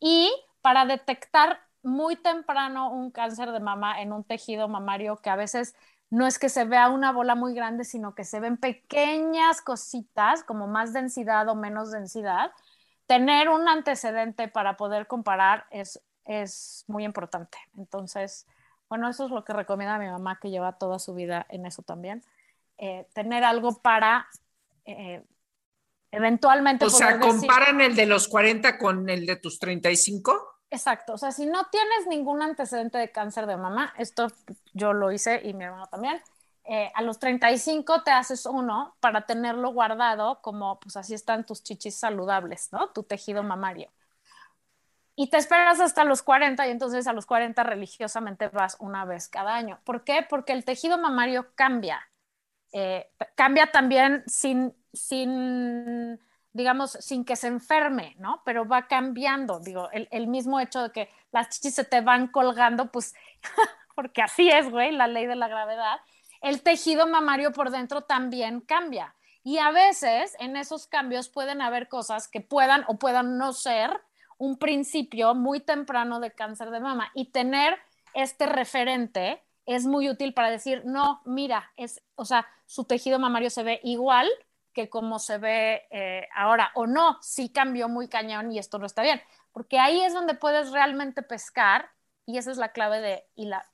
Y 0.00 0.30
para 0.60 0.86
detectar 0.86 1.60
muy 1.82 2.16
temprano 2.16 2.90
un 2.90 3.10
cáncer 3.10 3.52
de 3.52 3.60
mama 3.60 4.00
en 4.00 4.12
un 4.12 4.24
tejido 4.24 4.68
mamario 4.68 5.16
que 5.16 5.30
a 5.30 5.36
veces 5.36 5.74
no 6.10 6.26
es 6.26 6.38
que 6.38 6.48
se 6.48 6.64
vea 6.64 6.90
una 6.90 7.12
bola 7.12 7.34
muy 7.34 7.54
grande, 7.54 7.84
sino 7.84 8.14
que 8.14 8.24
se 8.24 8.38
ven 8.40 8.56
pequeñas 8.56 9.60
cositas, 9.62 10.44
como 10.44 10.66
más 10.66 10.92
densidad 10.92 11.48
o 11.48 11.54
menos 11.54 11.90
densidad. 11.90 12.52
Tener 13.06 13.48
un 13.48 13.68
antecedente 13.68 14.48
para 14.48 14.76
poder 14.76 15.06
comparar 15.06 15.66
es, 15.70 16.00
es 16.24 16.84
muy 16.86 17.04
importante. 17.04 17.58
Entonces, 17.76 18.46
bueno, 18.88 19.08
eso 19.08 19.24
es 19.24 19.30
lo 19.30 19.44
que 19.44 19.52
recomienda 19.52 19.98
mi 19.98 20.08
mamá, 20.08 20.38
que 20.40 20.50
lleva 20.50 20.78
toda 20.78 20.98
su 20.98 21.14
vida 21.14 21.46
en 21.48 21.66
eso 21.66 21.82
también. 21.82 22.22
Eh, 22.78 23.06
tener 23.12 23.44
algo 23.44 23.80
para 23.80 24.28
eh, 24.84 25.22
eventualmente... 26.10 26.84
O 26.84 26.90
sea, 26.90 27.18
¿comparan 27.18 27.80
el 27.80 27.94
de 27.94 28.06
los 28.06 28.28
40 28.28 28.78
con 28.78 29.08
el 29.08 29.26
de 29.26 29.36
tus 29.36 29.58
35? 29.58 30.54
Exacto, 30.70 31.12
o 31.12 31.18
sea, 31.18 31.30
si 31.30 31.46
no 31.46 31.66
tienes 31.70 32.08
ningún 32.08 32.42
antecedente 32.42 32.98
de 32.98 33.12
cáncer 33.12 33.46
de 33.46 33.56
mama, 33.56 33.94
esto 33.96 34.26
yo 34.72 34.92
lo 34.92 35.12
hice 35.12 35.40
y 35.44 35.54
mi 35.54 35.64
hermano 35.64 35.86
también, 35.86 36.20
eh, 36.64 36.90
a 36.94 37.02
los 37.02 37.18
35 37.18 38.02
te 38.02 38.10
haces 38.10 38.46
uno 38.46 38.96
para 38.98 39.26
tenerlo 39.26 39.72
guardado 39.72 40.40
como, 40.40 40.80
pues 40.80 40.96
así 40.96 41.14
están 41.14 41.44
tus 41.44 41.62
chichis 41.62 41.94
saludables, 41.94 42.72
¿no? 42.72 42.88
Tu 42.88 43.02
tejido 43.02 43.42
mamario. 43.42 43.90
Y 45.16 45.28
te 45.28 45.36
esperas 45.36 45.80
hasta 45.80 46.04
los 46.04 46.22
40 46.22 46.66
y 46.66 46.70
entonces 46.70 47.06
a 47.06 47.12
los 47.12 47.26
40 47.26 47.62
religiosamente 47.62 48.48
vas 48.48 48.76
una 48.80 49.04
vez 49.04 49.28
cada 49.28 49.54
año. 49.54 49.78
¿Por 49.84 50.02
qué? 50.02 50.26
Porque 50.28 50.52
el 50.52 50.64
tejido 50.64 50.98
mamario 50.98 51.54
cambia. 51.54 52.08
Eh, 52.72 53.08
cambia 53.36 53.70
también 53.70 54.24
sin, 54.26 54.74
sin 54.92 56.18
digamos, 56.54 56.92
sin 57.00 57.24
que 57.24 57.36
se 57.36 57.48
enferme, 57.48 58.14
¿no? 58.18 58.40
Pero 58.44 58.66
va 58.66 58.86
cambiando, 58.86 59.58
digo, 59.58 59.90
el, 59.92 60.26
mismo 60.28 60.60
hecho 60.60 60.82
de 60.82 60.92
que 60.92 61.10
las 61.32 61.48
chichis 61.50 61.74
se 61.74 61.84
te 61.84 62.00
van 62.00 62.28
colgando, 62.28 62.90
pues, 62.92 63.14
porque 63.96 64.22
así 64.22 64.48
es, 64.48 64.70
güey, 64.70 64.92
la 64.92 65.08
ley 65.08 65.26
de 65.26 65.34
la 65.34 65.48
gravedad, 65.48 65.98
el 66.40 66.62
tejido 66.62 67.08
mamario 67.08 67.52
por 67.52 67.70
dentro 67.70 68.02
también 68.02 68.60
cambia. 68.60 69.16
Y 69.42 69.58
a 69.58 69.72
veces 69.72 70.36
en 70.38 70.56
esos 70.56 70.86
cambios 70.86 71.28
pueden 71.28 71.60
haber 71.60 71.88
cosas 71.88 72.28
que 72.28 72.40
puedan 72.40 72.84
o 72.86 72.98
puedan 72.98 73.36
no 73.36 73.52
ser 73.52 74.00
un 74.44 74.58
principio 74.58 75.34
muy 75.34 75.60
temprano 75.60 76.20
de 76.20 76.32
cáncer 76.32 76.70
de 76.70 76.80
mama. 76.80 77.10
Y 77.14 77.26
tener 77.26 77.78
este 78.12 78.46
referente 78.46 79.42
es 79.66 79.86
muy 79.86 80.10
útil 80.10 80.34
para 80.34 80.50
decir, 80.50 80.82
no, 80.84 81.22
mira, 81.24 81.72
es, 81.76 82.02
o 82.14 82.26
sea, 82.26 82.46
su 82.66 82.84
tejido 82.84 83.18
mamario 83.18 83.48
se 83.48 83.62
ve 83.62 83.80
igual, 83.82 84.28
que 84.74 84.90
como 84.90 85.18
se 85.18 85.38
ve 85.38 85.84
eh, 85.90 86.28
ahora, 86.34 86.72
o 86.74 86.86
no, 86.86 87.18
sí 87.22 87.48
cambió 87.48 87.88
muy 87.88 88.08
cañón 88.08 88.52
y 88.52 88.58
esto 88.58 88.78
no 88.78 88.86
está 88.86 89.02
bien, 89.02 89.20
porque 89.52 89.78
ahí 89.78 90.00
es 90.02 90.12
donde 90.12 90.34
puedes 90.34 90.72
realmente 90.72 91.22
pescar 91.22 91.90
y 92.26 92.36
esa 92.36 92.50
es 92.50 92.58
la 92.58 92.72
clave 92.72 93.00
de, 93.00 93.24
y 93.36 93.46
la, 93.46 93.64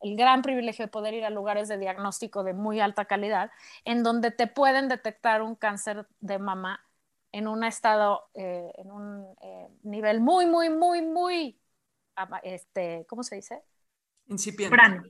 el 0.00 0.16
gran 0.16 0.42
privilegio 0.42 0.84
de 0.84 0.90
poder 0.90 1.14
ir 1.14 1.24
a 1.24 1.30
lugares 1.30 1.68
de 1.68 1.78
diagnóstico 1.78 2.44
de 2.44 2.52
muy 2.52 2.80
alta 2.80 3.06
calidad, 3.06 3.50
en 3.84 4.02
donde 4.04 4.30
te 4.30 4.46
pueden 4.46 4.88
detectar 4.88 5.42
un 5.42 5.56
cáncer 5.56 6.06
de 6.20 6.38
mama 6.38 6.84
en 7.32 7.48
un 7.48 7.64
estado, 7.64 8.28
eh, 8.34 8.70
en 8.76 8.90
un 8.90 9.34
eh, 9.40 9.68
nivel 9.82 10.20
muy, 10.20 10.46
muy, 10.46 10.68
muy, 10.68 11.02
muy, 11.02 11.58
este, 12.42 13.06
¿cómo 13.08 13.22
se 13.22 13.36
dice? 13.36 13.62
Incipiente. 14.26 14.76
Temprano, 14.76 15.02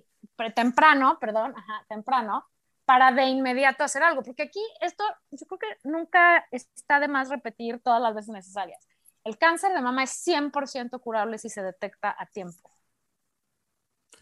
temprano 0.54 1.18
perdón, 1.18 1.54
ajá, 1.56 1.84
temprano, 1.88 2.46
para 2.84 3.12
de 3.12 3.24
inmediato 3.24 3.84
hacer 3.84 4.02
algo, 4.02 4.22
porque 4.22 4.44
aquí 4.44 4.62
esto 4.80 5.04
yo 5.30 5.46
creo 5.46 5.58
que 5.58 5.88
nunca 5.88 6.46
está 6.50 7.00
de 7.00 7.08
más 7.08 7.28
repetir 7.28 7.80
todas 7.80 8.00
las 8.00 8.14
veces 8.14 8.30
necesarias. 8.30 8.88
El 9.24 9.38
cáncer 9.38 9.72
de 9.72 9.82
mama 9.82 10.04
es 10.04 10.10
100% 10.26 11.00
curable 11.00 11.38
si 11.38 11.48
se 11.48 11.62
detecta 11.62 12.14
a 12.16 12.26
tiempo. 12.26 12.70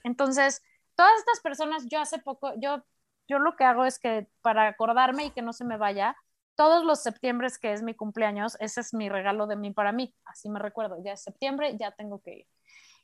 Entonces, 0.05 0.63
todas 0.95 1.19
estas 1.19 1.41
personas, 1.41 1.87
yo 1.89 2.01
hace 2.01 2.19
poco, 2.19 2.53
yo, 2.59 2.83
yo 3.29 3.39
lo 3.39 3.57
que 3.57 3.65
hago 3.65 3.85
es 3.85 3.99
que 3.99 4.29
para 4.43 4.69
acordarme 4.69 5.27
y 5.27 5.31
que 5.31 5.43
no 5.43 5.53
se 5.53 5.65
me 5.65 5.77
vaya, 5.77 6.17
todos 6.61 6.85
los 6.85 7.03
septiembre 7.03 7.49
que 7.59 7.73
es 7.73 7.83
mi 7.83 7.95
cumpleaños, 7.95 8.59
ese 8.61 8.83
es 8.83 8.93
mi 8.93 9.09
regalo 9.09 9.47
de 9.47 9.57
mí 9.57 9.71
para 9.71 9.93
mí, 9.93 10.15
así 10.27 10.51
me 10.51 10.59
recuerdo, 10.59 11.03
ya 11.03 11.13
es 11.13 11.23
septiembre, 11.23 11.75
ya 11.79 11.91
tengo 11.93 12.21
que 12.21 12.41
ir. 12.41 12.47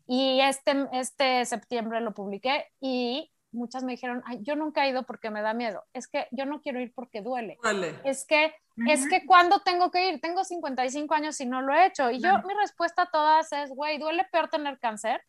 Y 0.07 0.41
este, 0.43 0.87
este 0.93 1.43
septiembre 1.47 2.03
lo 2.03 2.13
publiqué 2.13 2.67
y 2.83 3.33
muchas 3.53 3.83
me 3.83 3.93
dijeron, 3.93 4.23
Ay, 4.27 4.41
yo 4.43 4.57
nunca 4.57 4.85
he 4.85 4.91
ido 4.91 5.05
porque 5.05 5.31
me 5.31 5.41
da 5.41 5.55
miedo. 5.55 5.83
Es 5.95 6.07
que 6.07 6.29
yo 6.33 6.45
no 6.45 6.61
quiero 6.61 6.81
ir 6.81 6.93
porque 6.95 7.23
duele. 7.23 7.57
Es 8.05 8.27
que, 8.27 8.55
es 8.89 9.09
que 9.09 9.25
cuando 9.25 9.61
tengo 9.61 9.91
que 9.91 10.07
ir, 10.11 10.21
tengo 10.21 10.45
55 10.45 11.15
años 11.15 11.41
y 11.41 11.47
no 11.47 11.63
lo 11.63 11.73
he 11.73 11.87
hecho. 11.87 12.11
Y 12.11 12.21
yo, 12.21 12.37
mi 12.47 12.53
respuesta 12.53 13.05
a 13.05 13.11
todas 13.11 13.51
es, 13.53 13.71
güey, 13.71 13.97
duele 13.97 14.29
peor 14.31 14.51
tener 14.51 14.79
cáncer, 14.79 15.25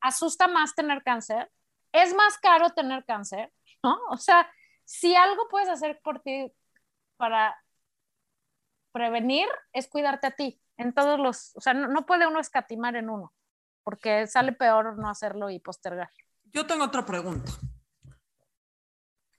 asusta 0.00 0.48
más 0.48 0.74
tener 0.74 1.04
cáncer, 1.04 1.48
es 1.92 2.12
más 2.12 2.38
caro 2.38 2.70
tener 2.70 3.04
cáncer, 3.04 3.52
¿no? 3.84 4.00
O 4.10 4.16
sea, 4.16 4.50
si 4.84 5.14
algo 5.14 5.46
puedes 5.48 5.68
hacer 5.68 6.00
por 6.02 6.18
ti 6.18 6.52
para 7.22 7.56
prevenir, 8.90 9.46
es 9.72 9.86
cuidarte 9.86 10.26
a 10.26 10.32
ti. 10.32 10.60
En 10.76 10.92
todos 10.92 11.20
los, 11.20 11.52
o 11.54 11.60
sea, 11.60 11.72
no, 11.72 11.86
no 11.86 12.04
puede 12.04 12.26
uno 12.26 12.40
escatimar 12.40 12.96
en 12.96 13.10
uno, 13.10 13.32
porque 13.84 14.26
sale 14.26 14.50
peor 14.50 14.98
no 14.98 15.08
hacerlo 15.08 15.48
y 15.48 15.60
postergar. 15.60 16.10
Yo 16.46 16.66
tengo 16.66 16.82
otra 16.82 17.06
pregunta. 17.06 17.52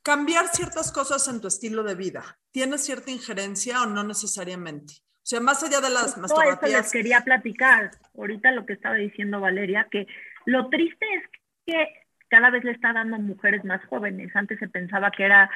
Cambiar 0.01 0.47
ciertas 0.47 0.93
cosas 0.93 1.27
en 1.27 1.41
tu 1.41 1.49
estilo 1.49 1.83
de 1.83 1.95
vida, 1.95 2.39
¿tiene 2.51 2.77
cierta 2.77 3.11
injerencia 3.11 3.81
o 3.81 3.85
no 3.85 4.05
necesariamente? 4.05 4.93
O 5.17 5.25
sea, 5.25 5.41
más 5.41 5.61
allá 5.61 5.81
de 5.81 5.89
las 5.89 6.17
mastografías. 6.17 6.71
Eso 6.71 6.77
les 6.77 6.91
quería 6.91 7.19
platicar. 7.19 7.91
Ahorita 8.17 8.51
lo 8.51 8.65
que 8.65 8.73
estaba 8.73 8.95
diciendo 8.95 9.41
Valeria, 9.41 9.89
que 9.91 10.07
lo 10.45 10.69
triste 10.69 11.05
es 11.15 11.23
que 11.65 11.93
cada 12.29 12.49
vez 12.49 12.63
le 12.63 12.71
está 12.71 12.93
dando 12.93 13.19
mujeres 13.19 13.65
más 13.65 13.83
jóvenes. 13.87 14.33
Antes 14.37 14.57
se 14.59 14.69
pensaba 14.69 15.11
que 15.11 15.25
era 15.25 15.51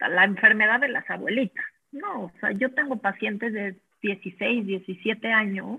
la 0.00 0.24
enfermedad 0.24 0.80
de 0.80 0.88
las 0.88 1.08
abuelitas. 1.10 1.64
No, 1.92 2.24
o 2.24 2.32
sea, 2.40 2.52
yo 2.52 2.72
tengo 2.72 2.96
pacientes 2.96 3.52
de 3.52 3.76
16, 4.02 4.66
17 4.66 5.32
años 5.32 5.78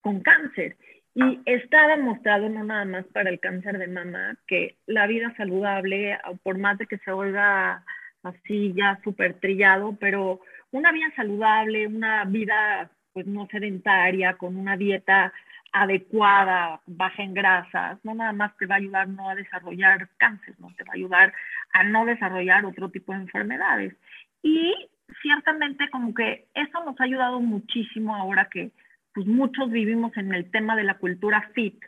con 0.00 0.20
cáncer 0.20 0.76
y 1.14 1.40
está 1.44 1.88
demostrado, 1.88 2.48
no 2.48 2.64
nada 2.64 2.84
más 2.84 3.04
para 3.06 3.28
el 3.28 3.38
cáncer 3.38 3.78
de 3.78 3.86
mama, 3.86 4.36
que 4.46 4.76
la 4.86 5.06
vida 5.06 5.34
saludable, 5.36 6.18
por 6.42 6.58
más 6.58 6.78
de 6.78 6.86
que 6.86 6.98
se 6.98 7.12
oiga 7.12 7.84
así 8.22 8.72
ya 8.74 8.98
súper 9.04 9.34
trillado, 9.34 9.96
pero 10.00 10.40
una 10.70 10.90
vida 10.90 11.12
saludable, 11.14 11.86
una 11.86 12.24
vida 12.24 12.90
pues 13.12 13.26
no 13.26 13.46
sedentaria, 13.48 14.34
con 14.34 14.56
una 14.56 14.76
dieta 14.76 15.32
adecuada, 15.72 16.80
baja 16.86 17.22
en 17.22 17.34
grasas, 17.34 17.98
no 18.04 18.14
nada 18.14 18.32
más 18.32 18.56
te 18.58 18.66
va 18.66 18.74
a 18.74 18.78
ayudar 18.78 19.08
no 19.08 19.28
a 19.28 19.34
desarrollar 19.34 20.08
cáncer, 20.18 20.54
no 20.58 20.68
te 20.76 20.84
va 20.84 20.92
a 20.92 20.96
ayudar 20.96 21.34
a 21.72 21.82
no 21.84 22.04
desarrollar 22.04 22.64
otro 22.66 22.90
tipo 22.90 23.12
de 23.12 23.20
enfermedades. 23.20 23.96
Y 24.42 24.74
ciertamente 25.22 25.88
como 25.90 26.14
que 26.14 26.46
eso 26.54 26.84
nos 26.84 27.00
ha 27.00 27.04
ayudado 27.04 27.40
muchísimo 27.40 28.14
ahora 28.14 28.48
que 28.50 28.70
pues 29.14 29.26
muchos 29.26 29.70
vivimos 29.70 30.16
en 30.16 30.32
el 30.34 30.50
tema 30.50 30.76
de 30.76 30.84
la 30.84 30.98
cultura 30.98 31.50
fit, 31.54 31.82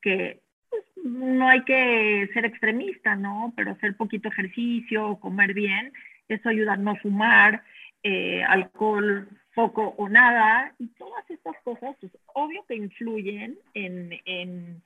que 0.00 0.40
pues, 0.70 0.82
no 1.04 1.48
hay 1.48 1.62
que 1.64 2.28
ser 2.32 2.44
extremista, 2.44 3.14
¿no? 3.14 3.52
Pero 3.56 3.72
hacer 3.72 3.96
poquito 3.96 4.28
ejercicio, 4.28 5.16
comer 5.20 5.54
bien, 5.54 5.92
eso 6.28 6.48
ayuda 6.48 6.72
a 6.72 6.76
no 6.76 6.96
fumar, 6.96 7.62
eh, 8.02 8.42
alcohol 8.44 9.28
poco 9.54 9.94
o 9.96 10.08
nada, 10.08 10.72
y 10.78 10.88
todas 10.88 11.28
estas 11.30 11.56
cosas, 11.62 11.96
pues 12.00 12.12
obvio 12.34 12.64
que 12.66 12.74
influyen 12.74 13.56
en, 13.74 14.10
en, 14.24 14.82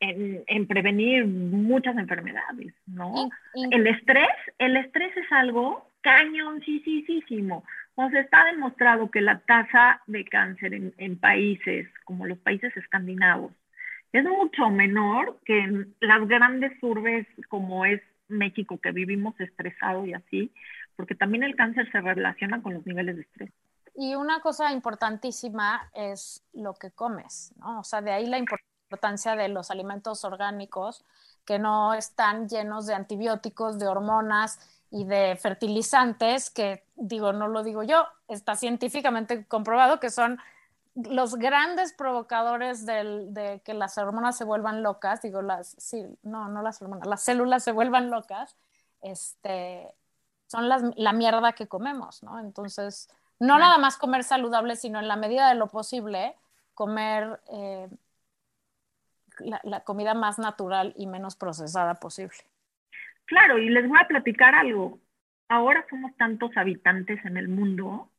en, 0.00 0.66
prevenir 0.66 1.26
muchas 1.26 1.96
enfermedades, 1.96 2.74
¿no? 2.86 3.30
El 3.70 3.86
estrés, 3.86 4.28
el 4.58 4.76
estrés 4.76 5.16
es 5.16 5.30
algo 5.32 5.88
cañoncísimo. 6.02 7.64
Nos 7.96 8.12
está 8.14 8.44
demostrado 8.44 9.10
que 9.10 9.20
la 9.20 9.38
tasa 9.40 10.00
de 10.06 10.24
cáncer 10.24 10.74
en, 10.74 11.18
países 11.18 11.88
como 12.04 12.26
los 12.26 12.38
países 12.38 12.76
escandinavos, 12.76 13.52
es 14.12 14.24
mucho 14.24 14.68
menor 14.68 15.38
que 15.44 15.58
en 15.60 15.94
las 16.00 16.26
grandes 16.28 16.72
urbes 16.82 17.26
como 17.48 17.84
es 17.86 18.00
México, 18.28 18.78
que 18.78 18.92
vivimos 18.92 19.38
estresado 19.40 20.06
y 20.06 20.14
así, 20.14 20.52
porque 20.96 21.14
también 21.14 21.42
el 21.42 21.56
cáncer 21.56 21.90
se 21.90 22.00
relaciona 22.00 22.62
con 22.62 22.74
los 22.74 22.86
niveles 22.86 23.16
de 23.16 23.22
estrés. 23.22 23.52
Y 23.94 24.14
una 24.14 24.40
cosa 24.40 24.72
importantísima 24.72 25.90
es 25.94 26.42
lo 26.52 26.74
que 26.74 26.90
comes, 26.90 27.52
¿no? 27.56 27.80
O 27.80 27.84
sea, 27.84 28.00
de 28.00 28.12
ahí 28.12 28.26
la 28.26 28.38
importancia 28.38 29.36
de 29.36 29.48
los 29.48 29.70
alimentos 29.70 30.24
orgánicos 30.24 31.04
que 31.44 31.58
no 31.58 31.92
están 31.94 32.48
llenos 32.48 32.86
de 32.86 32.94
antibióticos, 32.94 33.78
de 33.78 33.88
hormonas 33.88 34.60
y 34.90 35.04
de 35.04 35.36
fertilizantes, 35.36 36.50
que 36.50 36.84
digo, 36.94 37.32
no 37.32 37.48
lo 37.48 37.62
digo 37.62 37.82
yo, 37.82 38.06
está 38.28 38.54
científicamente 38.56 39.46
comprobado 39.46 40.00
que 40.00 40.10
son 40.10 40.38
los 40.94 41.36
grandes 41.36 41.94
provocadores 41.94 42.84
de 42.84 43.62
que 43.64 43.74
las 43.74 43.96
hormonas 43.96 44.36
se 44.36 44.44
vuelvan 44.44 44.82
locas, 44.82 45.22
digo, 45.22 45.40
las, 45.40 45.74
sí, 45.78 46.04
no, 46.22 46.48
no 46.48 46.62
las 46.62 46.82
hormonas, 46.82 47.06
las 47.08 47.22
células 47.22 47.64
se 47.64 47.72
vuelvan 47.72 48.10
locas, 48.10 48.56
este, 49.00 49.88
son 50.52 50.68
la 50.68 51.12
mierda 51.12 51.54
que 51.54 51.66
comemos, 51.66 52.22
¿no? 52.22 52.38
Entonces, 52.38 53.08
no 53.42 53.58
nada 53.58 53.76
más 53.78 53.96
comer 53.96 54.22
saludable, 54.22 54.76
sino 54.76 55.00
en 55.00 55.08
la 55.08 55.16
medida 55.16 55.48
de 55.48 55.56
lo 55.56 55.66
posible, 55.66 56.36
comer 56.74 57.40
eh, 57.50 57.88
la, 59.64 59.80
comida 59.80 60.14
más 60.14 60.38
natural 60.38 60.94
y 60.96 61.08
menos 61.08 61.34
procesada 61.34 61.94
posible. 61.94 62.36
Claro, 63.24 63.58
y 63.58 63.68
les 63.68 63.88
voy 63.88 63.98
a 64.00 64.06
platicar 64.06 64.54
algo. 64.54 65.00
Ahora 65.48 65.84
somos 65.90 66.16
tantos 66.16 66.56
habitantes 66.56 67.24
en 67.24 67.36
el 67.36 67.48
mundo 67.48 68.10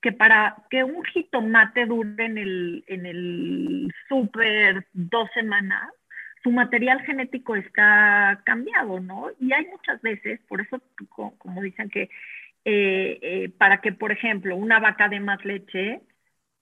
que 0.00 0.12
para 0.12 0.56
que 0.70 0.82
un 0.82 1.04
jitomate 1.04 1.84
dure 1.84 2.24
en 2.24 2.38
el, 2.38 2.84
en 2.86 3.04
el 3.04 3.94
súper 4.08 4.86
dos 4.94 5.28
semanas, 5.34 5.90
su 6.42 6.50
material 6.50 7.02
genético 7.02 7.56
está 7.56 8.42
cambiado, 8.44 9.00
¿no? 9.00 9.28
Y 9.40 9.52
hay 9.52 9.66
muchas 9.66 10.00
veces, 10.02 10.40
por 10.48 10.60
eso, 10.60 10.80
como 11.38 11.62
dicen 11.62 11.90
que 11.90 12.10
eh, 12.64 13.18
eh, 13.22 13.48
para 13.58 13.80
que, 13.80 13.92
por 13.92 14.12
ejemplo, 14.12 14.56
una 14.56 14.80
vaca 14.80 15.08
de 15.08 15.20
más 15.20 15.44
leche, 15.44 16.02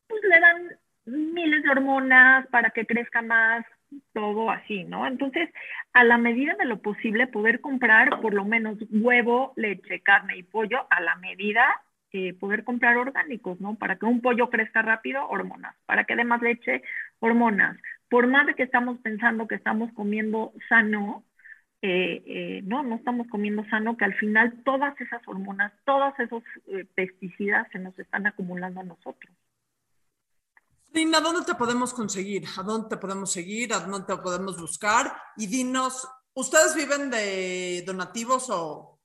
pues 0.09 0.23
le 0.25 0.41
dan 0.41 0.79
miles 1.07 1.63
de 1.63 1.71
hormonas 1.71 2.47
para 2.49 2.71
que 2.71 2.87
crezca 2.87 3.23
más, 3.23 3.65
todo 4.13 4.51
así, 4.51 4.85
¿no? 4.85 5.07
Entonces, 5.07 5.51
a 5.93 6.05
la 6.05 6.19
medida 6.19 6.55
de 6.55 6.67
lo 6.67 6.81
posible, 6.83 7.27
poder 7.27 7.61
comprar 7.61 8.21
por 8.21 8.35
lo 8.35 8.45
menos 8.45 8.79
huevo, 8.91 9.53
leche, 9.57 10.01
carne 10.01 10.37
y 10.37 10.43
pollo, 10.43 10.87
a 10.91 11.01
la 11.01 11.17
medida, 11.17 11.65
eh, 12.13 12.35
poder 12.35 12.65
comprar 12.65 12.97
orgánicos, 12.97 13.61
¿no? 13.61 13.77
Para 13.77 13.97
que 13.97 14.07
un 14.07 14.21
pollo 14.21 14.51
crezca 14.51 14.83
rápido, 14.83 15.29
hormonas. 15.29 15.75
Para 15.87 16.05
que 16.05 16.17
dé 16.17 16.25
más 16.25 16.43
leche, 16.43 16.83
hormonas. 17.21 17.77
Por 18.11 18.27
más 18.27 18.47
de 18.47 18.55
que 18.55 18.63
estamos 18.63 18.99
pensando 19.01 19.47
que 19.47 19.57
estamos 19.57 19.93
comiendo 19.93 20.53
sano, 20.69 21.25
eh, 21.81 22.23
eh, 22.27 22.63
no, 22.65 22.83
no 22.83 22.97
estamos 22.97 23.29
comiendo 23.29 23.65
sano, 23.69 23.97
que 23.97 24.05
al 24.05 24.15
final 24.15 24.63
todas 24.65 25.01
esas 25.01 25.27
hormonas, 25.29 25.73
todos 25.85 26.13
esos 26.19 26.43
eh, 26.67 26.87
pesticidas 26.95 27.69
se 27.71 27.79
nos 27.79 27.97
están 27.99 28.27
acumulando 28.27 28.81
a 28.81 28.85
nosotros. 28.85 29.33
Lina, 30.93 31.21
¿dónde 31.21 31.45
te 31.45 31.55
podemos 31.55 31.95
conseguir? 31.95 32.45
¿A 32.59 32.63
dónde 32.63 32.89
te 32.89 32.97
podemos 32.97 33.31
seguir? 33.31 33.73
¿A 33.73 33.81
dónde 33.81 34.07
te 34.07 34.21
podemos 34.21 34.61
buscar? 34.61 35.13
Y 35.37 35.47
dinos, 35.47 36.09
¿ustedes 36.35 36.75
viven 36.75 37.11
de 37.11 37.85
donativos 37.87 38.49
o 38.51 38.99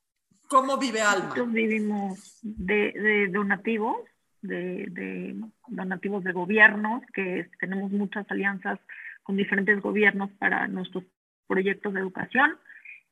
cómo 0.47 0.77
vive 0.77 1.01
Alma? 1.01 1.25
Nosotros 1.25 1.51
vivimos 1.51 2.39
de, 2.41 3.29
donativos, 3.31 3.97
de, 4.43 5.35
donativos 5.67 6.23
de 6.23 6.31
gobiernos, 6.31 7.03
que 7.13 7.49
tenemos 7.59 7.91
muchas 7.91 8.29
alianzas 8.29 8.79
con 9.23 9.35
diferentes 9.37 9.81
gobiernos 9.81 10.29
para 10.31 10.67
nuestros 10.67 11.03
proyectos 11.47 11.93
de 11.93 11.99
educación, 11.99 12.57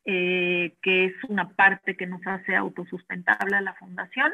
eh, 0.06 0.76
que 0.82 1.06
es 1.06 1.14
una 1.28 1.50
parte 1.50 1.96
que 1.96 2.08
nos 2.08 2.26
hace 2.26 2.56
autosustentable 2.56 3.56
a 3.56 3.62
la 3.62 3.74
fundación, 3.74 4.32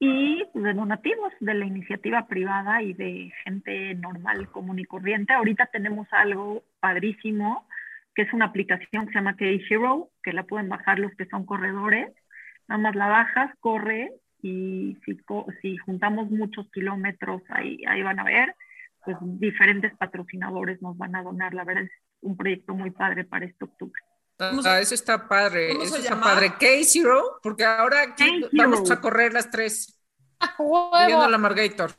y 0.00 0.44
de 0.54 0.74
donativos 0.74 1.32
de 1.40 1.54
la 1.54 1.64
iniciativa 1.64 2.26
privada 2.26 2.82
y 2.82 2.92
de 2.92 3.32
gente 3.44 3.94
normal, 3.94 4.50
común 4.50 4.78
y 4.78 4.84
corriente. 4.84 5.32
Ahorita 5.32 5.66
tenemos 5.66 6.08
algo 6.10 6.64
padrísimo, 6.80 7.66
que 8.14 8.22
es 8.22 8.32
una 8.32 8.46
aplicación 8.46 9.06
que 9.06 9.12
se 9.12 9.18
llama 9.18 9.36
K-Hero, 9.36 10.10
que 10.22 10.32
la 10.32 10.42
pueden 10.42 10.68
bajar 10.68 10.98
los 10.98 11.14
que 11.14 11.26
son 11.26 11.46
corredores. 11.46 12.12
Nada 12.68 12.80
más 12.82 12.94
la 12.96 13.06
bajas, 13.06 13.50
corre 13.60 14.12
y 14.44 14.94
si, 15.06 15.18
si 15.62 15.76
juntamos 15.78 16.30
muchos 16.30 16.70
kilómetros, 16.70 17.40
ahí, 17.48 17.82
ahí 17.88 18.02
van 18.02 18.20
a 18.20 18.24
ver, 18.24 18.54
pues 19.02 19.16
diferentes 19.20 19.96
patrocinadores 19.96 20.82
nos 20.82 20.98
van 20.98 21.16
a 21.16 21.22
donar. 21.22 21.54
La 21.54 21.64
verdad 21.64 21.84
es 21.84 21.90
un 22.20 22.36
proyecto 22.36 22.74
muy 22.74 22.90
padre 22.90 23.24
para 23.24 23.46
este 23.46 23.64
octubre. 23.64 23.98
Ah, 24.38 24.80
eso 24.80 24.94
está 24.94 25.26
padre, 25.26 25.72
eso 25.72 25.96
está 25.96 26.20
padre. 26.20 26.52
K-Zero, 26.60 27.38
porque 27.42 27.64
ahora 27.64 28.02
aquí 28.02 28.44
vamos 28.52 28.90
a 28.90 29.00
correr 29.00 29.32
las 29.32 29.50
tres. 29.50 29.98
Viendo 31.06 31.26
la 31.26 31.38
Margator. 31.38 31.92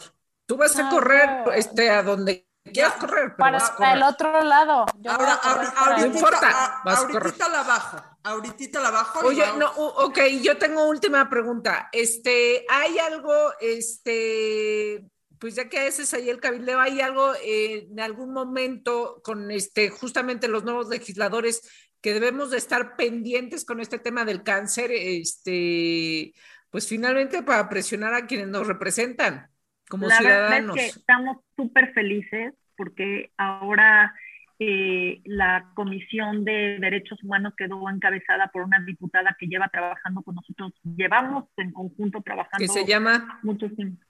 Tú 0.45 0.55
vas 0.55 0.77
a 0.77 0.87
correr 0.89 1.27
este, 1.55 1.89
a 1.89 2.03
donde 2.03 2.45
quieras 2.72 2.93
correr. 2.93 3.36
para 3.36 3.93
el 3.93 4.03
otro 4.03 4.41
lado. 4.43 4.86
ahora, 5.07 5.34
ahorita, 5.34 5.97
no 5.97 6.05
importa. 6.05 6.82
ahorita 6.84 7.49
la 7.49 7.63
bajo. 7.63 8.03
Ahorita 8.24 8.82
la 8.82 8.91
bajo. 8.91 9.20
Oye, 9.20 9.45
no, 9.57 9.72
ok, 9.72 10.20
yo 10.41 10.57
tengo 10.57 10.86
última 10.86 11.30
pregunta. 11.30 11.89
Este, 11.91 12.66
¿hay 12.70 12.97
algo, 12.99 13.34
este, 13.59 15.05
pues 15.39 15.55
ya 15.55 15.70
que 15.70 15.80
haces 15.80 16.13
ahí 16.13 16.30
el 16.30 16.39
cabildeo, 16.39 16.80
¿hay 16.80 17.01
algo 17.01 17.34
eh, 17.36 17.88
en 17.89 17.99
algún 17.99 18.34
momento 18.34 19.22
con 19.24 19.51
este, 19.51 19.89
justamente 19.89 20.47
los 20.47 20.63
nuevos 20.63 20.89
legisladores 20.89 21.61
que 22.01 22.13
debemos 22.13 22.51
de 22.51 22.57
estar 22.57 22.95
pendientes 22.95 23.66
con 23.66 23.80
este 23.80 23.97
tema 23.97 24.26
del 24.26 24.43
cáncer, 24.43 24.91
este, 24.91 26.34
pues 26.70 26.88
finalmente 26.88 27.41
para 27.41 27.68
presionar 27.68 28.13
a 28.13 28.28
quienes 28.28 28.47
nos 28.47 28.68
representan 28.68 29.49
como 29.89 30.07
La 30.07 30.17
ciudadanos? 30.17 30.75
Verdad 30.75 30.77
es 30.77 30.93
que 30.93 30.99
estamos 30.99 31.38
súper 31.55 31.93
felices 31.93 32.53
porque 32.75 33.31
ahora 33.38 34.13
eh, 34.59 35.21
la 35.25 35.71
Comisión 35.73 36.45
de 36.45 36.77
Derechos 36.79 37.23
Humanos 37.23 37.53
quedó 37.57 37.89
encabezada 37.89 38.47
por 38.47 38.63
una 38.63 38.79
diputada 38.79 39.36
que 39.39 39.47
lleva 39.47 39.69
trabajando 39.69 40.21
con 40.21 40.36
nosotros, 40.36 40.73
llevamos 40.83 41.45
en 41.57 41.71
conjunto 41.71 42.21
trabajando. 42.21 42.57
¿Qué 42.59 42.67
se 42.67 42.86
llama? 42.86 43.39
Mucho 43.43 43.69
tiempo 43.69 44.05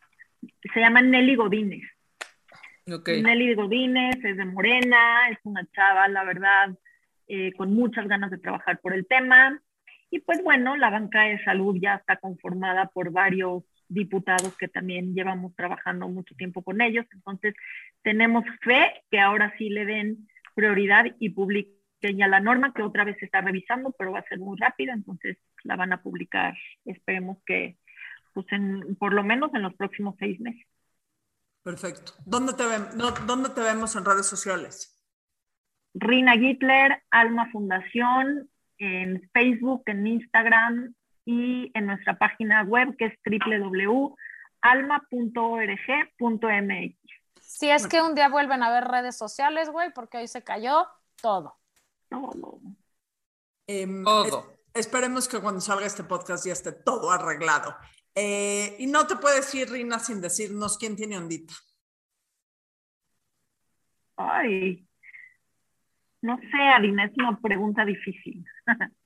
se 0.73 0.79
llama 0.79 1.01
Nelly 1.01 1.35
Godínez. 1.35 1.83
Nelly 2.85 3.55
Godínez 3.55 4.23
es 4.23 4.37
de 4.37 4.45
Morena, 4.45 5.29
es 5.29 5.39
una 5.43 5.65
chava, 5.71 6.07
la 6.07 6.23
verdad, 6.23 6.77
eh, 7.27 7.51
con 7.53 7.73
muchas 7.73 8.07
ganas 8.07 8.29
de 8.31 8.37
trabajar 8.37 8.79
por 8.79 8.93
el 8.93 9.07
tema. 9.07 9.59
Y 10.11 10.19
pues 10.19 10.43
bueno, 10.43 10.77
la 10.77 10.91
banca 10.91 11.23
de 11.23 11.43
salud 11.43 11.75
ya 11.81 11.95
está 11.95 12.17
conformada 12.17 12.87
por 12.87 13.11
varios 13.11 13.63
diputados 13.87 14.55
que 14.57 14.67
también 14.67 15.13
llevamos 15.13 15.55
trabajando 15.55 16.07
mucho 16.07 16.35
tiempo 16.35 16.63
con 16.63 16.81
ellos. 16.81 17.05
Entonces, 17.11 17.55
tenemos 18.01 18.43
fe 18.61 19.03
que 19.09 19.19
ahora 19.19 19.53
sí 19.57 19.69
le 19.69 19.85
den 19.85 20.27
prioridad 20.55 21.05
y 21.19 21.29
publiquen 21.29 21.75
ya 22.17 22.27
la 22.27 22.39
norma, 22.39 22.73
que 22.73 22.83
otra 22.83 23.03
vez 23.03 23.17
se 23.19 23.25
está 23.25 23.41
revisando, 23.41 23.93
pero 23.97 24.11
va 24.11 24.19
a 24.19 24.27
ser 24.27 24.39
muy 24.39 24.57
rápida, 24.59 24.93
entonces 24.93 25.37
la 25.63 25.75
van 25.75 25.93
a 25.93 26.01
publicar. 26.01 26.55
Esperemos 26.85 27.37
que 27.45 27.77
pues 28.33 28.45
en, 28.51 28.95
por 28.97 29.13
lo 29.13 29.23
menos 29.23 29.53
en 29.53 29.61
los 29.61 29.73
próximos 29.75 30.15
seis 30.19 30.39
meses. 30.39 30.67
Perfecto. 31.63 32.11
¿Dónde 32.25 32.53
te, 32.53 32.63
¿Dónde 33.25 33.49
te 33.49 33.61
vemos 33.61 33.95
en 33.95 34.05
redes 34.05 34.27
sociales? 34.27 35.01
Rina 35.95 36.33
Gitler, 36.33 37.01
Alma 37.09 37.49
Fundación, 37.51 38.49
en 38.77 39.29
Facebook, 39.33 39.83
en 39.87 40.05
Instagram 40.05 40.93
y 41.25 41.71
en 41.73 41.87
nuestra 41.87 42.17
página 42.17 42.63
web 42.63 42.95
que 42.97 43.05
es 43.05 43.13
www.alma.org.mx. 43.25 44.15
Si 47.41 47.69
es 47.69 47.87
que 47.87 48.01
un 48.01 48.15
día 48.15 48.29
vuelven 48.29 48.63
a 48.63 48.71
ver 48.71 48.85
redes 48.85 49.17
sociales, 49.17 49.69
güey, 49.69 49.91
porque 49.93 50.17
hoy 50.17 50.27
se 50.27 50.43
cayó 50.43 50.87
todo. 51.21 51.57
Todo. 52.09 52.59
Em, 53.67 54.03
todo. 54.03 54.59
esperemos 54.73 55.27
que 55.27 55.39
cuando 55.39 55.59
salga 55.61 55.85
este 55.85 56.03
podcast 56.03 56.45
ya 56.45 56.53
esté 56.53 56.71
todo 56.71 57.11
arreglado. 57.11 57.75
Eh, 58.13 58.75
y 58.79 58.87
no 58.87 59.07
te 59.07 59.15
puedes 59.15 59.53
ir, 59.55 59.69
Rina, 59.69 59.99
sin 59.99 60.21
decirnos 60.21 60.77
quién 60.77 60.95
tiene 60.95 61.17
ondita. 61.17 61.53
Ay, 64.17 64.87
no 66.21 66.37
sé, 66.37 66.57
Adina, 66.57 67.05
es 67.05 67.11
una 67.17 67.39
pregunta 67.39 67.85
difícil. 67.85 68.45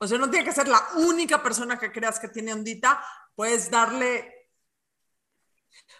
o 0.00 0.06
sea, 0.06 0.18
no 0.18 0.30
tiene 0.30 0.44
que 0.44 0.52
ser 0.52 0.66
la 0.66 0.80
única 0.96 1.42
persona 1.42 1.78
que 1.78 1.92
creas 1.92 2.18
que 2.18 2.28
tiene 2.28 2.52
ondita, 2.52 3.02
puedes 3.34 3.70
darle... 3.70 4.48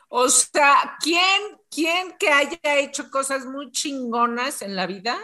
O 0.08 0.28
sea, 0.28 0.96
¿quién, 1.00 1.60
quién 1.70 2.16
que 2.18 2.30
haya 2.30 2.78
hecho 2.78 3.10
cosas 3.10 3.46
muy 3.46 3.70
chingonas 3.70 4.62
en 4.62 4.74
la 4.74 4.86
vida 4.86 5.16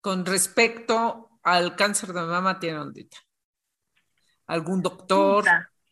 con 0.00 0.24
respecto 0.24 1.40
al 1.42 1.74
cáncer 1.74 2.12
de 2.12 2.22
mama 2.22 2.60
tiene 2.60 2.78
ondita? 2.78 3.16
algún 4.46 4.82
doctor, 4.82 5.44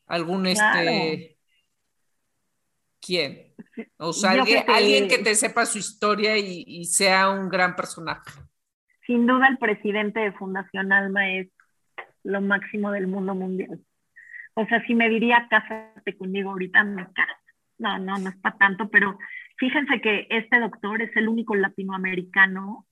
algún 0.07 0.47
este... 0.47 1.39
¿Quién? 3.01 3.53
O 3.97 4.13
sea, 4.13 4.45
que- 4.45 4.65
alguien 4.69 5.09
que 5.09 5.19
te 5.19 5.35
sepa 5.35 5.67
su 5.67 5.79
historia 5.79 6.37
y, 6.39 6.65
y 6.67 6.85
sea 6.85 7.31
un 7.31 7.49
gran 7.49 7.75
personaje. 7.75 8.31
Sin 9.07 9.27
duda 9.27 9.49
el 9.49 9.59
presidente 9.59 10.21
de 10.21 10.33
Fundación 10.33 10.93
Alma 10.93 11.29
es 11.33 11.49
lo 12.25 12.41
máximo 12.41 12.91
del 12.91 13.07
mundo 13.07 13.35
mundial. 13.35 13.81
O 14.55 14.67
sea, 14.67 14.85
si 14.87 14.95
me 14.95 15.09
diría 15.09 15.47
cásate 15.49 16.17
conmigo 16.17 16.51
ahorita, 16.51 16.85
me 16.85 17.05
caso. 17.13 17.33
No, 17.79 17.99
no, 17.99 18.19
no 18.19 18.31
es 18.31 18.37
para 18.37 18.57
tanto, 18.59 18.89
pero 18.91 19.19
fíjense 19.57 20.01
que 20.01 20.27
este 20.31 20.61
doctor 20.61 21.03
es 21.03 21.15
el 21.17 21.29
único 21.29 21.55
latinoamericano 21.55 22.87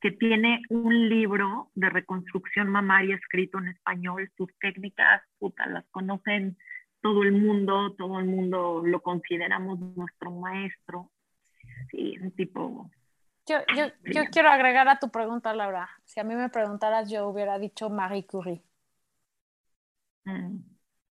que 0.00 0.10
tiene 0.10 0.60
un 0.68 1.08
libro 1.08 1.70
de 1.74 1.88
reconstrucción 1.88 2.68
mamaria 2.68 3.14
escrito 3.14 3.58
en 3.58 3.68
español. 3.68 4.30
Sus 4.36 4.50
técnicas, 4.58 5.22
puta, 5.38 5.66
las 5.66 5.86
conocen 5.86 6.58
todo 7.00 7.22
el 7.22 7.32
mundo, 7.32 7.94
todo 7.96 8.18
el 8.18 8.26
mundo 8.26 8.82
lo 8.84 9.00
consideramos 9.00 9.78
nuestro 9.96 10.30
maestro. 10.30 11.10
Sí, 11.90 12.18
un 12.20 12.32
tipo 12.32 12.90
Yo, 13.46 13.58
yo, 13.74 13.86
yo 14.12 14.24
quiero 14.30 14.50
agregar 14.50 14.88
a 14.88 14.98
tu 14.98 15.10
pregunta, 15.10 15.54
Laura. 15.54 15.88
Si 16.04 16.20
a 16.20 16.24
mí 16.24 16.34
me 16.34 16.50
preguntaras, 16.50 17.10
yo 17.10 17.28
hubiera 17.28 17.58
dicho 17.58 17.88
Marie 17.88 18.26
Curie. 18.26 18.62
Mm, 20.24 20.58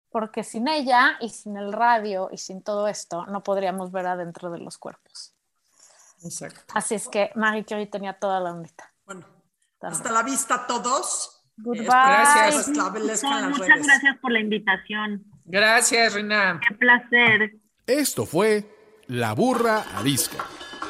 Porque 0.09 0.43
sin 0.43 0.67
ella 0.67 1.17
y 1.19 1.29
sin 1.29 1.57
el 1.57 1.73
radio 1.73 2.29
y 2.31 2.37
sin 2.37 2.61
todo 2.61 2.87
esto, 2.87 3.25
no 3.27 3.41
podríamos 3.43 3.91
ver 3.91 4.05
adentro 4.07 4.51
de 4.51 4.59
los 4.59 4.77
cuerpos. 4.77 5.33
Exacto. 6.23 6.61
Así 6.75 6.95
es 6.95 7.07
que 7.09 7.31
Marie 7.35 7.65
Curie 7.65 7.87
tenía 7.87 8.13
toda 8.13 8.39
la 8.39 8.51
ondita. 8.51 8.93
Bueno, 9.05 9.25
También. 9.79 10.01
hasta 10.01 10.11
la 10.11 10.23
vista 10.23 10.55
a 10.55 10.67
todos. 10.67 11.43
Goodbye. 11.57 11.83
Gracias. 11.85 12.67
Establezcan 12.69 13.41
las 13.41 13.49
Muchas 13.51 13.67
redes. 13.67 13.85
gracias 13.87 14.17
por 14.19 14.31
la 14.31 14.39
invitación. 14.39 15.23
Gracias, 15.45 16.13
Rina. 16.13 16.59
Qué 16.67 16.73
placer. 16.75 17.55
Esto 17.85 18.25
fue 18.25 18.65
La 19.07 19.33
Burra 19.33 19.83
Arisca. 19.95 20.45